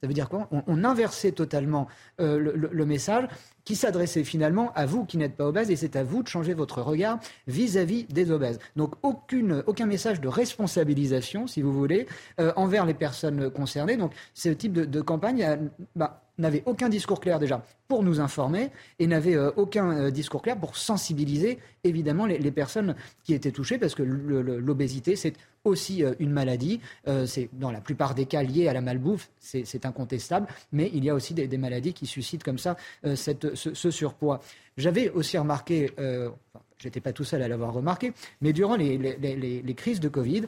Ça 0.00 0.06
veut 0.06 0.12
dire 0.12 0.28
quoi? 0.28 0.48
On, 0.50 0.84
inversait 0.84 1.32
totalement 1.32 1.88
le, 2.18 2.84
message 2.84 3.28
qui 3.64 3.76
s'adressait 3.76 4.24
finalement 4.24 4.72
à 4.74 4.86
vous 4.86 5.04
qui 5.04 5.16
n'êtes 5.16 5.36
pas 5.36 5.46
obèse 5.46 5.70
et 5.70 5.76
c'est 5.76 5.96
à 5.96 6.04
vous 6.04 6.22
de 6.22 6.28
changer 6.28 6.54
votre 6.54 6.82
regard 6.82 7.18
vis-à-vis 7.46 8.04
des 8.04 8.30
obèses. 8.30 8.58
Donc 8.76 8.94
aucune, 9.02 9.62
aucun 9.66 9.86
message 9.86 10.20
de 10.20 10.28
responsabilisation, 10.28 11.46
si 11.46 11.62
vous 11.62 11.72
voulez, 11.72 12.06
euh, 12.38 12.52
envers 12.56 12.86
les 12.86 12.94
personnes 12.94 13.50
concernées. 13.50 13.96
Donc 13.96 14.12
ce 14.34 14.48
type 14.48 14.72
de, 14.72 15.00
campagne 15.00 15.42
euh, 15.42 15.56
bah, 15.96 16.22
n'avait 16.38 16.62
aucun 16.66 16.88
discours 16.88 17.20
clair 17.20 17.38
déjà 17.38 17.62
pour 17.88 18.02
nous 18.02 18.20
informer 18.20 18.70
et 18.98 19.06
n'avait 19.06 19.36
euh, 19.36 19.50
aucun 19.56 20.10
discours 20.10 20.42
clair 20.42 20.58
pour 20.58 20.76
sensibiliser 20.76 21.58
évidemment 21.84 22.26
les, 22.26 22.50
personnes 22.50 22.94
qui 23.24 23.34
étaient 23.34 23.52
touchées 23.52 23.78
parce 23.78 23.94
que 23.94 24.02
l'obésité 24.02 25.16
c'est 25.16 25.34
aussi 25.64 26.02
une 26.18 26.30
maladie. 26.30 26.80
c'est 27.26 27.50
dans 27.52 27.70
la 27.70 27.80
plupart 27.80 28.14
des 28.14 28.24
cas 28.24 28.42
lié 28.42 28.66
à 28.66 28.72
la 28.72 28.80
malbouffe, 28.80 29.30
c'est 29.38 29.84
incontestable, 29.84 30.46
mais 30.72 30.90
il 30.94 31.04
y 31.04 31.10
a 31.10 31.14
aussi 31.14 31.34
des 31.34 31.58
maladies 31.58 31.92
qui 31.92 32.06
suscitent 32.06 32.42
comme 32.42 32.58
ça 32.58 32.76
cette, 33.14 33.49
ce, 33.54 33.90
surpoids. 33.90 34.40
J'avais 34.76 35.10
aussi 35.10 35.38
remarqué, 35.38 35.92
euh, 35.98 36.30
j'étais 36.78 37.00
pas 37.00 37.12
tout 37.12 37.24
seul 37.24 37.42
à 37.42 37.48
l'avoir 37.48 37.72
remarqué, 37.72 38.12
mais 38.40 38.52
durant 38.52 38.76
les, 38.76 39.74
crises 39.76 40.00
de 40.00 40.08
Covid, 40.08 40.46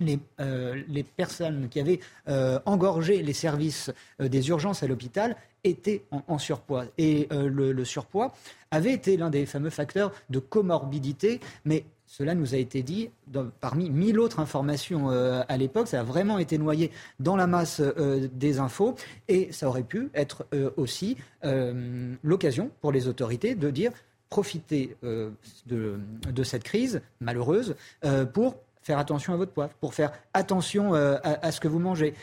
les, 0.00 0.18
euh, 0.40 0.82
personnes 1.16 1.68
qui 1.68 1.80
avaient 1.80 2.00
euh, 2.28 2.58
engorgé 2.66 3.22
les 3.22 3.32
services 3.32 3.90
euh, 4.20 4.28
des 4.28 4.48
urgences 4.48 4.82
à 4.82 4.86
l'hôpital 4.86 5.36
étaient 5.64 6.02
en, 6.10 6.38
surpoids. 6.38 6.86
Et 6.98 7.28
le, 7.30 7.84
surpoids 7.84 8.34
avait 8.72 8.92
été 8.92 9.16
l'un 9.16 9.30
des 9.30 9.46
fameux 9.46 9.70
facteurs 9.70 10.10
de 10.28 10.40
comorbidité, 10.40 11.38
mais 11.64 11.84
cela 12.12 12.34
nous 12.34 12.54
a 12.54 12.58
été 12.58 12.82
dit 12.82 13.08
parmi 13.62 13.88
mille 13.88 14.20
autres 14.20 14.38
informations 14.38 15.10
euh, 15.10 15.40
à 15.48 15.56
l'époque. 15.56 15.88
Ça 15.88 16.00
a 16.00 16.02
vraiment 16.02 16.38
été 16.38 16.58
noyé 16.58 16.90
dans 17.20 17.36
la 17.36 17.46
masse 17.46 17.80
euh, 17.80 18.28
des 18.34 18.58
infos. 18.58 18.96
Et 19.28 19.50
ça 19.50 19.66
aurait 19.66 19.82
pu 19.82 20.10
être 20.12 20.44
euh, 20.52 20.68
aussi 20.76 21.16
l'occasion 22.22 22.70
pour 22.82 22.92
les 22.92 23.08
autorités 23.08 23.54
de 23.54 23.70
dire 23.70 23.92
profitez 24.28 24.94
de, 25.02 26.42
cette 26.42 26.64
crise 26.64 27.00
malheureuse 27.20 27.76
pour 28.34 28.56
faire 28.82 28.98
attention 28.98 29.32
à 29.32 29.36
votre 29.36 29.52
poids, 29.52 29.70
pour 29.80 29.94
faire 29.94 30.12
attention 30.34 30.94
à, 30.94 31.50
ce 31.50 31.60
que 31.60 31.68
vous 31.68 31.78
mangez. 31.78 32.14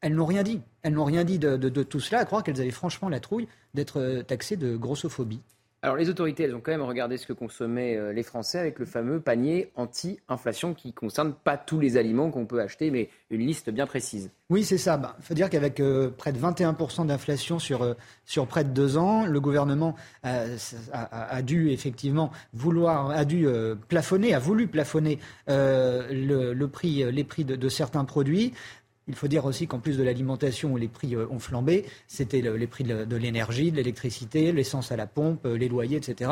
Elles 0.00 0.14
n'ont 0.14 0.26
rien 0.26 0.42
dit. 0.42 0.60
Elles 0.82 0.94
n'ont 0.94 1.04
rien 1.04 1.24
dit 1.24 1.38
de, 1.38 1.56
de, 1.56 1.82
tout 1.82 2.00
cela, 2.00 2.20
à 2.20 2.24
croire 2.24 2.42
qu'elles 2.42 2.60
avaient 2.60 2.70
franchement 2.70 3.08
la 3.08 3.20
trouille 3.20 3.48
d'être 3.74 4.22
taxées 4.22 4.56
de 4.56 4.76
grossophobie. 4.76 5.40
Alors 5.82 5.96
les 5.96 6.10
autorités, 6.10 6.42
elles 6.42 6.54
ont 6.54 6.60
quand 6.60 6.72
même 6.72 6.82
regardé 6.82 7.16
ce 7.16 7.26
que 7.26 7.32
consommaient 7.32 7.96
euh, 7.96 8.12
les 8.12 8.22
Français 8.22 8.58
avec 8.58 8.78
le 8.78 8.84
fameux 8.84 9.18
panier 9.18 9.70
anti-inflation 9.76 10.74
qui 10.74 10.88
ne 10.88 10.92
concerne 10.92 11.32
pas 11.32 11.56
tous 11.56 11.80
les 11.80 11.96
aliments 11.96 12.30
qu'on 12.30 12.44
peut 12.44 12.60
acheter, 12.60 12.90
mais 12.90 13.08
une 13.30 13.40
liste 13.40 13.70
bien 13.70 13.86
précise. 13.86 14.30
Oui, 14.50 14.62
c'est 14.62 14.76
ça. 14.76 14.96
Il 14.98 15.02
bah, 15.02 15.16
faut 15.22 15.32
dire 15.32 15.48
qu'avec 15.48 15.80
euh, 15.80 16.10
près 16.10 16.32
de 16.32 16.38
21% 16.38 17.06
d'inflation 17.06 17.58
sur, 17.58 17.80
euh, 17.80 17.94
sur 18.26 18.46
près 18.46 18.62
de 18.64 18.68
deux 18.68 18.98
ans, 18.98 19.24
le 19.24 19.40
gouvernement 19.40 19.94
a, 20.22 21.40
dû 21.40 21.70
effectivement 21.70 22.30
vouloir, 22.52 23.10
a 23.10 23.24
dû 23.24 23.48
plafonner, 23.88 24.34
a 24.34 24.38
voulu 24.38 24.66
plafonner 24.66 25.18
les 25.48 27.24
prix 27.24 27.44
de 27.44 27.68
certains 27.70 28.04
produits. 28.04 28.52
Il 29.10 29.16
faut 29.16 29.26
dire 29.26 29.44
aussi 29.44 29.66
qu'en 29.66 29.80
plus 29.80 29.98
de 29.98 30.04
l'alimentation 30.04 30.72
où 30.72 30.76
les 30.76 30.86
prix 30.86 31.16
euh, 31.16 31.26
ont 31.30 31.40
flambé, 31.40 31.84
c'était 32.06 32.40
les 32.40 32.66
prix 32.68 32.84
de 32.84 33.16
l'énergie, 33.16 33.72
de 33.72 33.76
l'électricité, 33.76 34.52
l'essence 34.52 34.92
à 34.92 34.96
la 34.96 35.08
pompe, 35.08 35.44
euh, 35.46 35.58
les 35.58 35.68
loyers, 35.68 35.96
etc. 35.96 36.30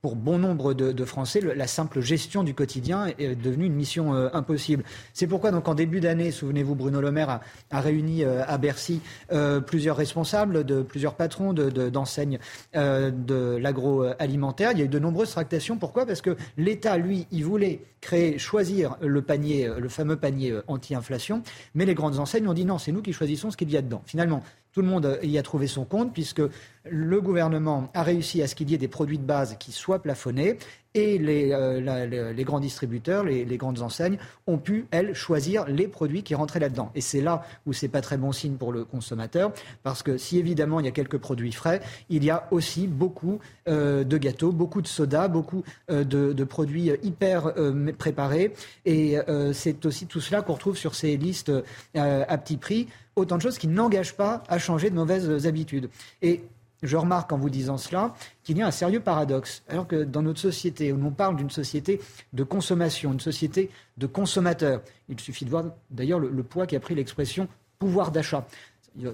pour 0.00 0.14
bon 0.14 0.38
nombre 0.38 0.74
de, 0.74 1.04
Français, 1.04 1.40
la 1.40 1.66
simple 1.66 2.00
gestion 2.00 2.44
du 2.44 2.54
quotidien 2.54 3.06
est 3.18 3.34
devenue 3.34 3.66
une 3.66 3.74
mission 3.74 4.14
euh, 4.14 4.28
impossible. 4.32 4.84
C'est 5.12 5.26
pourquoi, 5.26 5.50
donc, 5.50 5.66
en 5.66 5.74
début 5.74 5.98
d'année, 5.98 6.30
souvenez-vous, 6.30 6.76
Bruno 6.76 7.00
Le 7.00 7.10
Maire 7.10 7.40
a, 7.70 7.80
réuni 7.80 8.22
euh, 8.22 8.44
à 8.46 8.58
Bercy 8.58 9.00
euh, 9.32 9.60
plusieurs 9.60 9.96
responsables, 9.96 10.64
de 10.64 10.82
plusieurs 10.82 11.14
patrons 11.14 11.52
d'enseignes 11.52 12.38
de, 12.74 13.56
l'agroalimentaire. 13.56 14.70
Il 14.72 14.78
y 14.78 14.82
a 14.82 14.84
eu 14.84 14.88
de 14.88 14.98
nombreuses 15.00 15.30
tractations. 15.30 15.78
Pourquoi? 15.78 16.06
Parce 16.06 16.20
que 16.20 16.36
l'État, 16.56 16.96
lui, 16.96 17.26
il 17.32 17.44
voulait 17.44 17.80
créer, 18.00 18.38
choisir 18.38 18.96
le 19.00 19.22
panier, 19.22 19.68
le 19.76 19.88
fameux 19.88 20.16
panier 20.16 20.60
anti-inflation, 20.68 21.42
mais 21.74 21.86
les 21.86 21.94
grandes 21.94 22.20
enseignes 22.20 22.46
ont 22.46 22.54
dit 22.54 22.64
non, 22.64 22.78
c'est 22.78 22.92
nous 22.92 23.02
qui 23.02 23.12
choisissons 23.12 23.50
ce 23.50 23.56
qu'il 23.56 23.70
y 23.70 23.76
a 23.76 23.82
dedans. 23.82 24.02
Finalement, 24.06 24.44
tout 24.72 24.82
le 24.82 24.88
monde 24.88 25.18
y 25.22 25.38
a 25.38 25.42
trouvé 25.42 25.66
son 25.66 25.84
compte 25.84 26.12
puisque 26.12 26.42
le 26.84 27.20
gouvernement 27.20 27.90
a 27.94 28.02
réussi 28.02 28.42
à 28.42 28.46
ce 28.46 28.54
qu'il 28.54 28.70
y 28.70 28.74
ait 28.74 28.78
des 28.78 28.88
produits 28.88 29.18
de 29.18 29.24
base 29.24 29.56
qui 29.58 29.72
soient 29.72 30.02
plafonnés 30.02 30.58
et 30.94 31.18
les, 31.18 31.50
euh, 31.52 32.34
grands 32.44 32.60
distributeurs, 32.60 33.24
les, 33.24 33.56
grandes 33.56 33.82
enseignes 33.82 34.18
ont 34.46 34.58
pu, 34.58 34.86
elles, 34.90 35.14
choisir 35.14 35.66
les 35.66 35.88
produits 35.88 36.22
qui 36.22 36.34
rentraient 36.34 36.60
là-dedans. 36.60 36.90
Et 36.94 37.00
c'est 37.00 37.20
là 37.20 37.44
où 37.66 37.72
c'est 37.72 37.88
pas 37.88 38.00
très 38.00 38.16
bon 38.16 38.32
signe 38.32 38.54
pour 38.54 38.72
le 38.72 38.84
consommateur, 38.84 39.52
parce 39.82 40.02
que 40.02 40.16
si 40.16 40.38
évidemment 40.38 40.80
il 40.80 40.86
y 40.86 40.88
a 40.88 40.92
quelques 40.92 41.18
produits 41.18 41.52
frais, 41.52 41.80
il 42.08 42.24
y 42.24 42.30
a 42.30 42.48
aussi 42.50 42.86
beaucoup 42.86 43.38
euh, 43.68 44.04
de 44.04 44.16
gâteaux, 44.18 44.52
beaucoup 44.52 44.80
de 44.80 44.86
sodas, 44.86 45.28
beaucoup 45.28 45.62
euh, 45.90 46.04
de, 46.04 46.44
produits 46.44 46.90
hyper 47.02 47.52
préparés. 47.98 48.54
Et 48.86 49.16
c'est 49.52 49.84
aussi 49.84 50.06
tout 50.06 50.20
cela 50.20 50.40
qu'on 50.40 50.54
retrouve 50.54 50.78
sur 50.78 50.94
ces 50.94 51.16
listes 51.16 51.52
à 51.94 52.38
petit 52.38 52.56
prix 52.56 52.88
autant 53.16 53.36
de 53.36 53.42
choses 53.42 53.58
qui 53.58 53.68
n'engagent 53.68 54.14
pas 54.14 54.42
à 54.48 54.58
changer 54.58 54.88
de 54.88 54.94
mauvaises 54.94 55.46
habitudes. 55.46 55.90
Et 56.22 56.42
je 56.82 56.96
remarque 56.96 57.32
en 57.32 57.38
vous 57.38 57.50
disant 57.50 57.78
cela 57.78 58.14
qu'il 58.42 58.58
y 58.58 58.62
a 58.62 58.66
un 58.66 58.70
sérieux 58.70 59.00
paradoxe. 59.00 59.62
Alors 59.68 59.86
que 59.86 60.04
dans 60.04 60.22
notre 60.22 60.40
société, 60.40 60.92
où 60.92 61.04
on 61.04 61.10
parle 61.10 61.36
d'une 61.36 61.50
société 61.50 62.00
de 62.32 62.44
consommation, 62.44 63.12
une 63.12 63.20
société 63.20 63.70
de 63.96 64.06
consommateurs, 64.06 64.82
il 65.08 65.18
suffit 65.20 65.44
de 65.44 65.50
voir 65.50 65.64
d'ailleurs 65.90 66.20
le, 66.20 66.42
poids 66.42 66.66
qui 66.66 66.76
a 66.76 66.80
pris 66.80 66.94
l'expression 66.94 67.48
pouvoir 67.78 68.10
d'achat. 68.10 68.46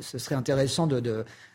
Ce 0.01 0.19
serait 0.19 0.35
intéressant 0.35 0.87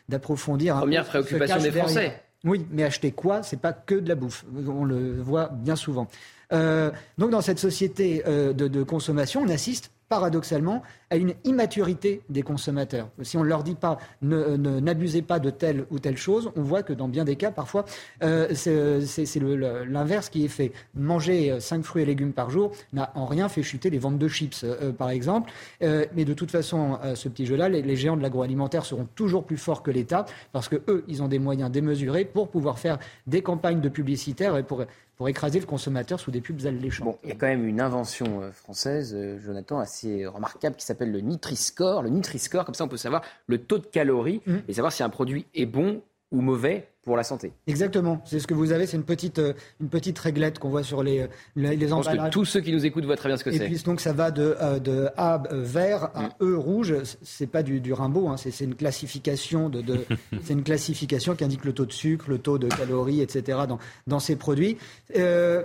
d'approfondir. 0.08 0.76
De, 0.76 0.80
Première 0.80 1.04
préoccupation 1.04 1.58
des 1.58 1.70
Français. 1.70 2.22
Oui, 2.44 2.64
mais 2.70 2.84
acheter 2.84 3.12
quoi? 3.12 3.42
C'est 3.42 3.60
pas 3.60 3.72
que 3.72 3.94
de 3.94 4.08
la 4.08 4.14
bouffe. 4.14 4.44
On 4.66 4.84
le 4.84 5.20
voit 5.20 5.48
bien 5.52 5.76
souvent. 5.76 6.08
Euh, 6.52 6.90
donc 7.18 7.30
dans 7.30 7.42
cette 7.42 7.58
société 7.58 8.22
euh, 8.26 8.52
de, 8.52 8.82
consommation, 8.82 9.42
on 9.42 9.48
assiste 9.48 9.92
paradoxalement 10.10 10.82
à 11.08 11.16
une 11.16 11.34
immaturité 11.44 12.20
des 12.28 12.42
consommateurs. 12.42 13.08
Si 13.22 13.38
on 13.38 13.44
ne 13.44 13.48
leur 13.48 13.62
dit 13.62 13.76
pas 13.76 13.98
n'abusez 14.20 15.22
pas 15.22 15.38
de 15.38 15.50
telle 15.50 15.86
ou 15.90 15.98
telle 15.98 16.18
chose, 16.18 16.50
on 16.56 16.62
voit 16.62 16.82
que 16.82 16.92
dans 16.92 17.08
bien 17.08 17.24
des 17.24 17.36
cas, 17.36 17.50
parfois, 17.50 17.84
euh, 18.22 18.48
c'est 18.54 19.40
l'inverse 19.40 20.28
qui 20.28 20.44
est 20.44 20.48
fait. 20.48 20.72
Manger 20.94 21.58
cinq 21.60 21.84
fruits 21.84 22.02
et 22.02 22.06
légumes 22.06 22.32
par 22.32 22.50
jour 22.50 22.72
n'a 22.92 23.12
en 23.14 23.24
rien 23.24 23.48
fait 23.48 23.62
chuter 23.62 23.88
les 23.88 23.98
ventes 23.98 24.18
de 24.18 24.28
chips, 24.28 24.66
par 24.98 25.10
exemple. 25.10 25.50
mais 25.80 26.24
de 26.24 26.34
toute 26.34 26.50
façon, 26.50 26.98
ce 27.14 27.28
petit 27.28 27.46
jeu-là, 27.46 27.68
les, 27.68 27.96
géants 27.96 28.16
de 28.16 28.22
l'agroalimentaire 28.22 28.84
seront 28.84 29.08
toujours 29.14 29.44
plus 29.44 29.56
forts 29.56 29.82
que 29.82 29.90
l'État 29.90 30.26
parce 30.52 30.68
que 30.68 30.76
eux, 30.88 31.04
ils 31.08 31.22
ont 31.22 31.28
des 31.28 31.38
moyens 31.38 31.70
démesurés 31.70 32.24
pour 32.24 32.48
pouvoir 32.48 32.78
faire 32.78 32.98
des 33.26 33.42
campagnes 33.42 33.80
de 33.80 33.88
publicitaires 33.88 34.56
et 34.56 34.64
pour 34.64 34.84
pour 35.20 35.28
écraser 35.28 35.60
le 35.60 35.66
consommateur 35.66 36.18
sous 36.18 36.30
des 36.30 36.40
pubs 36.40 36.64
alléchantes. 36.64 37.04
Bon, 37.04 37.18
il 37.22 37.28
y 37.28 37.32
a 37.32 37.34
quand 37.34 37.46
même 37.46 37.66
une 37.66 37.82
invention 37.82 38.40
euh, 38.40 38.52
française, 38.52 39.14
euh, 39.14 39.38
Jonathan, 39.38 39.78
remarquable 40.26 40.76
qui 40.76 40.84
s'appelle 40.84 41.12
le 41.12 41.20
Nutri-Score. 41.20 42.02
Le 42.02 42.10
Nutri-Score, 42.10 42.64
comme 42.64 42.74
ça 42.74 42.84
on 42.84 42.88
peut 42.88 42.96
savoir 42.96 43.22
le 43.46 43.58
taux 43.58 43.78
de 43.78 43.86
calories 43.86 44.40
mmh. 44.46 44.56
et 44.68 44.72
savoir 44.72 44.92
si 44.92 45.02
un 45.02 45.10
produit 45.10 45.46
est 45.54 45.66
bon 45.66 46.02
ou 46.30 46.40
mauvais 46.40 46.88
pour 47.02 47.16
la 47.16 47.24
santé. 47.24 47.52
Exactement, 47.66 48.20
c'est 48.26 48.40
ce 48.40 48.46
que 48.46 48.52
vous 48.52 48.72
avez, 48.72 48.86
c'est 48.86 48.96
une 48.96 49.04
petite, 49.04 49.38
euh, 49.38 49.54
une 49.80 49.88
petite 49.88 50.18
réglette 50.18 50.58
qu'on 50.58 50.68
voit 50.68 50.82
sur 50.82 51.02
les, 51.02 51.26
les, 51.56 51.74
les 51.74 51.88
Je 51.88 51.94
pense 51.94 52.06
que 52.06 52.28
tous 52.28 52.44
ceux 52.44 52.60
qui 52.60 52.72
nous 52.72 52.84
écoutent 52.84 53.06
voient 53.06 53.16
très 53.16 53.28
bien 53.28 53.38
ce 53.38 53.44
que 53.44 53.50
c'est. 53.50 53.64
Et 53.64 53.68
puis 53.68 53.78
donc 53.82 54.00
ça 54.00 54.12
va 54.12 54.30
de, 54.30 54.54
euh, 54.60 54.78
de 54.78 55.08
A 55.16 55.42
vert 55.50 56.10
à 56.14 56.24
mm. 56.24 56.30
E 56.42 56.56
rouge, 56.56 56.94
c'est 57.22 57.46
pas 57.46 57.62
du, 57.62 57.80
du 57.80 57.92
Rimbaud, 57.94 58.28
hein, 58.28 58.36
c'est 58.36 58.64
une 58.64 58.74
classification 58.74 59.70
de, 59.70 59.80
de 59.80 60.04
c'est 60.42 60.52
une 60.52 60.62
classification 60.62 61.34
qui 61.34 61.42
indique 61.42 61.64
le 61.64 61.72
taux 61.72 61.86
de 61.86 61.92
sucre, 61.92 62.26
le 62.28 62.38
taux 62.38 62.58
de 62.58 62.68
calories, 62.68 63.22
etc. 63.22 63.60
dans, 63.66 63.78
dans 64.06 64.20
ces 64.20 64.36
produits. 64.36 64.76
Euh, 65.16 65.62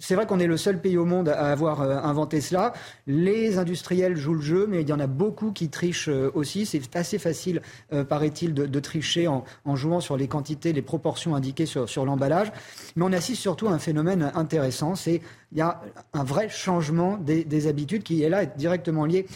c'est 0.00 0.14
vrai 0.14 0.26
qu'on 0.26 0.38
est 0.38 0.46
le 0.46 0.56
seul 0.56 0.80
pays 0.80 0.96
au 0.96 1.04
monde 1.04 1.28
à 1.28 1.50
avoir 1.50 1.82
euh, 1.82 1.96
inventé 1.96 2.40
cela. 2.40 2.72
Les 3.08 3.58
industriels 3.58 4.16
jouent 4.16 4.34
le 4.34 4.40
jeu, 4.40 4.66
mais 4.68 4.82
il 4.82 4.88
y 4.88 4.92
en 4.92 5.00
a 5.00 5.08
beaucoup 5.08 5.50
qui 5.50 5.70
trichent 5.70 6.08
euh, 6.08 6.30
aussi. 6.34 6.66
C'est 6.66 6.94
assez 6.94 7.18
facile, 7.18 7.62
euh, 7.92 8.04
paraît-il, 8.04 8.54
de, 8.54 8.80
tricher 8.80 9.26
en, 9.26 9.44
jouant 9.74 9.98
sur 9.98 10.16
les 10.16 10.28
quantités, 10.28 10.72
les 10.72 10.82
proportions 10.82 11.34
indiquées 11.34 11.66
sur, 11.66 12.04
l'emballage. 12.04 12.52
Mais 12.94 13.04
on 13.04 13.12
assiste 13.12 13.42
surtout 13.42 13.66
à 13.66 13.72
un 13.72 13.80
phénomène 13.80 14.30
intéressant. 14.34 14.94
C'est 14.94 15.20
il 15.50 15.58
y 15.58 15.62
a 15.62 15.80
un 16.12 16.24
vrai 16.24 16.48
changement 16.48 17.16
des, 17.16 17.66
habitudes 17.66 18.04
qui 18.04 18.22
est 18.22 18.28
là 18.28 18.46
directement 18.46 19.04
lié, 19.04 19.26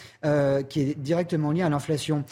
qui 0.69 0.81
est 0.81 0.97
directement 0.97 1.51
lié 1.51 1.63
à 1.63 1.69
l'inflation. 1.69 2.23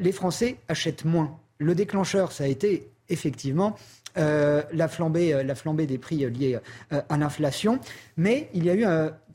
les 0.00 0.12
Français 0.12 0.56
achètent 0.68 1.04
moins. 1.04 1.36
Le 1.58 1.74
déclencheur, 1.74 2.32
ça 2.32 2.44
a 2.44 2.46
été 2.46 2.88
effectivement 3.08 3.76
euh, 4.18 4.62
la, 4.72 4.88
flambée, 4.88 5.34
euh, 5.34 5.42
la 5.42 5.54
flambée 5.54 5.86
des 5.86 5.98
prix 5.98 6.18
liés 6.30 6.58
euh, 6.92 7.02
à 7.08 7.16
l'inflation, 7.16 7.78
mais 8.16 8.48
il 8.54 8.64
y 8.64 8.70
a 8.70 8.74
eu 8.74 8.84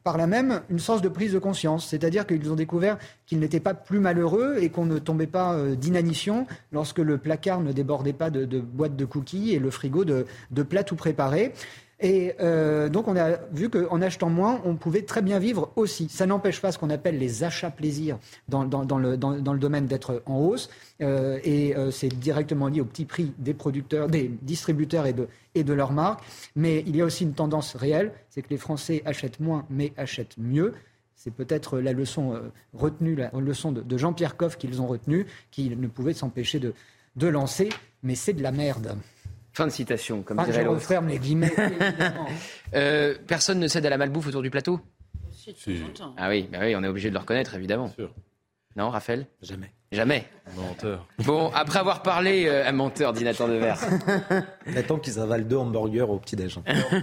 par 0.04 0.18
là 0.18 0.26
même 0.26 0.62
une 0.70 0.80
sorte 0.80 1.04
de 1.04 1.10
prise 1.10 1.34
de 1.34 1.40
conscience, 1.40 1.88
c'est-à-dire 1.88 2.26
qu'ils 2.26 2.52
ont 2.52 2.56
découvert 2.56 2.98
qu'ils 3.28 3.40
n'étaient 3.40 3.60
pas 3.60 3.76
plus 3.76 4.00
malheureux 4.00 4.58
et 4.60 4.70
qu'on 4.70 4.86
ne 4.86 4.98
tombait 4.98 5.28
pas 5.28 5.56
d'inanition 5.76 6.48
lorsque 6.72 6.98
le 6.98 7.20
placard 7.20 7.62
ne 7.62 7.72
débordait 7.72 8.14
pas 8.14 8.32
de, 8.32 8.60
boîtes 8.60 8.96
de 8.96 9.06
cookies 9.06 9.54
et 9.54 9.60
le 9.60 9.70
frigo 9.70 10.04
de, 10.04 10.26
de 10.50 10.64
plats 10.64 10.84
tout 10.84 10.96
préparés. 10.96 11.54
Et 12.02 12.34
euh, 12.40 12.90
donc, 12.90 13.08
on 13.08 13.16
a 13.16 13.38
vu 13.54 13.70
qu'en 13.70 14.02
achetant 14.02 14.30
moins, 14.30 14.60
on 14.66 14.76
pouvait 14.76 15.04
très 15.04 15.22
bien 15.22 15.38
vivre 15.38 15.72
aussi. 15.76 16.10
Ça 16.10 16.26
n'empêche 16.26 16.60
pas 16.60 16.72
ce 16.72 16.80
qu'on 16.80 16.90
appelle 16.90 17.20
les 17.20 17.44
achats 17.44 17.70
plaisirs 17.70 18.18
dans, 18.50 18.64
le, 18.64 19.18
domaine 19.58 19.86
d'être 19.86 20.24
en 20.26 20.40
hausse. 20.40 20.70
Euh, 21.02 21.40
et 21.44 21.76
euh, 21.76 21.92
c'est 21.92 22.10
directement 22.10 22.68
lié 22.68 22.82
au 22.82 22.86
petit 22.86 23.06
prix 23.06 23.34
des 23.38 23.54
producteurs, 23.54 24.08
des 24.08 24.32
distributeurs 24.42 25.06
et 25.06 25.14
de, 25.14 25.28
et 25.54 25.64
de 25.64 25.74
leurs 25.74 25.94
marques. 25.94 26.24
Mais 26.56 26.84
il 26.88 26.96
y 26.96 27.02
a 27.02 27.06
aussi 27.06 27.24
une 27.24 27.34
tendance 27.34 27.76
réelle, 27.76 28.12
c'est 28.30 28.42
que 28.42 28.50
les 28.50 28.58
Français 28.58 29.04
achètent 29.06 29.40
moins, 29.40 29.66
mais 29.70 29.94
achètent 29.96 30.38
mieux. 30.40 30.74
C'est 31.16 31.32
peut-être 31.32 31.78
la 31.78 31.94
leçon 31.94 32.34
retenue, 32.74 33.16
la 33.16 33.30
leçon 33.40 33.72
de, 33.72 33.98
Jean-Pierre 33.98 34.38
Coff 34.38 34.58
qu'ils 34.58 34.82
ont 34.82 34.88
retenue, 34.88 35.28
qu'ils 35.52 35.80
ne 35.80 35.88
pouvaient 35.88 36.16
s'empêcher 36.16 36.58
de, 36.58 36.74
de 37.16 37.28
lancer. 37.28 37.70
Mais 38.02 38.16
c'est 38.16 38.34
de 38.34 38.42
la 38.42 38.52
merde. 38.52 38.98
Fin 39.54 39.68
de 39.68 39.72
citation, 39.72 40.22
comme 40.24 40.38
dirait 40.46 40.64
l'autre. 40.64 40.80
Je 40.80 40.84
referme 40.86 41.10
les 41.10 41.20
guillemets. 41.20 41.54
euh, 42.74 43.16
personne 43.28 43.60
ne 43.60 43.68
cède 43.68 43.86
à 43.86 43.90
la 43.90 43.98
malbouffe 43.98 44.28
autour 44.28 44.42
du 44.42 44.50
plateau 44.50 44.80
si, 45.34 45.56
Ah 46.18 46.30
oui, 46.30 46.48
bah 46.52 46.60
oui, 46.62 46.76
on 46.76 46.84
est 46.84 46.88
obligé 46.88 47.10
de 47.10 47.16
le 47.16 47.20
reconnaître, 47.20 47.56
évidemment. 47.56 47.90
Sûr. 47.90 48.14
Non, 48.76 48.90
Raphaël? 48.90 49.28
Jamais. 49.42 49.74
Jamais? 49.92 50.26
Menteur. 50.56 51.06
Bon, 51.26 51.52
après 51.54 51.80
avoir 51.80 52.02
parlé, 52.02 52.46
euh, 52.46 52.66
un 52.66 52.72
menteur, 52.72 53.12
dit 53.12 53.26
Nathan 53.26 53.50
Devers. 53.50 53.80
Nathan 54.68 54.98
qu'ils 54.98 55.20
avalent 55.20 55.46
deux 55.46 55.58
hamburgers 55.58 56.10
au 56.10 56.18
petit-déj. 56.18 56.60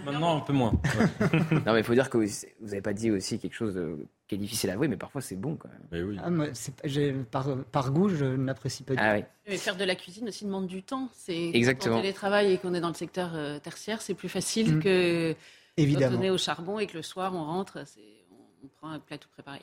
Maintenant, 0.07 0.39
un 0.39 0.41
peu 0.41 0.55
moins. 0.55 0.73
non, 1.67 1.73
mais 1.75 1.81
il 1.81 1.85
faut 1.85 1.93
dire 1.93 2.09
que 2.09 2.17
vous 2.17 2.27
n'avez 2.63 2.81
pas 2.81 2.95
dit 2.95 3.11
aussi 3.11 3.39
quelque 3.39 3.55
chose 3.55 3.79
qui 4.27 4.35
est 4.37 4.39
difficile 4.39 4.71
à 4.71 4.75
avouer, 4.75 4.89
mais 4.89 4.97
parfois 4.97 5.21
c'est 5.21 5.37
bon 5.37 5.57
quand 5.57 5.69
même. 5.69 5.83
Mais 5.93 6.03
oui. 6.03 6.19
Ah, 6.23 7.55
par, 7.71 7.93
goût, 7.93 8.09
je 8.09 8.25
n'apprécie 8.25 8.85
pas 8.85 8.95
du 8.95 9.01
ah, 9.03 9.17
Oui. 9.17 9.25
Mais 9.47 9.57
faire 9.59 9.77
de 9.77 9.85
la 9.85 9.95
cuisine 9.95 10.29
aussi 10.29 10.47
demande 10.47 10.67
du 10.67 10.83
temps. 10.83 11.11
C'est 11.13 11.51
Exactement. 11.53 11.97
Quand 11.97 11.99
on 11.99 12.03
télétravaille 12.03 12.53
et 12.53 12.59
qu'on 12.59 12.73
est 12.73 12.81
dans 12.81 12.89
le 12.89 12.95
secteur 12.95 13.33
euh, 13.35 13.59
tertiaire, 13.59 14.01
c'est 14.01 14.15
plus 14.15 14.31
facile 14.31 14.77
mm. 14.77 14.83
que 14.83 15.35
Évidemment. 15.77 16.17
quand 16.17 16.23
on 16.23 16.25
est 16.25 16.31
au 16.31 16.39
charbon 16.39 16.79
et 16.79 16.87
que 16.87 16.97
le 16.97 17.03
soir 17.03 17.35
on 17.35 17.45
rentre, 17.45 17.85
on 18.65 18.69
prend 18.69 18.91
un 18.91 18.99
plat 18.99 19.19
tout 19.19 19.29
préparé. 19.29 19.61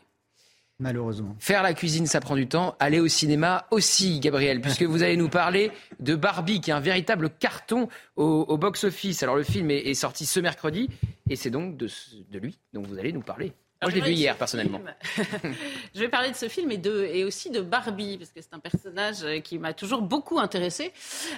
Malheureusement. 0.79 1.35
Faire 1.39 1.63
la 1.63 1.73
cuisine, 1.73 2.05
ça 2.05 2.19
prend 2.19 2.35
du 2.35 2.47
temps. 2.47 2.75
Aller 2.79 2.99
au 2.99 3.07
cinéma 3.07 3.65
aussi, 3.71 4.19
Gabriel, 4.19 4.59
puisque 4.59 4.83
vous 4.83 5.03
allez 5.03 5.15
nous 5.15 5.29
parler 5.29 5.71
de 6.01 6.15
Barbie, 6.15 6.59
qui 6.59 6.71
est 6.71 6.73
un 6.73 6.81
véritable 6.81 7.29
carton 7.29 7.87
au, 8.17 8.57
box-office. 8.57 9.23
Alors 9.23 9.35
le 9.35 9.43
film 9.43 9.71
est, 9.71 9.93
sorti 9.93 10.25
ce 10.25 10.39
mercredi, 10.41 10.89
et 11.29 11.37
c'est 11.37 11.49
donc 11.49 11.77
de, 11.77 11.87
lui 12.33 12.59
dont 12.73 12.81
vous 12.81 12.99
allez 12.99 13.13
nous 13.13 13.21
parler. 13.21 13.53
Moi, 13.81 13.91
je 13.91 13.95
l'ai 13.95 14.01
vu 14.01 14.13
hier, 14.13 14.35
personnellement. 14.35 14.81
je 15.95 15.99
vais 15.99 16.09
parler 16.09 16.31
de 16.31 16.35
ce 16.35 16.47
film 16.47 16.71
et, 16.71 16.77
de, 16.77 17.05
et 17.05 17.23
aussi 17.23 17.51
de 17.51 17.61
Barbie, 17.61 18.17
parce 18.17 18.31
que 18.31 18.41
c'est 18.41 18.53
un 18.53 18.59
personnage 18.59 19.41
qui 19.43 19.59
m'a 19.59 19.73
toujours 19.73 20.01
beaucoup 20.01 20.39
intéressé. 20.39 20.91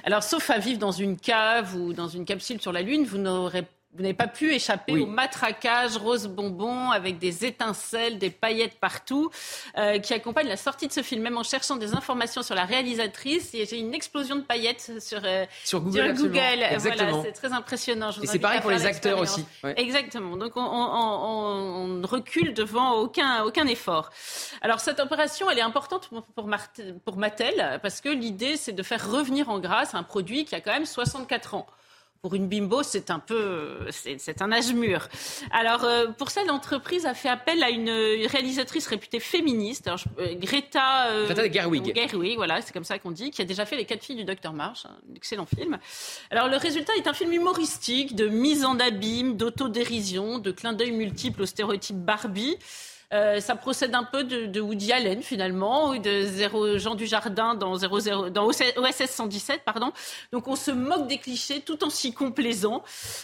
Alors, 0.04 0.24
sauf 0.24 0.50
à 0.50 0.58
vivre 0.58 0.80
dans 0.80 0.92
une 0.92 1.18
cave 1.18 1.76
ou 1.76 1.94
dans 1.94 2.08
une 2.08 2.26
capsule 2.26 2.62
sur 2.62 2.72
la 2.72 2.82
Lune, 2.82 3.04
vous 3.04 3.18
n'aurez 3.18 3.66
vous 3.98 4.04
n'avez 4.04 4.14
pas 4.14 4.28
pu 4.28 4.54
échapper 4.54 5.00
au 5.00 5.08
matraquage 5.08 5.98
rose 5.98 6.28
bonbon 6.28 6.91
avec 6.91 7.18
des 7.18 7.45
étincelles, 7.45 8.20
des 8.20 8.30
paillettes 8.30 8.80
partout, 8.80 9.32
euh, 9.76 9.98
qui 9.98 10.14
accompagne 10.14 10.48
la 10.48 10.56
sortie 10.56 10.88
de 10.88 10.93
ce 10.93 11.02
film. 11.02 11.24
Même 11.24 11.38
en 11.38 11.43
cherchant 11.43 11.78
des 11.78 11.95
informations 11.95 12.43
sur 12.43 12.54
la 12.54 12.66
réalisatrice, 12.66 13.52
j'ai 13.54 13.80
une 13.80 13.95
explosion 13.95 14.36
de 14.36 14.41
paillettes 14.41 14.91
sur, 15.00 15.22
euh, 15.24 15.45
sur 15.64 15.82
Google. 15.82 16.14
Voilà, 16.14 16.78
c'est 17.24 17.32
très 17.32 17.52
impressionnant. 17.52 18.12
Et 18.22 18.28
c'est 18.28 18.38
pareil 18.38 18.62
pour 18.62 18.70
les 18.70 18.86
acteurs 18.86 19.18
aussi. 19.18 19.45
Exactement. 19.76 20.38
Donc 20.38 20.54
on, 20.56 22.02
recule 22.08 22.54
devant 22.54 22.93
aucun, 22.93 23.43
aucun 23.43 23.66
effort. 23.66 24.12
Alors 24.62 24.80
cette 24.80 25.00
opération, 25.00 25.50
elle 25.50 25.58
est 25.58 25.62
importante 25.62 26.10
pour, 26.36 26.48
pour 27.04 27.18
Mattel 27.18 27.80
parce 27.82 28.00
que 28.00 28.10
l'idée, 28.10 28.58
c'est 28.58 28.74
de 28.74 28.84
faire 28.84 29.12
revenir 29.12 29.50
en 29.50 29.60
grâce 29.60 29.95
un 29.95 30.04
produit 30.04 30.45
qui 30.45 30.54
a 30.54 30.62
quand 30.62 30.72
même 30.72 30.86
64 30.86 31.56
ans. 31.56 31.68
Pour 32.22 32.36
une 32.36 32.47
bimbo, 32.47 32.84
c'est 32.84 33.11
un 33.11 33.20
peu, 33.20 33.80
c'est 33.91 34.41
un 34.41 34.51
âge 34.51 34.74
mûr. 34.74 35.07
Alors, 35.51 35.84
euh, 35.84 36.07
pour 36.07 36.30
ça, 36.30 36.43
l'entreprise 36.43 37.05
a 37.05 37.13
fait 37.13 37.30
appel 37.30 37.63
à 37.63 37.70
une 37.70 37.89
réalisatrice 37.89 38.88
réputée 38.88 39.20
féministe, 39.20 39.88
alors, 39.88 39.99
euh, 40.20 40.36
Greta, 40.36 41.07
euh, 41.07 41.26
Greta 41.26 41.51
Gerwig. 41.51 41.95
Gerwig, 41.95 42.36
voilà, 42.38 42.61
c'est 42.61 42.74
comme 42.74 42.84
ça 42.84 42.99
qu'on 42.99 43.11
dit, 43.11 43.32
qui 43.32 43.41
a 43.41 43.45
déjà 43.45 43.65
fait 43.65 43.78
Les 43.78 43.86
quatre 43.86 44.03
filles 44.03 44.15
du 44.15 44.26
Docteur 44.26 44.53
March, 44.53 44.86
un 44.86 45.15
excellent 45.15 45.45
film. 45.45 45.78
Alors, 46.32 46.47
le 46.47 46.57
résultat 46.57 46.93
est 46.97 47.07
un 47.07 47.13
film 47.13 47.32
humoristique, 47.32 48.15
de 48.15 48.28
mise 48.28 48.65
en 48.65 48.80
abîme, 48.80 49.38
d'autodérision, 49.38 50.39
de 50.39 50.51
clin 50.51 50.74
d'œil 50.74 50.91
multiples 50.91 51.43
au 51.43 51.45
stéréotype 51.45 51.97
Barbie. 51.97 52.57
Euh, 53.14 53.39
ça 53.39 53.55
procède 53.55 53.95
un 53.95 54.03
peu 54.03 54.26
de, 54.26 54.60
Woody 54.60 54.91
Allen 54.91 55.22
finalement, 55.22 55.91
ou 55.91 55.97
de 55.97 56.78
Jean 56.78 56.95
Dujardin 56.95 57.55
dans, 57.55 57.78
00, 57.78 58.30
dans 58.30 58.45
OSS 58.47 59.10
117. 59.10 59.62
Pardon. 59.64 59.93
Donc 60.34 60.47
on 60.47 60.58
se 60.58 60.72
moque 60.72 61.08
des 61.08 61.18
clichés 61.18 61.62
tout 61.62 61.84
en 61.86 61.89
s'y 61.89 62.14
complaisant. 62.14 62.84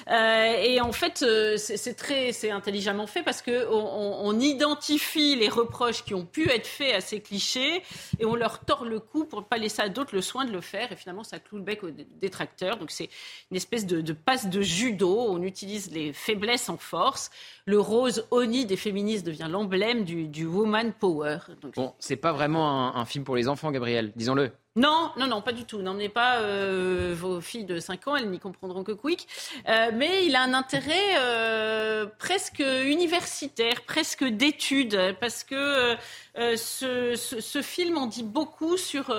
Euh, 0.09 0.55
et 0.63 0.79
en 0.79 0.93
fait, 0.93 1.21
euh, 1.21 1.57
c'est 1.57 1.95
très, 1.95 2.31
c'est 2.31 2.51
intelligemment 2.51 3.07
fait 3.07 3.23
parce 3.23 3.41
que 3.41 3.67
on, 3.71 4.33
identifie 4.39 5.35
les 5.35 5.47
reproches 5.47 6.03
qui 6.03 6.15
ont 6.15 6.25
pu 6.25 6.49
être 6.49 6.65
faits 6.65 6.95
à 6.95 7.01
ces 7.01 7.21
clichés 7.21 7.83
et 8.19 8.25
on 8.25 8.35
leur 8.35 8.59
tord 8.59 8.83
le 8.83 8.99
cou 8.99 9.25
pour 9.25 9.41
ne 9.41 9.45
pas 9.45 9.57
laisser 9.57 9.81
à 9.81 9.89
d'autres 9.89 10.15
le 10.15 10.21
soin 10.21 10.43
de 10.43 10.51
le 10.51 10.59
faire. 10.59 10.91
Et 10.91 10.95
finalement, 10.95 11.23
ça 11.23 11.39
cloue 11.39 11.57
le 11.57 11.63
bec 11.63 11.83
aux 11.83 11.91
détracteurs. 12.19 12.77
Donc 12.77 12.89
c'est 12.89 13.09
une 13.51 13.57
espèce 13.57 13.85
de, 13.85 14.13
passe 14.13 14.47
de 14.47 14.61
judo. 14.61 15.27
On 15.29 15.41
utilise 15.43 15.91
les 15.91 16.13
faiblesses 16.13 16.67
en 16.69 16.77
force. 16.77 17.29
Le 17.65 17.79
rose 17.79 18.25
oni 18.31 18.65
des 18.65 18.75
féministes 18.75 19.25
devient 19.25 19.47
l'emblème 19.49 19.72
du, 20.03 20.27
du 20.27 20.45
woman 20.45 20.93
power. 20.93 21.39
Donc, 21.61 21.75
bon, 21.75 21.93
c'est 21.99 22.15
pas 22.15 22.31
vraiment 22.31 22.95
un, 22.95 23.05
film 23.05 23.23
pour 23.23 23.35
les 23.35 23.47
enfants, 23.47 23.71
Gabriel, 23.71 24.11
disons-le. 24.15 24.51
Non, 24.75 25.11
non, 25.17 25.27
non, 25.27 25.41
pas 25.41 25.51
du 25.51 25.65
tout. 25.65 25.81
N'emmenez 25.81 26.09
pas 26.09 26.39
euh, 26.39 27.13
vos 27.15 27.41
filles 27.41 27.65
de 27.65 27.79
5 27.79 28.07
ans, 28.07 28.15
elles 28.15 28.29
n'y 28.29 28.39
comprendront 28.39 28.83
que 28.83 28.91
quick. 28.91 29.27
Euh, 29.67 29.91
mais 29.93 30.25
il 30.25 30.35
a 30.35 30.41
un 30.41 30.53
intérêt 30.53 31.17
euh, 31.19 32.07
presque 32.17 32.59
universitaire, 32.59 33.81
presque 33.85 34.23
d'étude, 34.23 35.15
parce 35.19 35.43
que 35.43 35.95
ce, 36.35 37.15
ce, 37.15 37.61
film 37.61 37.97
en 37.97 38.07
dit 38.07 38.23
beaucoup 38.23 38.77
sur, 38.77 39.15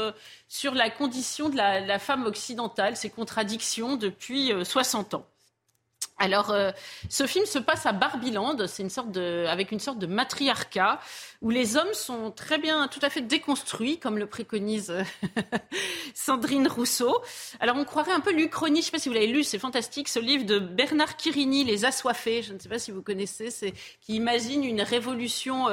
sur 0.49 0.75
la 0.75 0.91
condition 0.91 1.49
de 1.49 1.57
la, 1.57 1.81
la 1.81 1.99
femme 1.99 2.27
occidentale, 2.27 2.97
ses 2.97 3.11
contradictions 3.11 3.97
depuis 3.97 4.53
60 4.65 5.15
ans. 5.15 5.27
Alors, 6.17 6.51
euh, 6.51 6.71
ce 7.09 7.27
film 7.27 7.45
se 7.45 7.59
passe 7.59 7.87
à 7.87 7.93
Barbiland, 7.93 8.57
c'est 8.69 8.85
une 8.85 8.91
sorte 8.91 9.11
de, 9.11 9.47
avec 9.49 9.73
une 9.73 9.81
sorte 9.81 9.99
de 9.99 10.07
matriarcat 10.07 11.01
où 11.43 11.51
les 11.51 11.77
hommes 11.77 11.93
sont 11.93 12.31
très 12.31 12.57
bien, 12.57 12.87
tout 12.87 13.01
à 13.03 13.11
fait 13.11 13.21
déconstruits, 13.21 13.99
comme 13.99 14.17
le 14.17 14.27
préconise 14.27 14.91
euh, 14.91 15.03
Sandrine 16.15 16.69
Rousseau. 16.69 17.21
Alors, 17.59 17.77
on 17.77 17.85
croirait 17.85 18.13
un 18.13 18.21
peu 18.21 18.33
l'Uchronie, 18.33 18.77
je 18.77 18.79
ne 18.79 18.85
sais 18.85 18.91
pas 18.93 18.99
si 19.01 19.09
vous 19.09 19.15
l'avez 19.15 19.27
lu, 19.27 19.43
c'est 19.43 19.59
fantastique, 19.59 20.09
ce 20.09 20.21
livre 20.21 20.47
de 20.47 20.61
Bernard 20.61 21.17
Quirini, 21.17 21.65
Les 21.65 21.85
Assoiffés, 21.85 22.43
je 22.43 22.53
ne 22.53 22.61
sais 22.61 22.69
pas 22.69 22.79
si 22.79 22.93
vous 22.93 23.03
connaissez, 23.03 23.51
c'est 23.51 23.73
qui 24.01 24.15
imagine 24.15 24.63
une 24.63 24.83
révolution 24.83 25.67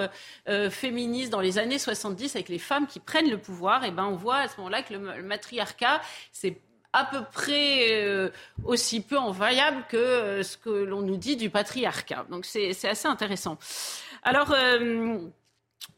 euh, 0.50 0.70
féministe 0.72 1.30
dans 1.30 1.42
les 1.42 1.60
années 1.60 1.80
70 1.80 2.36
avec 2.36 2.50
les 2.50 2.60
femmes 2.60 2.88
qui 2.88 3.00
prennent 3.00 3.30
le 3.30 3.38
pouvoir. 3.38 3.86
Et 3.86 3.92
ben, 3.92 4.06
on 4.06 4.16
voit 4.16 4.38
à 4.38 4.48
ce 4.48 4.58
moment-là 4.58 4.82
que 4.82 4.94
le, 4.94 5.18
le 5.18 5.24
matriarcat, 5.24 6.02
c'est 6.32 6.60
à 6.94 7.06
peu 7.06 7.24
près 7.32 8.04
euh, 8.04 8.30
aussi 8.66 9.02
peu 9.02 9.18
envoyable 9.18 9.86
que 9.89 9.98
euh, 9.98 10.44
ce 10.44 10.58
que 10.58 10.70
l'on 10.70 11.02
nous 11.02 11.18
dit 11.18 11.38
du 11.38 11.50
patriarcat. 11.50 12.26
Donc 12.30 12.46
c'est 12.46 12.72
assez 12.88 13.08
intéressant. 13.08 13.58
Alors, 14.24 14.52
euh, 14.52 15.20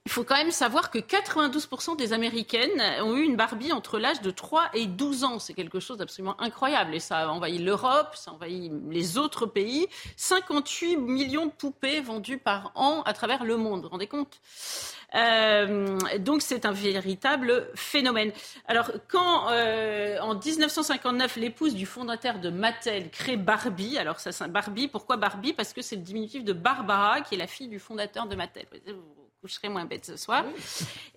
il 0.05 0.11
faut 0.11 0.25
quand 0.25 0.35
même 0.35 0.51
savoir 0.51 0.91
que 0.91 0.99
92% 0.99 1.95
des 1.95 2.11
Américaines 2.11 2.81
ont 3.03 3.15
eu 3.15 3.23
une 3.23 3.37
Barbie 3.37 3.71
entre 3.71 3.99
l'âge 3.99 4.21
de 4.21 4.31
3 4.31 4.69
et 4.73 4.85
12 4.85 5.23
ans. 5.23 5.39
C'est 5.39 5.53
quelque 5.53 5.79
chose 5.79 5.97
d'absolument 5.97 6.39
incroyable. 6.41 6.93
Et 6.93 6.99
ça 6.99 7.19
a 7.19 7.27
envahi 7.27 7.57
l'Europe, 7.57 8.13
ça 8.15 8.31
a 8.31 8.33
envahi 8.33 8.69
les 8.89 9.17
autres 9.17 9.45
pays. 9.45 9.87
58 10.17 10.97
millions 10.97 11.45
de 11.45 11.51
poupées 11.51 12.01
vendues 12.01 12.37
par 12.37 12.73
an 12.75 13.01
à 13.05 13.13
travers 13.13 13.45
le 13.45 13.55
monde. 13.55 13.77
Vous 13.77 13.83
vous 13.83 13.89
rendez 13.91 14.07
compte? 14.07 14.41
Euh, 15.15 15.97
donc 16.19 16.41
c'est 16.41 16.65
un 16.65 16.73
véritable 16.73 17.69
phénomène. 17.75 18.33
Alors 18.67 18.91
quand 19.07 19.51
euh, 19.51 20.19
en 20.19 20.35
1959 20.35 21.37
l'épouse 21.37 21.75
du 21.75 21.85
fondateur 21.85 22.39
de 22.39 22.49
Mattel 22.49 23.09
crée 23.09 23.37
Barbie, 23.37 23.97
alors 23.97 24.19
ça 24.19 24.31
c'est 24.31 24.51
Barbie, 24.51 24.87
pourquoi 24.87 25.15
Barbie? 25.17 25.53
Parce 25.53 25.71
que 25.71 25.81
c'est 25.81 25.95
le 25.95 26.01
diminutif 26.01 26.43
de 26.43 26.53
Barbara 26.53 27.21
qui 27.21 27.35
est 27.35 27.37
la 27.37 27.47
fille 27.47 27.67
du 27.67 27.79
fondateur 27.79 28.27
de 28.27 28.35
Mattel. 28.35 28.65
Coucherez 29.43 29.67
moins 29.67 29.83
bête 29.83 30.05
ce 30.05 30.15
soir. 30.15 30.45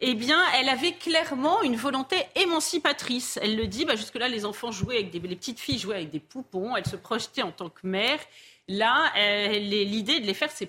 Eh 0.01 0.15
bien, 0.15 0.43
elle 0.57 0.69
avait 0.69 0.95
clairement 0.95 1.63
une 1.63 1.77
volonté 1.77 2.17
émancipatrice. 2.35 3.39
Elle 3.41 3.57
le 3.57 3.69
dit, 3.69 3.85
bah, 3.85 3.95
jusque-là, 3.95 4.27
les 4.27 4.45
enfants 4.45 4.73
jouaient 4.73 4.97
avec 4.97 5.11
des, 5.11 5.21
les 5.21 5.37
petites 5.37 5.61
filles 5.61 5.79
jouaient 5.79 5.95
avec 5.95 6.11
des 6.11 6.19
poupons. 6.19 6.75
Elle 6.75 6.87
se 6.87 6.97
projetait 6.97 7.43
en 7.43 7.53
tant 7.53 7.69
que 7.69 7.87
mère. 7.87 8.19
Là, 8.67 9.13
l'idée 9.61 10.19
de 10.19 10.27
les 10.27 10.35
faire, 10.35 10.51
c'est 10.51 10.69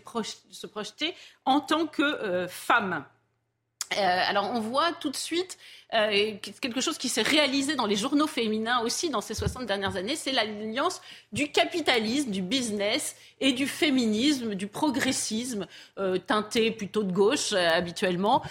se 0.51 0.67
projeter 0.67 1.15
en 1.45 1.59
tant 1.61 1.87
que 1.87 2.03
euh, 2.03 2.47
femme. 2.47 3.03
Euh, 3.93 4.23
alors 4.27 4.51
on 4.53 4.59
voit 4.59 4.91
tout 4.99 5.09
de 5.09 5.15
suite 5.15 5.57
euh, 5.93 6.33
quelque 6.59 6.81
chose 6.81 6.97
qui 6.97 7.07
s'est 7.07 7.21
réalisé 7.21 7.75
dans 7.75 7.85
les 7.85 7.95
journaux 7.95 8.27
féminins 8.27 8.81
aussi 8.81 9.09
dans 9.09 9.21
ces 9.21 9.33
60 9.33 9.65
dernières 9.65 9.95
années, 9.95 10.17
c'est 10.17 10.33
l'alliance 10.33 11.01
du 11.31 11.49
capitalisme, 11.49 12.29
du 12.29 12.41
business 12.41 13.15
et 13.39 13.53
du 13.53 13.65
féminisme, 13.65 14.55
du 14.55 14.67
progressisme, 14.67 15.67
euh, 15.99 16.17
teinté 16.17 16.71
plutôt 16.71 17.03
de 17.03 17.13
gauche 17.13 17.53
habituellement 17.53 18.43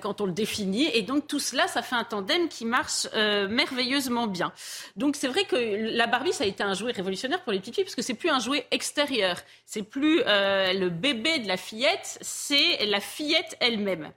quand 0.00 0.20
on 0.20 0.26
le 0.26 0.32
définit. 0.32 0.88
Et 0.94 1.02
donc 1.02 1.26
tout 1.26 1.40
cela, 1.40 1.68
ça 1.68 1.82
fait 1.82 1.96
un 1.96 2.04
tandem 2.04 2.48
qui 2.48 2.64
marche 2.64 3.06
merveilleusement 3.14 4.26
bien. 4.26 4.52
Donc 4.96 5.16
c'est 5.16 5.28
vrai 5.28 5.44
que 5.44 5.56
la 5.56 6.06
Barbie, 6.06 6.32
ça 6.32 6.44
a 6.44 6.46
été 6.46 6.62
un 6.62 6.74
jouet 6.74 6.92
révolutionnaire 6.92 7.42
pour 7.42 7.52
les 7.52 7.60
petites 7.60 7.74
filles 7.74 7.84
parce 7.84 7.94
que 7.94 8.02
c'est 8.02 8.14
plus 8.14 8.30
un 8.30 8.38
jouet 8.38 8.66
extérieur, 8.70 9.36
c'est 9.66 9.82
plus 9.82 10.22
le 10.24 10.88
bébé 10.88 11.40
de 11.40 11.48
la 11.48 11.56
fillette, 11.56 12.18
c'est 12.22 12.86
la 12.86 13.00
fillette 13.00 13.56
elle-même. 13.60 14.10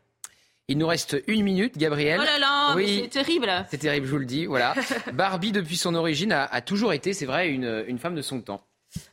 Il 0.72 0.78
nous 0.78 0.88
reste 0.88 1.22
une 1.28 1.44
minute, 1.44 1.78
Gabriel. 1.78 2.18
Oh 2.22 2.26
là 2.26 2.40
là, 2.40 2.76
oui, 2.78 3.02
c'est 3.04 3.10
terrible. 3.10 3.50
C'est 3.70 3.78
terrible, 3.78 4.06
je 4.06 4.12
vous 4.12 4.20
le 4.20 4.26
dis. 4.26 4.46
Voilà. 4.46 4.74
Barbie, 5.14 5.52
depuis 5.52 5.76
son 5.76 5.96
origine, 5.96 6.32
a, 6.32 6.62
toujours 6.62 6.94
été, 6.94 7.12
c'est 7.12 7.26
vrai, 7.26 7.50
une 7.50 8.00
femme 8.00 8.16
de 8.16 8.22
son 8.22 8.40
temps. 8.40 8.64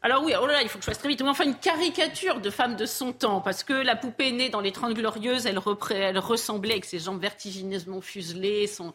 Alors 0.02 0.24
oui, 0.24 0.32
oh 0.40 0.46
là 0.46 0.54
là, 0.54 0.62
il 0.62 0.68
faut 0.68 0.78
que 0.78 0.84
je 0.84 0.90
fasse 0.90 0.98
très 0.98 1.08
vite. 1.08 1.22
Enfin, 1.22 1.44
une 1.44 1.56
caricature 1.56 2.40
de 2.40 2.50
femme 2.50 2.74
de 2.76 2.86
son 2.86 3.12
temps, 3.12 3.40
parce 3.40 3.62
que 3.62 3.72
la 3.72 3.94
poupée 3.94 4.32
née 4.32 4.48
dans 4.48 4.60
les 4.60 4.72
Trente 4.72 4.94
Glorieuses, 4.94 5.46
elle, 5.46 5.58
ressemblait 5.58 6.72
avec 6.72 6.84
ses 6.84 6.98
jambes 6.98 7.20
vertigineusement 7.20 8.00
fuselées, 8.00 8.66
son, 8.66 8.92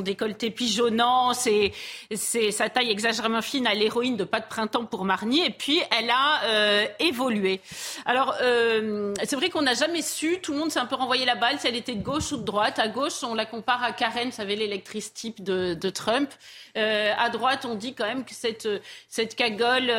décolleté 0.00 0.50
pigeonnant, 0.50 1.32
sa 1.34 2.68
taille 2.70 2.90
exagérément 2.90 3.42
fine 3.42 3.66
à 3.66 3.74
l'héroïne 3.74 4.16
de 4.16 4.24
Pas 4.24 4.40
de 4.40 4.46
printemps 4.46 4.84
pour 4.84 5.04
Marnier, 5.04 5.46
et 5.46 5.50
puis 5.50 5.80
elle 5.98 6.10
a 6.10 6.44
euh, 6.44 6.86
évolué. 6.98 7.60
Alors, 8.06 8.34
euh, 8.40 9.12
c'est 9.24 9.36
vrai 9.36 9.50
qu'on 9.50 9.62
n'a 9.62 9.74
jamais 9.74 10.02
su, 10.02 10.38
tout 10.40 10.52
le 10.52 10.58
monde 10.58 10.70
s'est 10.70 10.80
un 10.80 10.86
peu 10.86 10.96
renvoyé 10.96 11.24
la 11.26 11.34
balle, 11.34 11.58
si 11.60 11.66
elle 11.66 11.76
était 11.76 11.94
de 11.94 12.02
gauche 12.02 12.32
ou 12.32 12.38
de 12.38 12.44
droite. 12.44 12.78
À 12.78 12.88
gauche, 12.88 13.22
on 13.22 13.34
la 13.34 13.44
compare 13.46 13.82
à 13.82 13.92
Karen, 13.92 14.28
vous 14.28 14.34
savez, 14.34 14.56
l'électrice 14.56 15.12
type 15.12 15.42
de, 15.42 15.90
Trump. 15.90 16.30
Euh, 16.76 17.12
à 17.18 17.28
droite, 17.28 17.66
on 17.66 17.74
dit 17.74 17.94
quand 17.94 18.06
même 18.06 18.24
que 18.24 18.34
cette, 18.34 18.68
cette 19.08 19.34
cagole 19.34 19.90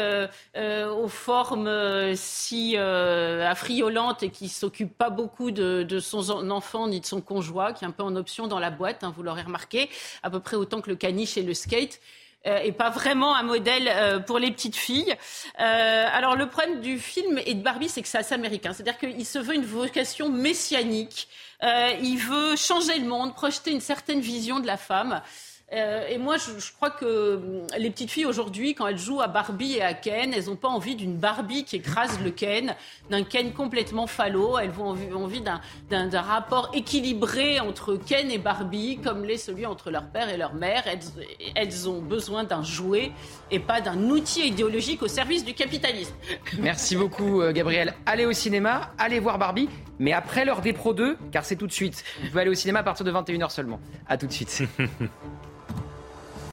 aux 0.55 1.07
formes 1.07 2.15
si 2.15 2.78
affriolantes 2.78 4.24
et 4.24 4.30
qui 4.30 4.49
s'occupe 4.49 4.97
pas 4.97 5.09
beaucoup 5.09 5.51
de, 5.51 5.84
de, 5.84 5.99
son 5.99 6.49
enfant 6.49 6.88
ni 6.88 6.99
de 6.99 7.05
son 7.05 7.21
conjoint, 7.21 7.74
qui 7.74 7.84
est 7.86 7.88
un 7.88 7.91
peu 7.91 8.03
en 8.03 8.15
option 8.15 8.47
dans 8.47 8.59
la 8.59 8.69
boîte, 8.69 9.03
hein, 9.03 9.13
vous 9.15 9.24
l'aurez 9.24 9.43
remarqué, 9.43 9.89
à 10.21 10.30
peu 10.30 10.39
près 10.39 10.55
autant 10.55 10.82
que 10.82 10.89
le 10.89 10.95
caniche 10.95 11.38
et 11.38 11.43
le 11.43 11.53
skate. 11.53 11.99
et 12.45 12.71
pas 12.74 12.89
vraiment 12.89 13.36
un 13.36 13.43
modèle 13.43 14.24
pour 14.26 14.38
les 14.38 14.51
petites 14.51 14.76
filles. 14.76 15.15
alors 15.57 16.36
le 16.36 16.47
problème 16.47 16.82
du 16.82 16.99
film 16.99 17.39
et 17.45 17.53
de 17.53 17.63
Barbie, 17.63 17.89
c'est 17.89 18.01
que 18.01 18.07
c'est 18.07 18.19
assez 18.19 18.36
américain. 18.36 18.74
C'est-à-dire 18.74 18.97
qu'il 18.97 19.26
se 19.26 19.39
veut 19.39 19.55
une 19.55 19.65
vocation 19.65 20.30
messianique. 20.30 21.28
il 21.61 22.17
veut 22.17 22.55
changer 22.55 22.99
le 22.99 23.05
monde, 23.05 23.34
projeter 23.34 23.71
une 23.71 23.82
certaine 23.82 24.19
vision 24.19 24.59
de 24.59 24.67
la 24.67 24.78
femme. 24.78 25.21
Euh, 25.74 26.07
et 26.07 26.17
moi, 26.17 26.38
je, 26.38 26.71
crois 26.76 26.91
que 26.91 27.36
hum, 27.36 27.67
les 27.78 27.89
petites 27.89 28.11
filles 28.11 28.26
aujourd'hui, 28.26 28.76
quand 28.76 28.88
elles 28.88 28.97
jouent 28.97 29.21
à 29.21 29.28
Barbie 29.28 29.74
et 29.74 29.82
à 29.82 29.93
Ken, 29.93 30.34
elles 30.34 30.45
n'ont 30.45 30.55
pas 30.55 30.67
envie 30.67 30.95
d'une 30.95 31.17
Barbie 31.17 31.63
qui 31.63 31.78
écrase 31.78 32.19
le 32.24 32.32
Ken, 32.32 32.76
d'un 33.09 33.24
Ken 33.24 33.53
complètement 33.53 34.07
falot. 34.07 34.57
Elles 34.59 34.71
ont 34.80 34.95
envie 35.15 35.41
d'un 35.41 36.21
rapport 36.21 36.71
équilibré 36.74 37.59
entre 37.59 37.95
Ken 37.95 38.30
et 38.30 38.38
Barbie, 38.38 38.99
comme 39.03 39.24
l'est 39.24 39.38
celui 39.38 39.65
entre 39.65 39.89
leur 39.89 40.07
père 40.09 40.30
et 40.30 40.38
leur 40.38 40.53
mère. 40.53 40.84
Elles, 40.86 40.99
elles 41.55 41.89
ont 41.89 42.01
besoin 42.01 42.43
d'un 42.43 42.63
jouet 42.63 43.11
et 43.49 43.59
pas 43.59 43.82
d'un 43.82 43.99
outil 44.09 44.47
idéologique 44.47 45.01
au 45.01 45.07
service 45.07 45.43
du 45.43 45.53
capitalisme. 45.53 46.13
Merci 46.59 46.95
beaucoup, 46.95 47.41
euh, 47.41 47.51
Gabriel. 47.51 47.93
Allez 48.05 48.26
au 48.26 48.34
cinéma, 48.34 48.91
allez 48.97 49.19
voir 49.19 49.38
Barbie, 49.39 49.69
mais 49.99 50.13
après 50.13 50.45
l'heure 50.45 50.61
des 50.61 50.74
Pro 50.74 50.93
2, 50.93 51.17
car 51.32 51.45
c'est 51.45 51.55
tout 51.55 51.67
de 51.67 51.71
suite. 51.71 52.03
Vous 52.21 52.30
pouvez 52.30 52.41
aller 52.41 52.51
au 52.51 52.55
cinéma 52.55 52.80
à 52.80 52.84
partir 52.84 53.05
de 53.05 53.11
21h 53.11 53.49
seulement. 53.49 53.80
À 54.07 54.17
tout 54.17 54.28
de 54.28 54.32
suite. 54.32 54.63